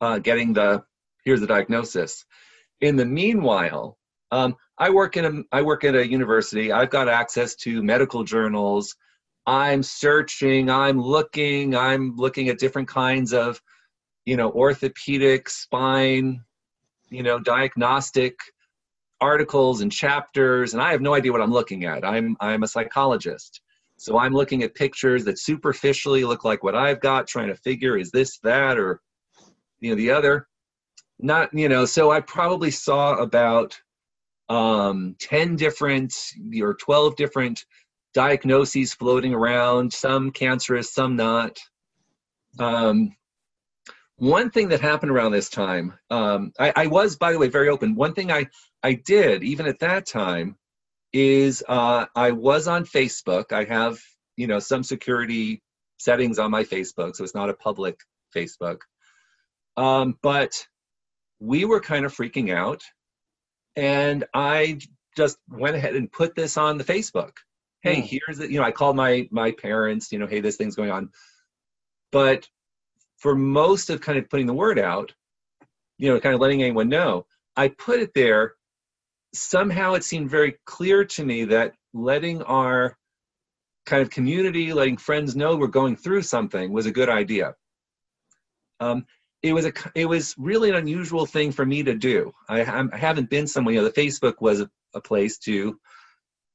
uh, 0.00 0.18
getting 0.18 0.52
the 0.52 0.84
here's 1.24 1.40
the 1.40 1.46
diagnosis. 1.46 2.24
In 2.80 2.96
the 2.96 3.04
meanwhile, 3.04 3.98
um, 4.30 4.56
I 4.78 4.90
work 4.90 5.16
in 5.16 5.24
a 5.24 5.56
I 5.56 5.62
work 5.62 5.84
at 5.84 5.94
a 5.94 6.08
university. 6.08 6.70
I've 6.70 6.90
got 6.90 7.08
access 7.08 7.54
to 7.56 7.82
medical 7.82 8.24
journals. 8.24 8.94
I'm 9.46 9.82
searching. 9.82 10.70
I'm 10.70 11.00
looking. 11.00 11.74
I'm 11.74 12.14
looking 12.16 12.48
at 12.48 12.58
different 12.58 12.88
kinds 12.88 13.32
of, 13.32 13.60
you 14.24 14.36
know, 14.36 14.50
orthopedic, 14.52 15.48
spine, 15.48 16.44
you 17.08 17.22
know, 17.22 17.38
diagnostic 17.38 18.38
articles 19.20 19.80
and 19.80 19.90
chapters, 19.90 20.74
and 20.74 20.82
I 20.82 20.92
have 20.92 21.00
no 21.00 21.14
idea 21.14 21.32
what 21.32 21.40
I'm 21.40 21.52
looking 21.52 21.84
at. 21.84 22.04
I'm 22.04 22.36
I'm 22.40 22.62
a 22.62 22.68
psychologist, 22.68 23.60
so 23.96 24.18
I'm 24.18 24.32
looking 24.32 24.62
at 24.62 24.74
pictures 24.74 25.24
that 25.24 25.38
superficially 25.38 26.24
look 26.24 26.44
like 26.44 26.62
what 26.62 26.74
I've 26.74 27.00
got, 27.00 27.26
trying 27.26 27.48
to 27.48 27.56
figure 27.56 27.96
is 27.96 28.10
this 28.10 28.38
that 28.40 28.78
or, 28.78 29.00
you 29.80 29.90
know, 29.90 29.96
the 29.96 30.10
other. 30.10 30.46
Not 31.18 31.52
you 31.52 31.68
know. 31.68 31.84
So 31.84 32.10
I 32.10 32.20
probably 32.20 32.70
saw 32.70 33.16
about 33.16 33.78
um, 34.48 35.14
10 35.18 35.56
different 35.56 36.14
or 36.60 36.74
12 36.74 37.16
different 37.16 37.64
diagnoses 38.14 38.94
floating 38.94 39.34
around, 39.34 39.92
some 39.92 40.30
cancerous, 40.30 40.92
some 40.92 41.16
not. 41.16 41.58
Um, 42.58 43.14
one 44.16 44.50
thing 44.50 44.68
that 44.68 44.80
happened 44.80 45.12
around 45.12 45.32
this 45.32 45.48
time, 45.48 45.94
um, 46.10 46.52
I, 46.58 46.72
I, 46.74 46.86
was, 46.86 47.16
by 47.16 47.32
the 47.32 47.38
way, 47.38 47.48
very 47.48 47.68
open. 47.68 47.94
One 47.94 48.14
thing 48.14 48.32
I, 48.32 48.46
I 48.82 48.94
did, 48.94 49.42
even 49.42 49.66
at 49.66 49.80
that 49.80 50.06
time, 50.06 50.56
is 51.12 51.64
uh, 51.68 52.06
I 52.14 52.32
was 52.32 52.68
on 52.68 52.84
Facebook. 52.84 53.52
I 53.52 53.64
have, 53.64 53.98
you 54.36 54.46
know, 54.46 54.58
some 54.58 54.82
security 54.82 55.62
settings 55.98 56.38
on 56.38 56.50
my 56.50 56.64
Facebook, 56.64 57.16
so 57.16 57.24
it's 57.24 57.34
not 57.34 57.50
a 57.50 57.54
public 57.54 57.98
Facebook. 58.34 58.78
Um, 59.76 60.16
but 60.22 60.66
we 61.40 61.64
were 61.64 61.80
kind 61.80 62.04
of 62.04 62.14
freaking 62.14 62.54
out, 62.54 62.82
and 63.76 64.24
I 64.34 64.78
just 65.16 65.38
went 65.48 65.76
ahead 65.76 65.96
and 65.96 66.10
put 66.10 66.34
this 66.34 66.56
on 66.56 66.78
the 66.78 66.84
Facebook. 66.84 67.32
Hey, 67.82 67.96
mm. 67.96 68.04
here's 68.04 68.38
the, 68.38 68.50
you 68.50 68.58
know, 68.58 68.64
I 68.64 68.72
called 68.72 68.96
my 68.96 69.28
my 69.30 69.52
parents, 69.52 70.12
you 70.12 70.18
know, 70.18 70.26
hey, 70.26 70.40
this 70.40 70.56
thing's 70.56 70.76
going 70.76 70.90
on. 70.90 71.10
But 72.10 72.48
for 73.18 73.34
most 73.34 73.90
of 73.90 74.00
kind 74.00 74.18
of 74.18 74.30
putting 74.30 74.46
the 74.46 74.54
word 74.54 74.78
out, 74.78 75.12
you 75.98 76.12
know, 76.12 76.20
kind 76.20 76.34
of 76.34 76.40
letting 76.40 76.62
anyone 76.62 76.88
know, 76.88 77.26
I 77.56 77.68
put 77.68 78.00
it 78.00 78.14
there. 78.14 78.54
Somehow 79.34 79.94
it 79.94 80.04
seemed 80.04 80.30
very 80.30 80.56
clear 80.64 81.04
to 81.04 81.24
me 81.24 81.44
that 81.44 81.74
letting 81.92 82.42
our 82.42 82.96
kind 83.86 84.02
of 84.02 84.10
community, 84.10 84.72
letting 84.72 84.96
friends 84.96 85.36
know 85.36 85.56
we're 85.56 85.66
going 85.66 85.96
through 85.96 86.22
something 86.22 86.72
was 86.72 86.86
a 86.86 86.92
good 86.92 87.08
idea. 87.08 87.54
Um, 88.80 89.06
it 89.42 89.52
was 89.52 89.66
a 89.66 89.72
it 89.94 90.06
was 90.06 90.34
really 90.38 90.68
an 90.70 90.76
unusual 90.76 91.24
thing 91.26 91.52
for 91.52 91.64
me 91.64 91.82
to 91.82 91.94
do. 91.94 92.32
I, 92.48 92.62
I 92.62 92.96
haven't 92.96 93.30
been 93.30 93.46
somewhere. 93.46 93.74
You 93.74 93.80
know, 93.80 93.88
the 93.88 94.00
Facebook 94.00 94.34
was 94.40 94.60
a, 94.60 94.70
a 94.94 95.00
place 95.00 95.38
to 95.38 95.78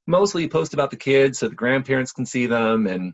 mostly 0.07 0.47
post 0.47 0.73
about 0.73 0.91
the 0.91 0.97
kids 0.97 1.39
so 1.39 1.47
the 1.47 1.55
grandparents 1.55 2.11
can 2.11 2.25
see 2.25 2.45
them 2.45 2.87
and 2.87 3.13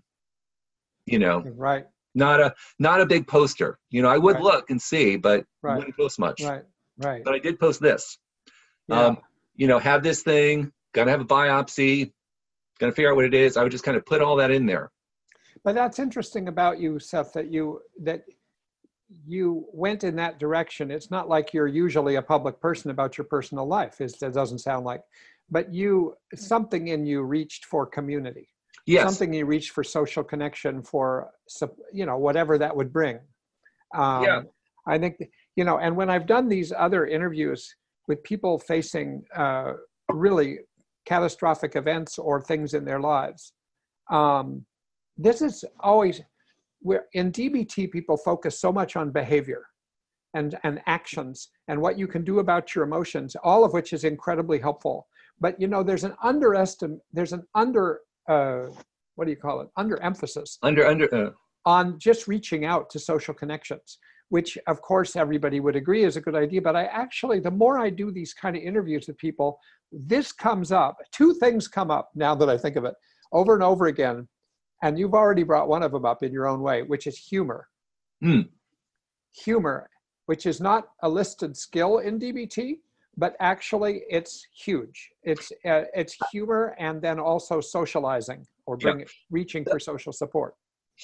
you 1.06 1.20
know 1.20 1.44
right 1.56 1.86
not 2.16 2.40
a 2.40 2.54
not 2.80 3.00
a 3.02 3.06
big 3.06 3.28
poster 3.28 3.78
you 3.90 4.02
know 4.02 4.10
i 4.10 4.18
would 4.18 4.36
right. 4.36 4.44
look 4.44 4.70
and 4.70 4.82
see 4.82 5.16
but 5.16 5.46
right. 5.62 5.78
wouldn't 5.78 5.96
post 5.96 6.20
much 6.20 6.42
right 6.42 6.64
right 6.98 7.24
but 7.24 7.34
i 7.34 7.40
did 7.40 7.60
post 7.60 7.80
this 7.80 8.18
yeah. 8.88 9.06
um 9.06 9.18
you 9.60 9.68
know 9.68 9.78
have 9.78 10.02
this 10.02 10.24
thing 10.24 10.72
gonna 10.94 11.12
have 11.12 11.22
a 11.22 11.26
biopsy 11.26 12.12
gonna 12.80 12.94
figure 12.94 13.12
out 13.12 13.18
what 13.18 13.26
it 13.26 13.34
is. 13.34 13.58
I 13.58 13.64
would 13.64 13.74
just 13.74 13.84
kind 13.84 13.98
of 13.98 14.06
put 14.06 14.22
all 14.22 14.38
that 14.38 14.52
in 14.52 14.66
there. 14.66 14.90
But 15.66 15.76
that's 15.76 16.00
interesting 16.00 16.48
about 16.48 16.80
you 16.80 16.98
seth 16.98 17.34
that 17.34 17.52
you 17.52 17.82
that 18.02 18.24
you 19.28 19.66
went 19.74 20.04
in 20.06 20.16
that 20.16 20.40
direction. 20.40 20.90
It's 20.90 21.12
not 21.12 21.28
like 21.28 21.54
you're 21.54 21.68
usually 21.68 22.16
a 22.16 22.22
public 22.22 22.62
person 22.62 22.90
about 22.90 23.18
your 23.18 23.26
personal 23.26 23.68
life 23.68 24.00
it 24.00 24.18
doesn't 24.20 24.60
sound 24.60 24.86
like 24.86 25.04
but 25.52 25.74
you 25.74 26.16
something 26.36 26.88
in 26.88 27.06
you 27.06 27.22
reached 27.24 27.66
for 27.66 27.86
community. 27.86 28.48
Yes. 28.86 29.04
something 29.04 29.34
you 29.34 29.46
reached 29.46 29.72
for 29.72 29.84
social 29.84 30.24
connection 30.24 30.82
for 30.82 31.32
you 31.92 32.06
know 32.06 32.18
whatever 32.18 32.58
that 32.58 32.76
would 32.76 32.94
bring. 32.94 33.20
Um, 33.94 34.24
yeah. 34.24 34.42
i 34.86 35.00
think 35.00 35.16
you 35.56 35.64
know 35.64 35.80
and 35.80 35.96
when 35.96 36.12
i've 36.12 36.28
done 36.28 36.48
these 36.48 36.72
other 36.72 37.08
interviews 37.08 37.76
with 38.10 38.22
people 38.24 38.60
facing 38.60 39.24
uh, 39.36 39.74
really 40.12 40.60
catastrophic 41.06 41.78
events 41.78 42.18
or 42.18 42.42
things 42.42 42.74
in 42.74 42.84
their 42.84 43.00
lives. 43.00 43.54
Um, 44.12 44.66
this 45.18 45.42
is 45.42 45.64
always 45.80 46.22
where 46.82 47.06
in 47.14 47.32
dbt 47.32 47.92
people 47.92 48.18
focus 48.18 48.60
so 48.60 48.72
much 48.72 48.96
on 48.96 49.12
behavior 49.12 49.66
and, 50.34 50.58
and 50.64 50.80
actions 50.88 51.50
and 51.68 51.82
what 51.82 52.00
you 52.00 52.08
can 52.08 52.24
do 52.24 52.40
about 52.40 52.74
your 52.74 52.86
emotions 52.86 53.36
all 53.44 53.66
of 53.66 53.74
which 53.74 53.94
is 53.94 54.04
incredibly 54.04 54.60
helpful. 54.60 55.08
But 55.42 55.60
you 55.62 55.68
know 55.68 55.84
there's 55.84 56.04
an 56.04 56.16
underestimate 56.24 57.00
there's 57.14 57.34
an 57.34 57.44
under 57.54 58.02
uh, 58.28 58.68
what 59.16 59.26
do 59.26 59.32
you 59.32 59.38
call 59.38 59.62
it? 59.62 59.68
Under 59.76 60.02
emphasis 60.02 60.58
under 60.64 60.88
under 60.88 61.14
uh. 61.14 61.32
on 61.66 62.00
just 62.00 62.28
reaching 62.28 62.66
out 62.66 62.90
to 62.92 63.00
social 63.00 63.34
connections 63.34 64.00
which 64.30 64.58
of 64.68 64.82
course 64.82 65.16
everybody 65.16 65.60
would 65.60 65.76
agree 65.76 66.04
is 66.04 66.18
a 66.18 66.22
good 66.22 66.36
idea 66.36 66.62
but 66.62 66.76
i 66.76 66.86
actually 66.86 67.40
the 67.40 67.52
more 67.52 67.80
i 67.80 67.90
do 67.90 68.12
these 68.12 68.34
kind 68.34 68.56
of 68.56 68.64
interviews 68.64 69.08
with 69.08 69.18
people 69.18 69.60
this 69.92 70.32
comes 70.32 70.72
up 70.72 70.98
two 71.12 71.34
things 71.34 71.68
come 71.68 71.92
up 71.92 72.10
now 72.16 72.34
that 72.36 72.50
i 72.50 72.58
think 72.58 72.76
of 72.76 72.86
it 72.86 72.94
over 73.32 73.54
and 73.54 73.64
over 73.64 73.88
again 73.88 74.28
and 74.82 74.98
you've 74.98 75.14
already 75.14 75.44
brought 75.44 75.68
one 75.68 75.84
of 75.84 75.92
them 75.92 76.06
up 76.06 76.24
in 76.24 76.32
your 76.32 76.48
own 76.48 76.62
way 76.62 76.84
which 76.84 77.08
is 77.08 77.18
humor 77.18 77.68
mm. 78.24 78.48
humor 79.34 79.90
which 80.28 80.46
is 80.46 80.62
not 80.62 80.90
a 81.04 81.10
listed 81.10 81.56
skill 81.56 82.00
in 82.00 82.20
dbt 82.20 82.78
but 83.20 83.36
actually 83.42 84.04
it's 84.10 84.48
huge. 84.54 85.10
It's 85.24 85.52
uh, 85.66 85.84
it's 85.94 86.16
humor 86.32 86.76
and 86.80 87.02
then 87.02 87.20
also 87.20 87.60
socializing 87.60 88.46
or 88.66 88.78
bring, 88.78 89.06
reaching 89.30 89.66
for 89.66 89.80
social 89.80 90.14
support. 90.14 90.56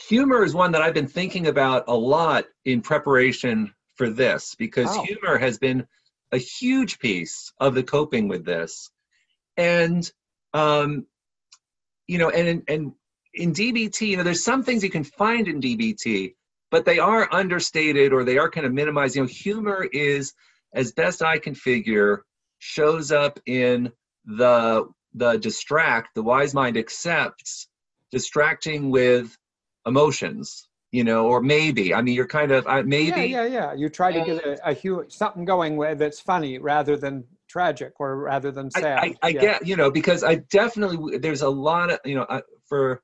Humor 0.10 0.43
is 0.43 0.54
one 0.54 0.74
that 0.74 0.82
I've 0.82 0.93
been 0.93 1.08
thinking 1.08 1.48
about 1.48 1.86
a 1.88 1.96
lot 1.96 2.46
in 2.66 2.82
preparation 2.82 3.74
for 3.96 4.10
this 4.10 4.54
because 4.56 4.89
oh. 4.89 5.04
humor 5.04 5.38
has 5.38 5.58
been 5.58 5.88
a 6.34 6.38
huge 6.38 7.00
piece 7.00 7.54
of 7.60 7.76
the 7.76 7.84
coping 7.84 8.28
with 8.28 8.43
this, 8.43 8.91
and 9.56 10.10
um, 10.54 11.06
you 12.08 12.18
know, 12.18 12.30
and 12.30 12.64
and 12.68 12.91
in 13.34 13.54
DBT, 13.54 14.10
you 14.10 14.18
know, 14.18 14.24
there's 14.24 14.43
some 14.43 14.64
things 14.64 14.84
you 14.84 14.89
can 14.89 15.06
find 15.06 15.48
in 15.48 15.62
DBT, 15.62 16.36
but 16.72 16.84
they 16.84 17.00
are 17.00 17.34
understated 17.34 18.12
or 18.12 18.26
they 18.26 18.38
are 18.38 18.50
kind 18.50 18.66
of 18.66 18.74
minimized. 18.74 19.16
You 19.16 19.22
know, 19.22 19.28
humor 19.28 19.88
is 19.93 20.34
as 20.74 20.91
best 20.91 21.22
I 21.22 21.39
can 21.39 21.56
figure, 21.56 22.26
shows 22.60 23.14
up 23.14 23.39
in 23.46 23.93
the 24.26 24.89
the 25.14 25.38
distract. 25.38 26.16
The 26.16 26.24
wise 26.24 26.54
mind 26.54 26.76
accepts 26.76 27.70
distracting 28.12 28.91
with 28.91 29.38
emotions, 29.86 30.68
you 30.92 31.04
know, 31.04 31.28
or 31.28 31.42
maybe. 31.42 31.94
I 31.94 32.02
mean, 32.02 32.16
you're 32.16 32.28
kind 32.28 32.52
of 32.52 32.66
uh, 32.68 32.84
maybe. 32.84 33.28
Yeah, 33.28 33.44
yeah, 33.44 33.46
yeah. 33.46 33.74
You 33.74 33.90
try 33.90 34.12
to 34.12 34.24
get 34.24 34.46
a, 34.46 34.70
a 34.70 34.74
huge 34.74 35.12
something 35.12 35.46
going 35.46 35.78
where 35.78 35.96
that's 35.96 36.20
funny 36.20 36.58
rather 36.60 36.98
than 36.98 37.24
tragic 37.50 37.94
or 38.00 38.18
rather 38.18 38.52
than 38.52 38.72
sad. 38.72 39.00
I, 39.00 39.02
I, 39.02 39.16
I 39.22 39.28
yeah. 39.30 39.42
get, 39.42 39.68
you 39.68 39.76
know, 39.76 39.92
because 39.92 40.24
I 40.24 40.36
definitely 40.36 41.18
there's 41.18 41.42
a 41.42 41.50
lot 41.50 41.92
of, 41.92 42.00
you 42.06 42.16
know, 42.16 42.24
uh, 42.24 42.42
for 42.68 43.02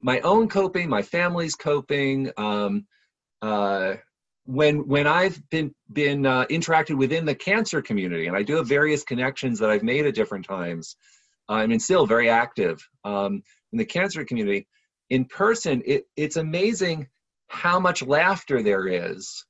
my 0.00 0.20
own 0.20 0.48
coping, 0.48 0.88
my 0.88 1.02
family's 1.02 1.54
coping. 1.54 2.30
Um, 2.36 2.86
uh, 3.42 3.94
when 4.44 4.86
when 4.86 5.06
I've 5.06 5.38
been 5.50 5.74
been 5.92 6.24
uh, 6.24 6.46
interacted 6.46 6.96
within 6.96 7.24
the 7.24 7.34
cancer 7.34 7.82
community, 7.82 8.26
and 8.28 8.36
I 8.36 8.42
do 8.42 8.56
have 8.56 8.68
various 8.68 9.02
connections 9.02 9.58
that 9.58 9.70
I've 9.70 9.82
made 9.82 10.06
at 10.06 10.14
different 10.14 10.46
times. 10.46 10.96
I'm 11.48 11.68
mean, 11.68 11.80
still 11.80 12.06
very 12.06 12.28
active 12.28 12.86
um, 13.04 13.42
in 13.72 13.78
the 13.78 13.84
cancer 13.84 14.24
community. 14.24 14.66
In 15.10 15.24
person, 15.24 15.82
it, 15.86 16.06
it's 16.16 16.36
amazing 16.36 17.08
how 17.48 17.78
much 17.78 18.02
laughter 18.02 18.62
there 18.62 18.88
is 18.88 19.44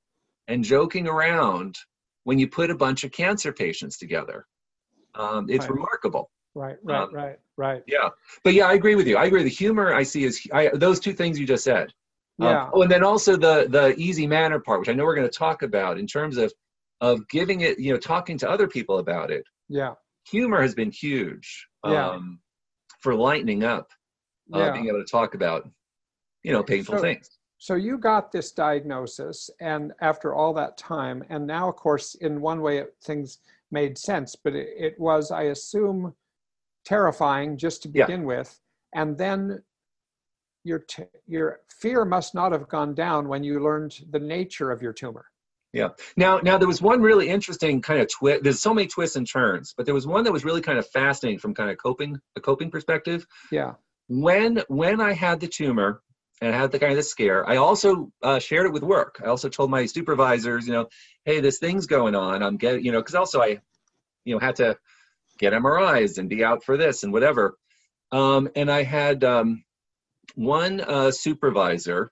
and 0.48 0.62
joking 0.62 1.08
around 1.08 1.76
when 2.24 2.38
you 2.38 2.48
put 2.48 2.70
a 2.70 2.74
bunch 2.74 3.04
of 3.04 3.12
cancer 3.12 3.52
patients 3.52 3.98
together. 3.98 4.46
Um, 5.14 5.46
it's 5.48 5.66
right. 5.66 5.74
remarkable. 5.74 6.30
Right, 6.54 6.76
right, 6.82 7.02
um, 7.02 7.14
right, 7.14 7.38
right. 7.56 7.82
Yeah, 7.86 8.08
but 8.42 8.54
yeah, 8.54 8.66
I 8.66 8.74
agree 8.74 8.94
with 8.94 9.06
you. 9.06 9.16
I 9.16 9.26
agree. 9.26 9.42
The 9.42 9.48
humor 9.50 9.94
I 9.94 10.02
see 10.02 10.24
is 10.24 10.40
I, 10.52 10.70
those 10.72 11.00
two 11.00 11.12
things 11.12 11.38
you 11.38 11.46
just 11.46 11.64
said. 11.64 11.92
Um, 12.40 12.48
yeah. 12.48 12.62
Um, 12.64 12.70
oh, 12.74 12.82
and 12.82 12.90
then 12.90 13.04
also 13.04 13.36
the 13.36 13.66
the 13.68 13.94
easy 13.96 14.26
manner 14.26 14.58
part, 14.58 14.80
which 14.80 14.88
I 14.88 14.92
know 14.92 15.04
we're 15.04 15.14
going 15.14 15.28
to 15.28 15.38
talk 15.38 15.62
about 15.62 15.98
in 15.98 16.06
terms 16.06 16.36
of 16.38 16.52
of 17.00 17.28
giving 17.28 17.60
it, 17.60 17.78
you 17.78 17.92
know, 17.92 17.98
talking 17.98 18.38
to 18.38 18.50
other 18.50 18.66
people 18.66 18.98
about 18.98 19.30
it. 19.30 19.44
Yeah. 19.68 19.92
Humor 20.30 20.62
has 20.62 20.74
been 20.74 20.90
huge. 20.90 21.66
Yeah. 21.84 22.08
Um, 22.08 22.40
for 23.00 23.14
lightening 23.14 23.62
up, 23.62 23.90
uh, 24.54 24.58
yeah. 24.58 24.72
being 24.72 24.88
able 24.88 24.98
to 24.98 25.10
talk 25.10 25.34
about, 25.34 25.68
you 26.42 26.52
know, 26.52 26.62
painful 26.62 26.96
so, 26.96 27.00
things. 27.00 27.38
So 27.58 27.74
you 27.74 27.98
got 27.98 28.32
this 28.32 28.52
diagnosis, 28.52 29.50
and 29.60 29.92
after 30.00 30.34
all 30.34 30.52
that 30.54 30.76
time, 30.76 31.24
and 31.30 31.46
now, 31.46 31.68
of 31.68 31.76
course, 31.76 32.14
in 32.16 32.40
one 32.40 32.60
way, 32.60 32.78
it, 32.78 32.94
things 33.02 33.38
made 33.70 33.96
sense, 33.98 34.36
but 34.36 34.54
it, 34.54 34.68
it, 34.76 35.00
was, 35.00 35.30
I 35.30 35.44
assume, 35.44 36.14
terrifying 36.84 37.56
just 37.56 37.82
to 37.82 37.88
begin 37.88 38.20
yeah. 38.20 38.26
with, 38.26 38.60
and 38.94 39.16
then 39.16 39.62
your 40.64 40.80
t- 40.80 41.04
your 41.26 41.60
fear 41.80 42.04
must 42.04 42.34
not 42.34 42.52
have 42.52 42.68
gone 42.68 42.94
down 42.94 43.28
when 43.28 43.42
you 43.42 43.60
learned 43.60 43.98
the 44.10 44.18
nature 44.18 44.70
of 44.70 44.82
your 44.82 44.92
tumor. 44.92 45.26
Yeah. 45.72 45.88
Now, 46.16 46.38
now 46.38 46.56
there 46.56 46.68
was 46.68 46.80
one 46.80 47.02
really 47.02 47.28
interesting 47.28 47.82
kind 47.82 48.00
of 48.00 48.08
twist. 48.10 48.42
There's 48.42 48.60
so 48.60 48.72
many 48.72 48.86
twists 48.86 49.16
and 49.16 49.28
turns, 49.28 49.74
but 49.76 49.84
there 49.84 49.94
was 49.94 50.06
one 50.06 50.24
that 50.24 50.32
was 50.32 50.44
really 50.44 50.62
kind 50.62 50.78
of 50.78 50.86
fascinating 50.88 51.38
from 51.38 51.54
kind 51.54 51.70
of 51.70 51.76
coping 51.76 52.18
a 52.34 52.40
coping 52.40 52.70
perspective. 52.70 53.26
Yeah. 53.52 53.72
When 54.08 54.62
when 54.68 55.00
I 55.00 55.12
had 55.12 55.40
the 55.40 55.48
tumor 55.48 56.02
and 56.40 56.54
I 56.54 56.58
had 56.58 56.70
the 56.70 56.78
kind 56.78 56.92
of 56.92 56.96
the 56.96 57.02
scare, 57.02 57.48
I 57.48 57.56
also 57.56 58.12
uh, 58.22 58.38
shared 58.38 58.66
it 58.66 58.72
with 58.72 58.82
work. 58.82 59.20
I 59.24 59.28
also 59.28 59.48
told 59.48 59.70
my 59.70 59.86
supervisors, 59.86 60.66
you 60.66 60.72
know, 60.72 60.88
hey, 61.24 61.40
this 61.40 61.58
thing's 61.58 61.86
going 61.86 62.14
on. 62.14 62.42
I'm 62.42 62.56
getting, 62.56 62.84
you 62.84 62.92
know, 62.92 63.00
because 63.00 63.14
also 63.14 63.40
I, 63.40 63.58
you 64.24 64.34
know, 64.34 64.38
had 64.38 64.56
to 64.56 64.76
get 65.38 65.52
MRIs 65.52 66.18
and 66.18 66.28
be 66.28 66.44
out 66.44 66.64
for 66.64 66.76
this 66.76 67.02
and 67.02 67.12
whatever. 67.12 67.56
Um, 68.12 68.48
and 68.54 68.70
I 68.70 68.82
had 68.82 69.24
um, 69.24 69.64
one 70.34 70.80
uh, 70.80 71.10
supervisor, 71.10 72.10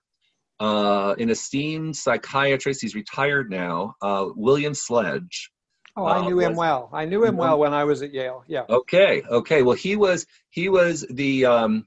uh, 0.59 1.15
an 1.17 1.29
esteemed 1.29 1.95
psychiatrist, 1.95 2.81
he's 2.81 2.95
retired 2.95 3.49
now, 3.49 3.95
uh, 4.01 4.27
William 4.35 4.73
Sledge. 4.73 5.51
Oh, 5.97 6.05
I 6.05 6.19
uh, 6.19 6.27
knew 6.27 6.35
was, 6.35 6.45
him 6.45 6.55
well. 6.55 6.89
I 6.91 7.05
knew 7.05 7.23
him 7.23 7.37
well 7.37 7.57
when 7.57 7.73
I 7.73 7.85
was 7.85 8.01
at 8.01 8.13
Yale. 8.13 8.43
Yeah. 8.47 8.63
Okay. 8.69 9.21
Okay. 9.21 9.61
Well, 9.61 9.77
he 9.77 9.95
was 9.95 10.25
he 10.49 10.67
was 10.67 11.05
the 11.09 11.45
um, 11.45 11.85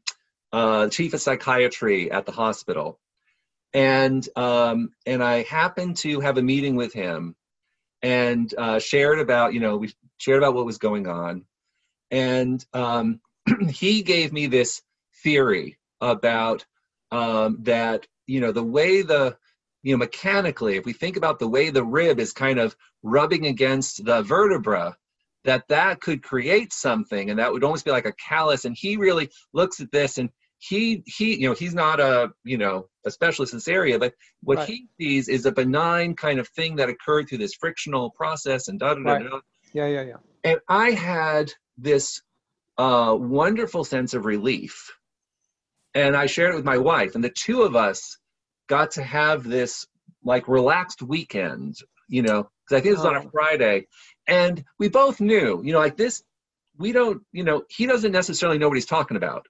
uh, 0.53 0.89
chief 0.89 1.13
of 1.13 1.21
psychiatry 1.21 2.11
at 2.11 2.25
the 2.25 2.33
hospital, 2.33 2.99
and 3.75 4.27
um, 4.35 4.93
and 5.05 5.23
I 5.23 5.43
happened 5.43 5.99
to 5.99 6.21
have 6.21 6.39
a 6.39 6.43
meeting 6.43 6.75
with 6.77 6.95
him, 6.95 7.37
and 8.03 8.53
uh, 8.57 8.79
shared 8.79 9.19
about 9.19 9.53
you 9.53 9.61
know 9.61 9.77
we 9.77 9.93
shared 10.17 10.43
about 10.43 10.55
what 10.55 10.65
was 10.65 10.79
going 10.79 11.07
on, 11.07 11.45
and 12.11 12.65
um, 12.73 13.21
he 13.69 14.03
gave 14.03 14.33
me 14.33 14.47
this 14.47 14.83
theory 15.23 15.79
about 16.01 16.65
um, 17.11 17.59
that 17.63 18.07
you 18.27 18.41
know 18.41 18.53
the 18.53 18.65
way 18.65 19.03
the 19.03 19.37
you 19.89 19.95
know 19.95 19.99
mechanically 19.99 20.77
if 20.77 20.85
we 20.85 20.93
think 20.93 21.17
about 21.17 21.39
the 21.39 21.49
way 21.49 21.71
the 21.71 21.83
rib 21.83 22.21
is 22.21 22.35
kind 22.35 22.59
of 22.59 22.77
rubbing 23.03 23.47
against 23.47 24.05
the 24.05 24.21
vertebra 24.23 24.95
that 25.45 25.67
that 25.69 25.99
could 26.03 26.23
create 26.23 26.75
something 26.75 27.31
and 27.31 27.39
that 27.39 27.51
would 27.51 27.65
almost 27.65 27.87
be 27.87 27.91
like 27.91 28.05
a 28.05 28.13
callus 28.13 28.67
and 28.67 28.77
he 28.77 28.99
really 28.99 29.31
looks 29.55 29.81
at 29.81 29.91
this 29.91 30.19
and 30.19 30.29
he 30.59 31.03
he 31.07 31.41
you 31.41 31.49
know 31.49 31.55
he's 31.55 31.75
not 31.75 32.01
a 32.01 32.29
you 32.45 32.59
know 32.59 32.87
a 33.07 33.11
specialist 33.11 33.55
in 33.55 33.57
this 33.57 33.67
area 33.69 33.99
but 33.99 34.13
what 34.43 34.59
Right. 34.59 34.69
he 34.69 34.89
sees 35.01 35.29
is 35.31 35.47
a 35.47 35.53
benign 35.53 36.15
kind 36.15 36.39
of 36.39 36.47
thing 36.49 36.77
that 36.77 36.91
occurred 36.91 37.27
through 37.27 37.39
this 37.39 37.55
frictional 37.55 38.11
process 38.11 38.69
and 38.69 38.79
da 38.79 38.93
da 38.93 39.01
da 39.19 39.41
Yeah, 39.73 39.87
yeah, 39.87 40.03
yeah. 40.03 40.17
and 40.45 40.61
I 40.69 40.91
had 40.91 41.51
this 41.79 42.21
uh, 42.77 43.17
wonderful 43.19 43.85
sense 43.85 44.13
of 44.15 44.27
relief. 44.27 44.93
And 45.95 46.15
I 46.17 46.27
shared 46.27 46.53
it 46.53 46.57
with 46.57 46.65
my 46.65 46.79
wife, 46.79 47.15
and 47.15 47.25
the 47.25 47.31
two 47.47 47.63
of 47.63 47.75
us 47.75 48.19
got 48.69 48.93
to 48.93 49.03
have 49.03 49.45
this 49.45 49.87
like 50.25 50.49
relaxed 50.49 51.03
weekend, 51.03 51.77
you 52.09 52.23
know, 52.23 52.49
because 52.65 52.79
I 52.79 52.81
think 52.81 52.93
it 52.95 52.99
was 52.99 53.05
on 53.07 53.17
a 53.17 53.25
Oh. 53.25 53.31
Friday. 53.33 53.87
And 54.27 54.65
we 54.79 54.89
both 54.89 55.21
knew, 55.21 55.63
you 55.65 55.73
know, 55.73 55.79
like 55.79 55.97
this, 55.97 56.23
we 56.79 56.93
don't, 56.93 57.23
you 57.33 57.45
know, 57.45 57.65
he 57.69 57.87
doesn't 57.87 58.13
necessarily 58.13 58.59
know 58.59 58.69
what 58.69 58.77
he's 58.77 58.87
talking 58.87 59.17
about. 59.17 59.47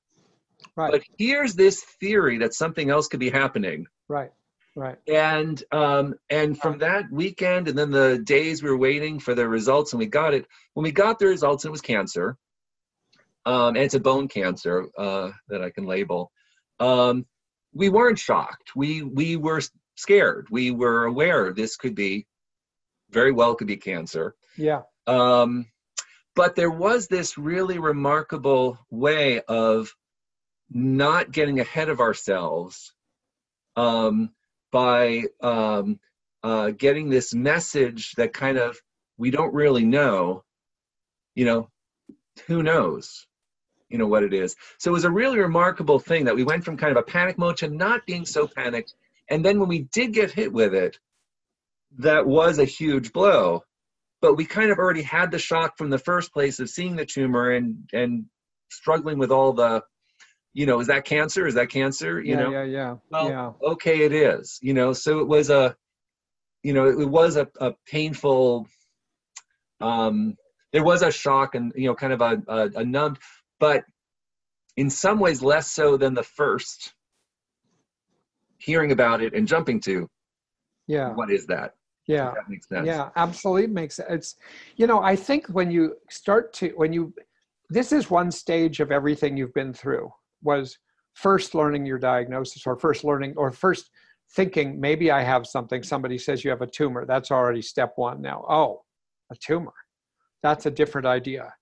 Right, 0.77 0.93
But 0.93 1.03
here's 1.19 1.55
this 1.55 1.83
theory 2.01 2.39
that 2.39 2.55
something 2.55 2.91
else 2.91 3.09
could 3.09 3.21
be 3.21 3.31
happening 3.31 3.87
right, 4.09 4.31
right. 4.77 4.97
and 5.09 5.61
um, 5.73 6.15
and 6.31 6.59
from 6.61 6.79
that 6.79 7.11
weekend 7.11 7.69
and 7.69 7.77
then 7.79 7.91
the 7.91 8.19
days 8.25 8.63
we 8.63 8.71
were 8.71 8.77
waiting 8.79 9.19
for 9.21 9.35
the 9.35 9.49
results 9.49 9.93
and 9.93 9.99
we 10.01 10.07
got 10.07 10.35
it 10.35 10.47
when 10.75 10.85
we 10.85 10.93
got 10.93 11.19
the 11.19 11.27
results 11.27 11.65
it 11.65 11.71
was 11.71 11.81
cancer 11.81 12.37
um, 13.47 13.69
and 13.75 13.79
it's 13.79 13.95
a 13.95 14.01
bone 14.01 14.29
cancer 14.29 14.87
uh, 14.99 15.31
that 15.49 15.63
i 15.63 15.71
can 15.71 15.85
label 15.85 16.31
um, 16.81 17.27
we 17.73 17.89
weren't 17.89 18.19
shocked. 18.19 18.71
We 18.75 19.03
we 19.03 19.37
were 19.37 19.61
scared. 19.97 20.49
We 20.51 20.71
were 20.71 21.05
aware 21.05 21.53
this 21.53 21.77
could 21.77 21.95
be 21.95 22.27
very 23.11 23.33
well 23.33 23.55
could 23.55 23.67
be 23.67 23.77
cancer. 23.77 24.35
Yeah, 24.57 24.83
um, 25.07 25.67
but 26.35 26.55
there 26.55 26.71
was 26.71 27.09
this 27.09 27.39
really 27.39 27.79
remarkable 27.79 28.79
way 28.91 29.41
of 29.43 29.95
not 30.71 31.33
getting 31.33 31.61
ahead 31.61 31.89
of 31.89 32.01
ourselves 32.01 32.93
um, 33.77 34.31
by 34.71 35.25
um, 35.41 35.99
uh, 36.43 36.71
getting 36.71 37.09
this 37.09 37.35
message 37.35 38.13
that 38.13 38.33
kind 38.33 38.59
of 38.59 38.79
we 39.17 39.31
don't 39.31 39.55
really 39.55 39.85
know, 39.85 40.45
you 41.35 41.45
know, 41.45 41.71
who 42.47 42.63
knows, 42.63 43.27
you 43.89 43.99
know, 43.99 44.07
what 44.07 44.23
it 44.23 44.35
is. 44.35 44.57
So 44.79 44.91
it 44.91 44.95
was 44.95 45.05
a 45.05 45.11
really 45.11 45.39
remarkable 45.39 45.99
thing 45.99 46.25
that 46.25 46.37
we 46.37 46.45
went 46.45 46.65
from 46.65 46.77
kind 46.77 46.91
of 46.91 46.99
a 46.99 47.03
panic 47.03 47.39
mode 47.39 47.59
to 47.59 47.69
not 47.69 48.07
being 48.07 48.27
so 48.27 48.47
panicked. 48.47 48.95
And 49.31 49.45
then 49.45 49.59
when 49.61 49.69
we 49.69 49.81
did 49.93 50.13
get 50.13 50.31
hit 50.31 50.53
with 50.53 50.75
it, 50.75 50.99
that 51.99 52.27
was 52.27 52.59
a 52.59 52.65
huge 52.65 53.13
blow 53.13 53.65
but 54.21 54.35
we 54.35 54.45
kind 54.45 54.71
of 54.71 54.79
already 54.79 55.03
had 55.03 55.31
the 55.31 55.39
shock 55.39 55.79
from 55.79 55.91
the 55.91 55.99
first 55.99 56.33
place 56.33 56.59
of 56.61 56.69
seeing 56.69 56.97
the 56.97 57.07
tumor 57.07 57.51
and 57.51 57.89
and 57.93 58.27
struggling 58.71 59.19
with 59.19 59.31
all 59.31 59.53
the 59.53 59.83
you 60.53 60.67
know 60.67 60.81
is 60.81 60.89
that 60.89 61.05
cancer 61.05 61.47
is 61.47 61.55
that 61.55 61.71
cancer 61.71 62.21
you 62.21 62.35
yeah, 62.35 62.41
know 62.41 62.51
yeah, 62.51 62.65
yeah, 62.65 62.97
Well, 63.11 63.29
yeah. 63.29 63.53
okay 63.71 64.05
it 64.05 64.13
is 64.13 64.59
you 64.63 64.75
know 64.75 64.93
so 64.93 65.21
it 65.21 65.29
was 65.29 65.51
a 65.51 65.77
you 66.63 66.73
know 66.73 66.89
it 66.89 67.09
was 67.09 67.37
a, 67.37 67.49
a 67.61 67.75
painful 67.87 68.67
um 69.81 70.37
there 70.73 70.85
was 70.85 71.03
a 71.03 71.11
shock 71.11 71.55
and 71.55 71.73
you 71.77 71.89
know 71.89 71.95
kind 71.95 72.13
of 72.13 72.21
a, 72.21 72.43
a, 72.49 72.71
a 72.81 72.85
numbed 72.85 73.19
but 73.61 73.85
in 74.77 74.89
some 74.89 75.19
ways 75.19 75.43
less 75.43 75.71
so 75.71 75.97
than 75.97 76.15
the 76.15 76.23
first 76.23 76.95
hearing 78.59 78.93
about 78.93 79.21
it 79.21 79.35
and 79.35 79.47
jumping 79.47 79.81
to 79.81 80.09
Yeah, 80.87 81.15
what 81.15 81.31
is 81.31 81.47
that 81.47 81.75
yeah. 82.09 82.33
that 82.35 82.49
makes 82.49 82.69
sense 82.69 82.87
Yeah, 82.87 83.11
absolutely 83.17 83.69
makes 83.69 83.97
sense. 83.97 84.09
It's, 84.11 84.35
you 84.77 84.87
know, 84.87 85.01
I 85.01 85.15
think 85.15 85.47
when 85.49 85.71
you 85.71 85.97
start 86.11 86.53
to, 86.55 86.71
when 86.71 86.93
you, 86.93 87.15
this 87.69 87.93
is 87.93 88.11
one 88.11 88.31
stage 88.31 88.81
of 88.81 88.91
everything 88.91 89.37
you've 89.37 89.55
been 89.55 89.75
through 89.75 90.11
was 90.43 90.79
first 91.15 91.55
learning 91.55 91.85
your 91.85 91.99
diagnosis 91.99 92.67
or 92.67 92.77
first 92.77 93.05
learning 93.05 93.35
or 93.37 93.53
first 93.53 93.91
thinking 94.35 94.81
maybe 94.81 95.11
I 95.11 95.23
have 95.23 95.47
something. 95.47 95.83
Somebody 95.83 96.17
says 96.17 96.43
you 96.43 96.51
have 96.51 96.63
a 96.63 96.67
tumor. 96.67 97.05
That's 97.05 97.31
already 97.31 97.63
step 97.63 97.93
one 97.97 98.23
now. 98.23 98.45
Oh, 98.49 98.83
a 99.31 99.37
tumor. 99.37 99.75
That's 100.43 100.65
a 100.65 100.71
different 100.71 101.07
idea. 101.07 101.53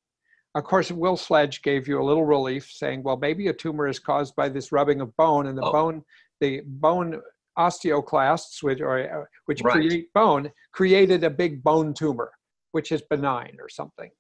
Of 0.56 0.64
course, 0.64 0.90
Will 0.90 1.18
Sledge 1.18 1.60
gave 1.60 1.86
you 1.86 2.00
a 2.00 2.02
little 2.02 2.24
relief 2.24 2.70
saying, 2.72 3.02
well, 3.02 3.18
maybe 3.18 3.48
a 3.48 3.52
tumor 3.52 3.88
is 3.88 3.98
caused 3.98 4.34
by 4.36 4.48
this 4.48 4.72
rubbing 4.72 5.02
of 5.02 5.14
bone 5.16 5.48
and 5.48 5.56
the 5.58 5.62
Oh. 5.62 5.70
bone, 5.70 6.02
the 6.40 6.62
bone 6.64 7.20
osteoclasts, 7.58 8.62
which 8.62 8.80
are, 8.80 9.22
uh, 9.22 9.24
which 9.44 9.60
Right. 9.62 9.74
create 9.74 10.12
bone, 10.14 10.50
created 10.72 11.24
a 11.24 11.30
big 11.30 11.62
bone 11.62 11.92
tumor, 11.92 12.32
which 12.72 12.90
is 12.90 13.02
benign 13.02 13.58
or 13.60 13.68
something. 13.68 14.10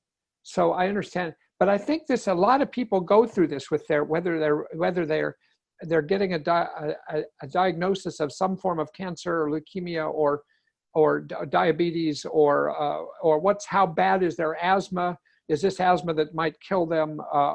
So 0.42 0.72
I 0.72 0.88
understand, 0.88 1.34
but 1.58 1.70
I 1.70 1.78
think 1.78 2.06
this 2.06 2.26
a 2.26 2.34
lot 2.34 2.60
of 2.60 2.70
people 2.70 3.00
go 3.00 3.26
through 3.26 3.48
this 3.48 3.70
with 3.70 3.86
their 3.86 4.04
whether 4.04 4.38
they're 4.38 4.66
whether 4.74 5.06
they're 5.06 5.36
they're 5.82 6.02
getting 6.02 6.34
a, 6.34 6.38
di- 6.38 6.94
a, 7.10 7.22
a- 7.42 7.46
diagnosis 7.48 8.20
of 8.20 8.30
some 8.32 8.56
form 8.58 8.78
of 8.78 8.92
cancer 8.92 9.42
or 9.42 9.50
leukemia 9.50 10.10
or 10.12 10.42
or 10.94 11.20
di- 11.20 11.44
diabetes 11.46 12.26
or 12.26 12.70
uh, 12.80 13.02
or 13.22 13.38
what's 13.38 13.64
how 13.66 13.86
bad 13.86 14.22
is 14.22 14.36
their 14.36 14.54
asthma? 14.62 15.18
Is 15.48 15.62
this 15.62 15.80
asthma 15.80 16.14
that 16.14 16.34
might 16.34 16.60
kill 16.60 16.86
them? 16.86 17.20
Uh, 17.32 17.54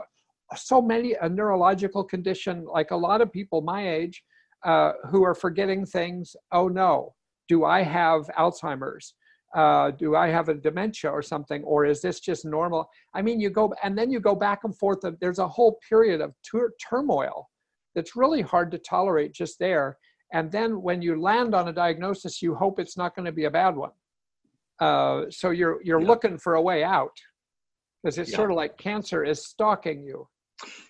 so 0.55 0.81
many 0.81 1.15
a 1.21 1.29
neurological 1.29 2.03
condition 2.03 2.65
like 2.65 2.91
a 2.91 2.95
lot 2.95 3.21
of 3.21 3.31
people 3.31 3.61
my 3.61 3.87
age 3.89 4.23
uh, 4.65 4.93
who 5.09 5.23
are 5.23 5.35
forgetting 5.35 5.85
things. 5.85 6.35
Oh 6.51 6.67
no, 6.67 7.13
do 7.47 7.65
I 7.65 7.81
have 7.83 8.27
Alzheimer's? 8.37 9.13
Uh, 9.55 9.91
do 9.91 10.15
I 10.15 10.29
have 10.29 10.47
a 10.47 10.53
dementia 10.53 11.11
or 11.11 11.21
something, 11.21 11.61
or 11.63 11.85
is 11.85 12.01
this 12.01 12.21
just 12.21 12.45
normal? 12.45 12.89
I 13.13 13.21
mean, 13.21 13.41
you 13.41 13.49
go 13.49 13.73
and 13.83 13.97
then 13.97 14.09
you 14.09 14.19
go 14.21 14.35
back 14.35 14.63
and 14.63 14.77
forth. 14.77 15.03
Of, 15.03 15.19
there's 15.19 15.39
a 15.39 15.47
whole 15.47 15.77
period 15.87 16.21
of 16.21 16.33
tur- 16.49 16.73
turmoil 16.89 17.49
that's 17.93 18.15
really 18.15 18.41
hard 18.41 18.71
to 18.71 18.77
tolerate 18.77 19.33
just 19.33 19.59
there. 19.59 19.97
And 20.33 20.49
then 20.49 20.81
when 20.81 21.01
you 21.01 21.19
land 21.21 21.53
on 21.53 21.67
a 21.67 21.73
diagnosis, 21.73 22.41
you 22.41 22.55
hope 22.55 22.79
it's 22.79 22.95
not 22.95 23.13
going 23.15 23.25
to 23.25 23.33
be 23.33 23.43
a 23.43 23.51
bad 23.51 23.75
one. 23.75 23.91
Uh, 24.79 25.25
so 25.29 25.49
you're 25.49 25.79
you're 25.83 25.99
Yeah. 26.01 26.07
looking 26.07 26.37
for 26.37 26.55
a 26.55 26.61
way 26.61 26.83
out 26.83 27.11
because 28.03 28.17
it's 28.17 28.31
Yeah. 28.31 28.37
sort 28.37 28.51
of 28.51 28.57
like 28.57 28.77
cancer 28.77 29.23
is 29.23 29.45
stalking 29.45 30.03
you. 30.03 30.27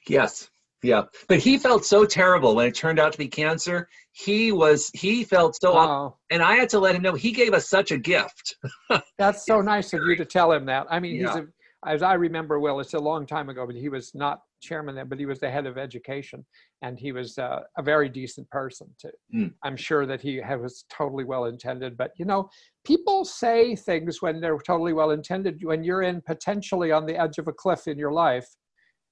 Yes. 0.08 0.50
Yeah. 0.84 1.04
But 1.28 1.40
he 1.40 1.58
felt 1.58 1.86
so 1.86 2.06
terrible 2.06 2.56
when 2.56 2.68
it 2.68 2.76
turned 2.76 3.00
out 3.00 3.12
to 3.12 3.18
be 3.18 3.28
cancer. 3.28 3.88
He 4.14 4.52
was 4.52 4.90
he 4.94 5.24
felt 5.24 5.56
so 5.62 5.78
Oh, 5.78 6.18
and 6.32 6.42
I 6.42 6.56
had 6.56 6.70
to 6.70 6.80
let 6.80 6.96
him 6.96 7.02
know 7.04 7.14
he 7.14 7.32
gave 7.32 7.54
us 7.54 7.70
such 7.70 7.92
a 7.92 7.98
gift. 7.98 8.56
that's 9.18 9.46
so 9.46 9.62
nice 9.62 9.94
of 9.94 10.02
you 10.08 10.16
to 10.16 10.26
tell 10.26 10.52
him 10.52 10.66
that. 10.66 10.88
I 10.90 11.00
mean, 11.00 11.14
he's 11.16 11.24
Yeah. 11.24 11.44
a, 11.86 11.90
as 11.90 12.02
I 12.04 12.14
remember, 12.16 12.60
Will, 12.60 12.80
it's 12.80 12.94
a 12.94 13.00
long 13.00 13.26
time 13.26 13.50
ago, 13.50 13.66
but 13.66 13.76
he 13.76 13.90
was 13.90 14.14
not 14.16 14.42
chairman 14.62 14.96
there, 14.96 15.06
but 15.06 15.20
he 15.20 15.26
was 15.26 15.40
the 15.40 15.50
head 15.50 15.66
of 15.66 15.78
education, 15.78 16.46
and 16.82 16.98
he 16.98 17.12
was 17.12 17.38
uh, 17.38 17.62
a 17.78 17.84
very 17.84 18.08
decent 18.10 18.50
person 18.50 18.88
too. 19.00 19.12
Mm. 19.36 19.54
I'm 19.64 19.76
sure 19.76 20.06
that 20.06 20.22
he 20.22 20.38
had, 20.38 20.62
was 20.62 20.86
totally 20.90 21.24
well 21.24 21.46
intended, 21.46 21.98
but 21.98 22.12
you 22.18 22.26
know, 22.26 22.50
people 22.86 23.26
say 23.26 23.76
things 23.76 24.22
when 24.22 24.40
they're 24.40 24.58
totally 24.60 24.94
well 24.94 25.12
intended. 25.12 25.60
When 25.64 25.84
you're 25.84 26.04
in 26.04 26.22
potentially 26.22 26.92
on 26.92 27.06
the 27.06 27.20
edge 27.20 27.38
of 27.38 27.48
a 27.48 27.54
cliff 27.54 27.88
in 27.88 27.98
your 27.98 28.14
life, 28.14 28.48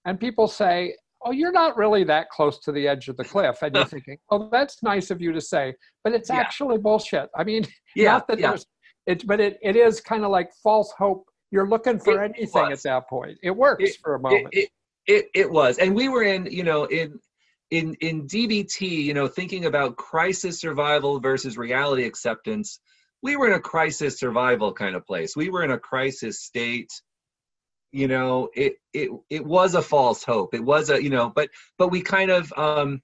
and 0.06 0.20
people 0.20 0.48
say, 0.48 0.96
"Oh, 1.24 1.32
you're 1.32 1.52
not 1.52 1.76
really 1.78 2.04
that 2.06 2.30
close 2.30 2.60
to 2.62 2.72
the 2.72 2.88
edge 2.88 3.10
of 3.10 3.18
the 3.18 3.26
cliff," 3.26 3.58
and 3.62 3.76
you're 3.76 3.86
thinking, 3.98 4.18
"Oh, 4.30 4.50
that's 4.52 4.82
nice 4.84 5.12
of 5.12 5.22
you 5.22 5.32
to 5.34 5.42
say," 5.42 5.74
but 6.04 6.14
it's 6.14 6.30
Yeah. 6.30 6.38
actually 6.38 6.78
bullshit. 6.78 7.30
I 7.36 7.44
mean, 7.44 7.66
Yeah. 7.96 8.12
not 8.14 8.28
that 8.28 8.40
yeah. 8.40 8.50
there's 8.50 8.66
it 9.10 9.26
but 9.26 9.40
it, 9.40 9.58
it 9.62 9.76
is 9.76 10.00
kind 10.00 10.24
of 10.24 10.30
like 10.32 10.50
false 10.64 10.94
hope 10.98 11.26
you're 11.52 11.68
looking 11.68 12.00
for 12.00 12.24
It 12.24 12.32
anything 12.38 12.72
at 12.72 12.82
that 12.84 13.10
point 13.10 13.38
it 13.44 13.52
works 13.52 13.96
for 13.98 14.16
a 14.16 14.20
it, 14.20 14.22
moment 14.22 14.50
it, 14.54 14.70
it, 15.10 15.26
it 15.34 15.52
was. 15.52 15.80
And 15.80 15.96
we 15.96 16.08
were 16.08 16.24
in 16.24 16.46
you 16.46 16.64
know 16.64 16.86
in 16.86 17.20
in 17.72 17.96
in 18.02 18.28
dbt 18.28 18.82
you 18.82 19.14
know 19.14 19.28
thinking 19.28 19.66
about 19.66 19.98
crisis 19.98 20.62
survival 20.62 21.20
versus 21.20 21.58
reality 21.58 22.06
acceptance. 22.06 22.80
We 23.22 23.36
were 23.36 23.48
in 23.48 23.54
a 23.54 23.60
crisis 23.60 24.20
survival 24.20 24.72
kind 24.72 24.96
of 24.96 25.06
place. 25.06 25.36
We 25.36 25.50
were 25.50 25.64
in 25.64 25.72
a 25.72 25.80
crisis 25.80 26.42
state. 26.42 26.92
You 27.92 28.08
know 28.08 28.50
it 28.56 28.76
it 28.94 29.10
it 29.32 29.46
was 29.46 29.74
a 29.74 29.82
false 29.82 30.24
hope. 30.24 30.54
It 30.54 30.64
was 30.64 30.92
a 30.92 31.02
you 31.02 31.10
know 31.10 31.32
but 31.36 31.50
but 31.80 31.90
we 31.90 32.02
kind 32.02 32.30
of 32.30 32.54
um 32.56 33.02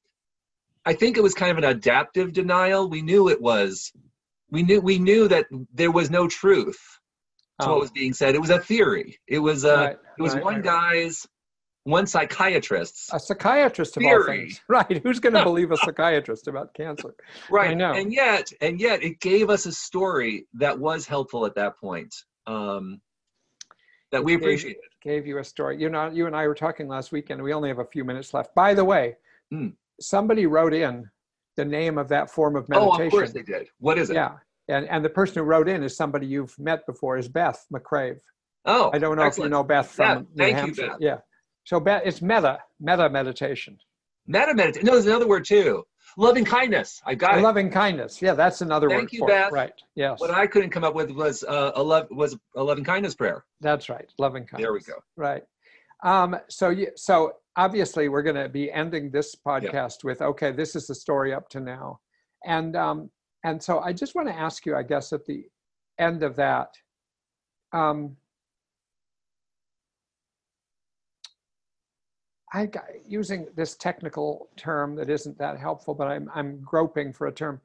i 0.86 0.94
think 0.94 1.18
it 1.18 1.24
was 1.24 1.34
kind 1.34 1.52
of 1.52 1.58
an 1.58 1.64
adaptive 1.64 2.34
denial. 2.34 2.88
We 2.88 3.02
knew 3.02 3.30
it 3.30 3.42
was 3.42 3.92
we 4.52 4.62
knew 4.62 4.80
we 4.80 5.00
knew 5.00 5.28
that 5.28 5.48
there 5.74 5.92
was 5.92 6.12
no 6.12 6.28
truth 6.28 6.80
to 7.62 7.68
Oh, 7.68 7.72
what 7.72 7.80
was 7.82 7.92
being 7.92 8.14
said. 8.14 8.36
It 8.36 8.42
was 8.42 8.50
a 8.50 8.60
theory. 8.60 9.18
It 9.28 9.40
was 9.40 9.64
a 9.64 9.76
right, 9.76 9.98
it 10.20 10.22
was 10.22 10.36
right, 10.36 10.44
one 10.44 10.56
right. 10.56 10.64
guy's 10.64 11.26
one 11.86 12.06
psychiatrist's 12.08 13.14
A 13.14 13.20
psychiatrist 13.20 13.96
of 13.98 14.04
all 14.04 14.10
Theory. 14.10 14.40
things, 14.48 14.62
right? 14.68 15.02
Who's 15.04 15.20
going 15.20 15.34
to 15.34 15.44
believe 15.44 15.72
a 15.72 15.78
psychiatrist 15.86 16.48
about 16.48 16.74
cancer? 16.74 17.16
right 17.50 17.70
I 17.72 17.74
know. 17.74 17.94
and 17.94 18.12
yet 18.12 18.52
and 18.60 18.80
yet 18.80 19.02
it 19.04 19.20
gave 19.22 19.50
us 19.50 19.66
a 19.66 19.72
story 19.72 20.48
that 20.56 20.78
was 20.78 21.06
helpful 21.08 21.46
at 21.46 21.56
that 21.56 21.78
point 21.80 22.14
um 22.48 23.00
that 24.12 24.24
we 24.24 24.34
It 24.34 24.38
gave- 24.38 24.44
appreciated 24.44 24.82
Gave 25.04 25.28
you 25.28 25.38
a 25.38 25.44
story. 25.44 25.80
You 25.80 25.90
know, 25.90 26.10
you 26.10 26.26
and 26.26 26.36
I 26.36 26.48
were 26.48 26.56
talking 26.56 26.88
last 26.88 27.12
weekend. 27.12 27.40
We 27.44 27.54
only 27.54 27.70
have 27.70 27.78
a 27.78 27.86
few 27.86 28.04
minutes 28.04 28.34
left. 28.34 28.56
By 28.56 28.74
the 28.74 28.84
way, 28.84 29.16
Hmm. 29.52 29.68
somebody 30.02 30.48
wrote 30.48 30.74
in 30.74 31.08
the 31.58 31.66
name 31.66 32.00
of 32.00 32.08
that 32.10 32.32
form 32.32 32.56
of 32.56 32.68
meditation. 32.68 33.02
oh 33.02 33.06
of 33.06 33.12
course 33.12 33.32
they 33.32 33.44
did 33.44 33.68
what 33.78 34.00
is 34.00 34.10
it 34.10 34.16
Yeah. 34.16 34.38
And, 34.68 34.90
and 34.90 35.06
the 35.06 35.10
person 35.10 35.36
who 35.36 35.44
wrote 35.44 35.70
in 35.70 35.84
is 35.84 35.96
somebody 35.96 36.26
you've 36.26 36.58
met 36.58 36.88
before 36.88 37.18
is 37.18 37.28
Beth 37.28 37.64
McCrave. 37.72 38.20
oh 38.66 38.90
I 38.92 38.98
don't 38.98 39.16
know 39.16 39.22
excellent. 39.22 39.46
if 39.46 39.50
you 39.52 39.58
know 39.58 39.64
Beth 39.64 39.92
from 39.92 40.06
Yeah, 40.08 40.16
New 40.16 40.26
thank 40.38 40.50
you, 40.50 40.56
Hampshire. 40.64 40.88
Beth. 40.88 40.98
Yeah. 41.00 41.18
So 41.66 41.84
it's 41.86 42.22
metta, 42.22 42.60
metta 42.80 43.10
meditation. 43.10 43.78
metta 44.28 44.54
meditation 44.54 44.86
no 44.86 44.94
there's 44.94 45.06
another 45.08 45.28
word 45.28 45.46
too 45.46 45.84
loving 46.18 46.46
kindness 46.46 47.02
i 47.06 47.14
got 47.14 47.38
it 47.38 47.42
Loving 47.42 47.70
kindness. 47.70 48.22
Yeah, 48.22 48.34
that's 48.34 48.62
another 48.62 48.88
Thank 48.90 49.02
word 49.02 49.10
Thank 49.10 49.14
you, 49.14 49.20
for 49.20 49.28
Beth. 49.28 49.52
it. 49.52 49.54
Right. 49.54 49.74
Yes. 49.96 50.20
what 50.20 50.32
i 50.32 50.48
couldn't 50.48 50.70
come 50.72 50.84
up 50.84 50.96
with 50.96 51.12
was 51.12 51.44
uh, 51.44 51.72
a 51.76 51.84
love 51.84 52.08
was 52.12 52.38
a 52.56 52.64
loving 52.64 52.84
kindness 52.84 53.16
prayer 53.16 53.44
That's 53.62 53.90
right. 53.90 54.10
Loving 54.18 54.46
kindness. 54.46 54.64
there 54.66 54.74
we 54.74 54.82
go 54.82 54.96
Right. 55.18 55.44
Um, 56.04 56.36
so 56.50 56.70
you, 56.70 56.88
so 56.96 57.34
obviously 57.56 58.10
we're 58.10 58.22
going 58.22 58.36
to 58.36 58.50
be 58.50 58.72
ending 58.72 59.10
this 59.12 59.36
podcast 59.36 60.04
with 60.04 60.22
okay, 60.22 60.52
this 60.52 60.76
is 60.76 60.88
the 60.88 60.94
story 60.96 61.34
up 61.34 61.50
to 61.50 61.60
now, 61.60 62.00
and 62.46 62.76
um, 62.76 63.10
and 63.44 63.62
so 63.64 63.80
I 63.80 63.94
just 63.94 64.14
want 64.14 64.28
to 64.28 64.36
ask 64.36 64.66
you, 64.66 64.76
I 64.76 64.84
guess, 64.84 65.14
at 65.14 65.26
the 65.26 65.46
end 65.98 66.22
of 66.22 66.36
that, 66.36 66.70
um, 67.74 68.18
I 72.56 72.68
got, 72.68 72.86
using 73.06 73.48
this 73.58 73.76
technical 73.76 74.48
term 74.56 74.96
that 74.96 75.10
isn't 75.10 75.38
that 75.40 75.60
helpful, 75.60 75.94
but 75.94 76.08
I'm 76.08 76.32
I'm 76.34 76.62
groping 76.62 77.12
for 77.12 77.28
a 77.28 77.32
term. 77.32 77.60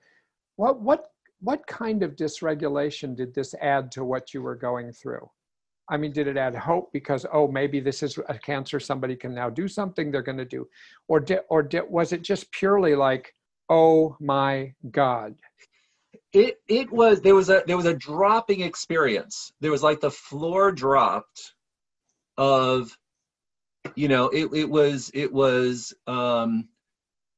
What 0.57 0.80
what 0.80 1.12
what 1.41 1.64
kind 1.68 2.03
of 2.03 2.16
dysregulation 2.16 3.14
did 3.14 3.32
this 3.32 3.55
add 3.61 3.93
to 3.93 4.05
what 4.05 4.34
you 4.34 4.43
were 4.43 4.57
going 4.57 4.93
through? 4.93 5.30
I 5.88 5.97
mean, 5.97 6.11
did 6.11 6.26
it 6.26 6.36
add 6.36 6.57
hope 6.57 6.93
because 6.93 7.24
oh 7.32 7.47
maybe 7.47 7.78
this 7.78 8.03
is 8.03 8.18
a 8.28 8.36
cancer 8.36 8.80
somebody 8.80 9.14
can 9.14 9.32
now 9.32 9.49
do 9.49 9.68
something 9.68 10.11
they're 10.11 10.22
going 10.22 10.38
to 10.38 10.45
do, 10.45 10.68
or 11.07 11.20
did 11.20 11.41
or 11.49 11.62
did 11.62 11.84
was 11.88 12.12
it 12.12 12.22
just 12.22 12.51
purely 12.51 12.97
like 12.97 13.32
oh 13.68 14.16
my 14.18 14.74
god 14.91 15.36
it 16.32 16.61
it 16.66 16.91
was 16.91 17.20
there 17.20 17.36
was 17.36 17.49
a 17.49 17.62
there 17.68 17.76
was 17.76 17.86
a 17.86 17.95
dropping 17.95 18.62
experience 18.62 19.53
there 19.61 19.70
was 19.70 19.84
like 19.84 20.01
the 20.01 20.11
floor 20.11 20.72
dropped 20.72 21.55
of 22.36 22.97
you 23.95 24.09
know 24.09 24.28
it, 24.28 24.51
it 24.53 24.68
was 24.68 25.11
it 25.14 25.33
was 25.33 25.95
um 26.07 26.68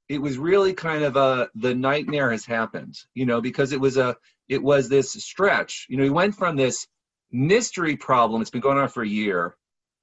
it 0.09 0.20
was 0.20 0.38
really 0.38 0.72
kind 0.72 1.05
of 1.05 1.16
a 1.16 1.49
the 1.55 1.74
nightmare 1.74 2.30
has 2.30 2.45
happened 2.45 2.97
you 3.14 3.26
know 3.26 3.40
because 3.40 3.72
it 3.72 3.80
was 3.80 3.97
a 3.97 4.16
it 4.49 4.62
was 4.62 4.88
this 4.88 5.12
stretch. 5.12 5.86
You 5.88 5.97
know 5.97 6.03
we 6.03 6.11
went 6.11 6.34
from 6.34 6.57
this 6.57 6.86
mystery 7.30 7.97
problem 7.97 8.43
it's 8.43 8.51
been 8.51 8.61
going 8.61 8.78
on 8.78 8.88
for 8.88 9.03
a 9.03 9.09
year 9.09 9.57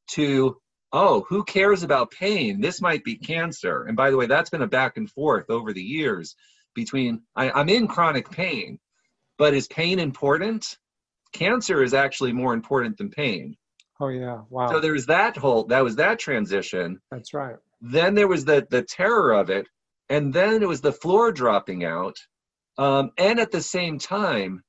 to 0.08 0.58
oh 0.92 1.26
who 1.30 1.44
cares 1.44 1.84
about 1.84 2.12
pain? 2.12 2.62
This 2.62 2.82
might 2.82 3.04
be 3.04 3.16
cancer. 3.18 3.84
And 3.84 3.96
by 3.96 4.10
the 4.10 4.18
way 4.18 4.26
that's 4.26 4.50
been 4.50 4.64
a 4.64 4.68
back 4.68 4.98
and 4.98 5.10
forth 5.10 5.50
over 5.50 5.74
the 5.74 5.82
years 5.82 6.36
between 6.74 7.22
I, 7.36 7.52
i'm 7.52 7.70
in 7.70 7.88
chronic 7.88 8.30
pain 8.32 8.80
but 9.38 9.54
is 9.54 9.68
pain 9.68 10.00
important? 10.00 10.78
Cancer 11.32 11.84
is 11.84 11.94
actually 11.94 12.34
more 12.34 12.54
important 12.54 12.98
than 12.98 13.10
pain 13.10 13.56
oh 14.00 14.08
yeah. 14.10 14.41
Wow. 14.50 14.70
so 14.72 14.80
there 14.80 14.93
was 14.93 15.06
that 15.08 15.38
whole 15.38 15.66
that 15.66 15.84
was 15.84 15.95
that 15.97 16.20
transition. 16.20 17.00
That's 17.12 17.34
right. 17.34 17.56
Then 17.82 18.16
there 18.16 18.28
was 18.28 18.45
the 18.45 18.68
the 18.70 18.82
terror 18.84 19.32
of 19.34 19.50
it 19.50 19.68
and 20.10 20.34
then 20.34 20.62
it 20.64 20.68
was 20.68 20.82
the 20.82 20.91
floor 20.91 21.32
dropping 21.32 21.86
out 21.86 22.18
um, 22.78 23.12
and 23.18 23.39
at 23.39 23.52
the 23.52 23.62
same 23.62 24.00
time 24.00 24.64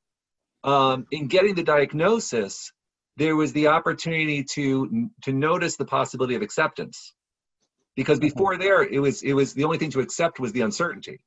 um, 0.64 1.06
in 1.10 1.26
getting 1.28 1.54
the 1.54 1.62
diagnosis 1.62 2.72
there 3.16 3.36
was 3.36 3.52
the 3.52 3.68
opportunity 3.68 4.44
to 4.44 5.10
to 5.22 5.32
notice 5.32 5.76
the 5.76 5.84
possibility 5.84 6.34
of 6.34 6.42
acceptance. 6.42 7.14
Because 7.96 8.18
Mhm. 8.18 8.22
before 8.22 8.56
there 8.56 8.82
it 8.82 8.98
was 9.00 9.22
it 9.22 9.32
was 9.32 9.52
the 9.54 9.64
only 9.64 9.78
thing 9.78 9.90
to 9.90 10.00
accept 10.00 10.40
was 10.40 10.52
the 10.52 10.60
uncertainty. 10.62 11.18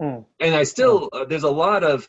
Mm. 0.00 0.24
and 0.38 0.54
i 0.54 0.62
still 0.62 1.08
uh, 1.12 1.24
there's 1.24 1.42
a 1.42 1.50
lot 1.50 1.82
of 1.82 2.08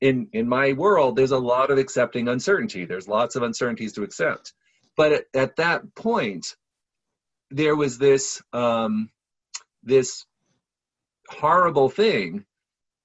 in 0.00 0.28
in 0.32 0.48
my 0.48 0.72
world 0.72 1.16
there's 1.16 1.32
a 1.32 1.38
lot 1.38 1.70
of 1.70 1.78
accepting 1.78 2.28
uncertainty. 2.28 2.84
There's 2.84 3.08
lots 3.08 3.36
of 3.36 3.42
uncertainties 3.42 3.92
to 3.94 4.02
accept. 4.02 4.52
But 4.96 5.12
at, 5.12 5.24
at 5.34 5.56
that 5.56 5.94
point 5.94 6.56
there 7.50 7.76
was 7.76 7.98
this 7.98 8.42
um 8.52 9.10
this 9.82 10.24
horrible 11.28 11.88
thing 11.88 12.44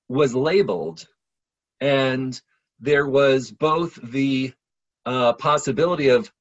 was 0.10 0.36
labeled 0.36 1.08
and 1.82 2.40
there 2.80 3.08
was 3.08 3.52
both 3.52 3.96
the 3.96 4.54
uh, 5.06 5.34
possibility 5.34 6.10
of 6.10 6.32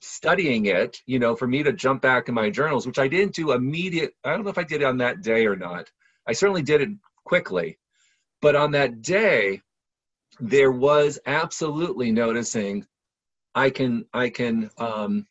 studying 0.00 0.66
it 0.66 0.98
you 1.06 1.18
know 1.18 1.34
for 1.34 1.46
me 1.46 1.62
to 1.62 1.72
jump 1.72 2.02
back 2.02 2.28
in 2.28 2.34
my 2.34 2.48
journals 2.50 2.86
which 2.86 2.98
i 2.98 3.08
didn't 3.08 3.34
do 3.34 3.52
immediate 3.52 4.12
i 4.24 4.30
don't 4.30 4.44
know 4.44 4.50
if 4.50 4.58
i 4.58 4.62
did 4.62 4.82
it 4.82 4.86
on 4.86 4.98
that 4.98 5.22
day 5.22 5.46
or 5.46 5.56
not. 5.56 5.90
I 6.26 6.32
certainly 6.32 6.62
did 6.62 6.80
it 6.80 6.90
quickly. 7.24 7.78
But 8.42 8.56
on 8.56 8.72
that 8.72 9.02
day 9.02 9.62
there 10.40 10.70
was 10.72 11.18
absolutely 11.26 12.10
noticing 12.10 12.86
i 13.54 13.70
can 13.70 14.04
i 14.12 14.28
can 14.28 14.70
um 14.78 15.26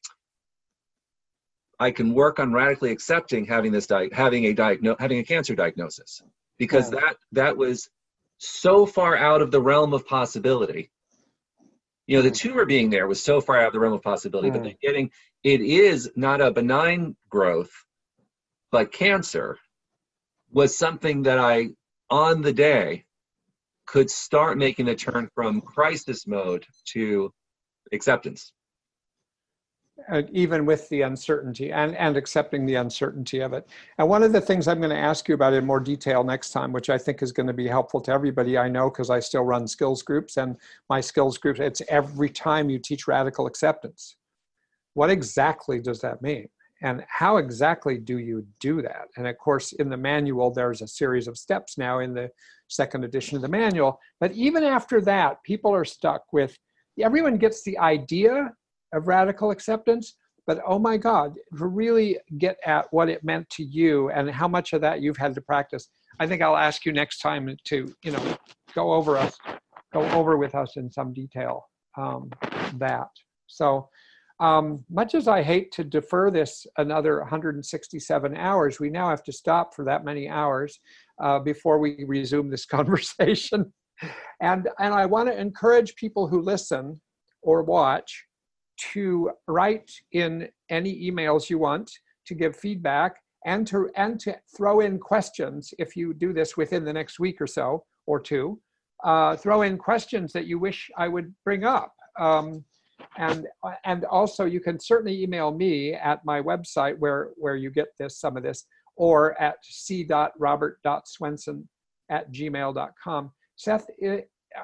i 1.80 1.91
can 1.91 2.14
work 2.14 2.39
on 2.39 2.51
radically 2.53 2.91
accepting 2.91 3.45
having 3.45 3.72
this 3.72 3.88
di- 3.88 4.10
having 4.12 4.45
a 4.45 4.53
diagno- 4.53 4.99
having 4.99 5.20
a 5.20 5.24
cancer 5.24 5.56
diagnosis 5.56 6.22
because 6.58 6.91
Yeah. 6.91 6.99
that 7.01 7.18
that 7.34 7.58
was 7.58 7.89
so 8.38 8.86
far 8.86 9.16
out 9.16 9.41
of 9.41 9.51
the 9.51 9.62
realm 9.62 9.93
of 9.93 10.08
possibility 10.08 10.91
you 12.08 12.18
know 12.18 12.24
the 12.24 12.32
tumor 12.32 12.66
being 12.66 12.89
there 12.89 13.08
was 13.08 13.22
so 13.22 13.39
far 13.41 13.60
out 13.60 13.68
of 13.68 13.74
the 13.74 13.80
realm 13.80 13.93
of 13.93 14.01
possibility 14.01 14.49
but 14.49 14.62
Mm. 14.62 14.66
then 14.66 14.76
getting 14.82 15.12
it 15.43 15.62
is 15.62 16.12
not 16.16 16.41
a 16.41 16.51
benign 16.51 17.16
growth 17.30 17.72
but 18.72 18.91
cancer 18.91 19.58
was 20.51 20.76
something 20.78 21.24
that 21.24 21.38
i 21.39 21.70
on 22.10 22.41
the 22.41 22.53
day 22.53 23.06
could 23.86 24.09
start 24.09 24.57
making 24.57 24.86
the 24.86 24.95
turn 24.95 25.29
from 25.36 25.61
crisis 25.61 26.27
mode 26.27 26.65
to 26.86 27.31
acceptance 27.91 28.53
uh, 30.09 30.21
even 30.31 30.65
with 30.65 30.88
the 30.89 31.01
uncertainty 31.01 31.71
and, 31.71 31.95
and 31.95 32.17
accepting 32.17 32.65
the 32.65 32.75
uncertainty 32.75 33.39
of 33.39 33.53
it. 33.53 33.67
And 33.97 34.09
one 34.09 34.23
of 34.23 34.33
the 34.33 34.41
things 34.41 34.67
I'm 34.67 34.79
going 34.79 34.89
to 34.89 34.95
ask 34.95 35.27
you 35.27 35.36
about 35.36 35.53
in 35.53 35.65
more 35.65 35.79
detail 35.79 36.23
next 36.23 36.51
time, 36.51 36.73
which 36.73 36.89
I 36.89 36.97
think 36.97 37.23
is 37.23 37.31
going 37.31 37.47
to 37.47 37.53
be 37.53 37.67
helpful 37.67 38.01
to 38.01 38.11
everybody 38.11 38.57
I 38.57 38.67
know 38.67 38.89
because 38.89 39.09
I 39.09 39.19
still 39.19 39.43
run 39.43 39.67
skills 39.67 40.03
groups 40.03 40.38
and 40.38 40.57
my 40.89 40.99
skills 40.99 41.38
groups, 41.38 41.59
it's 41.59 41.81
every 41.88 42.29
time 42.29 42.69
you 42.69 42.77
teach 42.77 43.07
radical 43.07 43.47
acceptance. 43.47 44.17
What 44.93 45.09
exactly 45.09 45.79
does 45.79 46.01
that 46.01 46.21
mean? 46.21 46.49
And 46.82 47.03
how 47.07 47.38
exactly 47.38 47.97
do 47.97 48.19
you 48.19 48.45
do 48.59 48.82
that? 48.82 49.07
And 49.17 49.28
of 49.28 49.38
course, 49.38 49.71
in 49.73 49.89
the 49.89 49.97
manual, 49.97 50.51
there's 50.51 50.82
a 50.82 50.88
series 50.88 51.28
of 51.28 51.38
steps 51.38 51.78
now 51.78 51.99
in 51.99 52.13
the 52.13 52.30
second 52.67 53.03
edition 53.05 53.36
of 53.36 53.41
the 53.41 53.47
manual. 53.47 53.99
But 54.19 54.34
even 54.34 54.63
after 54.63 55.01
that, 55.01 55.41
people 55.43 55.73
are 55.73 55.86
stuck 55.86 56.23
with 56.34 56.57
everyone 57.03 57.38
gets 57.38 57.63
the 57.63 57.78
idea 57.78 58.51
of 58.93 59.07
radical 59.07 59.51
acceptance 59.51 60.15
but 60.47 60.59
oh 60.65 60.80
my 60.80 60.97
god 60.97 61.34
to 61.57 61.65
really 61.65 62.17
get 62.38 62.57
at 62.65 62.86
what 62.91 63.09
it 63.09 63.23
meant 63.23 63.49
to 63.49 63.63
you 63.63 64.09
and 64.11 64.30
how 64.30 64.47
much 64.47 64.73
of 64.73 64.82
that 64.82 65.01
you've 65.01 65.17
had 65.17 65.34
to 65.34 65.41
practice 65.41 65.89
i 66.19 66.28
think 66.28 66.41
i'll 66.41 66.55
ask 66.57 66.86
you 66.86 66.91
next 66.91 67.19
time 67.19 67.55
to 67.65 67.93
you 68.03 68.11
know 68.11 68.38
go 68.73 68.93
over 68.93 69.17
us 69.17 69.38
go 69.93 70.01
over 70.11 70.38
with 70.38 70.55
us 70.55 70.78
in 70.78 70.89
some 70.89 71.13
detail 71.13 71.65
um, 71.97 72.30
that 72.76 73.07
so 73.47 73.89
um, 74.39 74.83
much 74.89 75.15
as 75.15 75.27
i 75.27 75.41
hate 75.41 75.71
to 75.71 75.83
defer 75.83 76.29
this 76.29 76.67
another 76.77 77.19
167 77.19 78.36
hours 78.36 78.79
we 78.79 78.89
now 78.89 79.09
have 79.09 79.23
to 79.23 79.31
stop 79.31 79.73
for 79.73 79.86
that 79.86 80.03
many 80.03 80.29
hours 80.29 80.79
uh, 81.23 81.39
before 81.39 81.79
we 81.79 82.03
resume 82.07 82.49
this 82.49 82.65
conversation. 82.77 83.71
And 84.41 84.67
and 84.79 84.93
i 84.93 85.05
want 85.05 85.29
to 85.29 85.39
encourage 85.39 85.95
people 85.95 86.27
who 86.27 86.41
listen 86.41 86.99
or 87.41 87.63
watch 87.63 88.25
to 88.93 89.31
write 89.47 89.89
in 90.11 90.49
any 90.69 91.09
emails 91.09 91.49
you 91.49 91.57
want 91.57 91.89
to 92.25 92.36
give 92.36 92.57
feedback 92.57 93.15
and 93.45 93.65
to 93.67 93.89
and 93.95 94.19
to 94.19 94.36
throw 94.55 94.81
in 94.81 94.99
questions 94.99 95.73
if 95.79 95.95
you 95.95 96.13
do 96.13 96.33
this 96.33 96.57
within 96.57 96.83
the 96.83 96.91
next 96.91 97.19
week 97.19 97.39
or 97.39 97.47
so 97.47 97.86
or 98.07 98.19
two. 98.19 98.59
Uh, 99.03 99.36
throw 99.36 99.61
in 99.61 99.77
questions 99.77 100.33
that 100.33 100.47
you 100.47 100.57
wish 100.57 100.89
i 100.97 101.07
would 101.07 101.33
bring 101.43 101.63
up. 101.63 101.93
Um, 102.19 102.65
and 103.18 103.47
and 103.86 104.05
also 104.05 104.45
you 104.45 104.59
can 104.59 104.80
certainly 104.80 105.22
email 105.22 105.51
me 105.51 105.93
at 105.93 106.26
my 106.26 106.41
website 106.41 106.97
where 106.99 107.30
where 107.38 107.55
you 107.55 107.70
get 107.70 107.88
this 107.99 108.20
some 108.20 108.36
of 108.38 108.43
this 108.43 108.66
or 108.95 109.39
at 109.41 109.57
c.robert.swenson 109.63 111.68
at 112.09 112.32
gmail.com 112.32 113.32
seth 113.55 113.88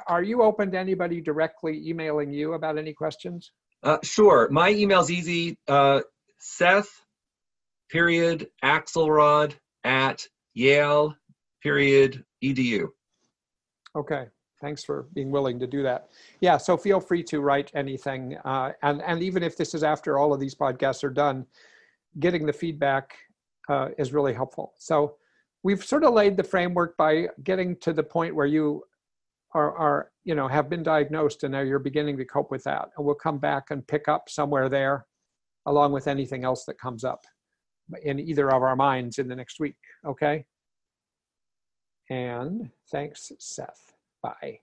are 0.07 0.23
you 0.23 0.41
open 0.41 0.71
to 0.71 0.77
anybody 0.77 1.21
directly 1.21 1.87
emailing 1.87 2.31
you 2.31 2.53
about 2.53 2.77
any 2.77 2.93
questions? 2.93 3.51
Uh, 3.83 3.97
sure. 4.03 4.47
My 4.51 4.69
email's 4.69 5.11
easy 5.11 5.57
uh, 5.67 6.01
seth 6.39 6.89
period 7.89 8.47
Axelrod 8.63 9.53
at 9.83 10.25
Yale 10.53 11.15
period 11.61 12.23
edu. 12.43 12.87
Okay, 13.95 14.25
thanks 14.61 14.83
for 14.83 15.07
being 15.13 15.31
willing 15.31 15.59
to 15.59 15.67
do 15.67 15.83
that. 15.83 16.09
Yeah, 16.39 16.57
so 16.57 16.77
feel 16.77 16.99
free 16.99 17.23
to 17.23 17.41
write 17.41 17.71
anything. 17.73 18.37
Uh, 18.45 18.71
and, 18.83 19.01
and 19.01 19.21
even 19.21 19.43
if 19.43 19.57
this 19.57 19.73
is 19.73 19.83
after 19.83 20.17
all 20.17 20.33
of 20.33 20.39
these 20.39 20.55
podcasts 20.55 21.03
are 21.03 21.09
done, 21.09 21.45
getting 22.19 22.45
the 22.45 22.53
feedback 22.53 23.17
uh, 23.69 23.89
is 23.97 24.13
really 24.13 24.33
helpful. 24.33 24.73
So 24.77 25.15
we've 25.63 25.83
sort 25.83 26.03
of 26.03 26.13
laid 26.13 26.37
the 26.37 26.43
framework 26.43 26.95
by 26.97 27.27
getting 27.43 27.75
to 27.77 27.93
the 27.93 28.03
point 28.03 28.35
where 28.35 28.45
you 28.45 28.83
are, 29.53 29.75
are, 29.75 30.11
you 30.23 30.35
know, 30.35 30.47
have 30.47 30.69
been 30.69 30.83
diagnosed 30.83 31.43
and 31.43 31.51
now 31.51 31.61
you're 31.61 31.79
beginning 31.79 32.17
to 32.17 32.25
cope 32.25 32.51
with 32.51 32.63
that. 32.63 32.89
And 32.95 33.05
we'll 33.05 33.15
come 33.15 33.37
back 33.37 33.71
and 33.71 33.85
pick 33.87 34.07
up 34.07 34.29
somewhere 34.29 34.69
there 34.69 35.05
along 35.65 35.91
with 35.91 36.07
anything 36.07 36.43
else 36.43 36.65
that 36.65 36.79
comes 36.79 37.03
up 37.03 37.25
in 38.03 38.19
either 38.19 38.51
of 38.51 38.63
our 38.63 38.75
minds 38.75 39.19
in 39.19 39.27
the 39.27 39.35
next 39.35 39.59
week. 39.59 39.75
Okay. 40.05 40.45
And 42.09 42.69
thanks, 42.91 43.31
Seth. 43.39 43.90
Bye. 44.21 44.61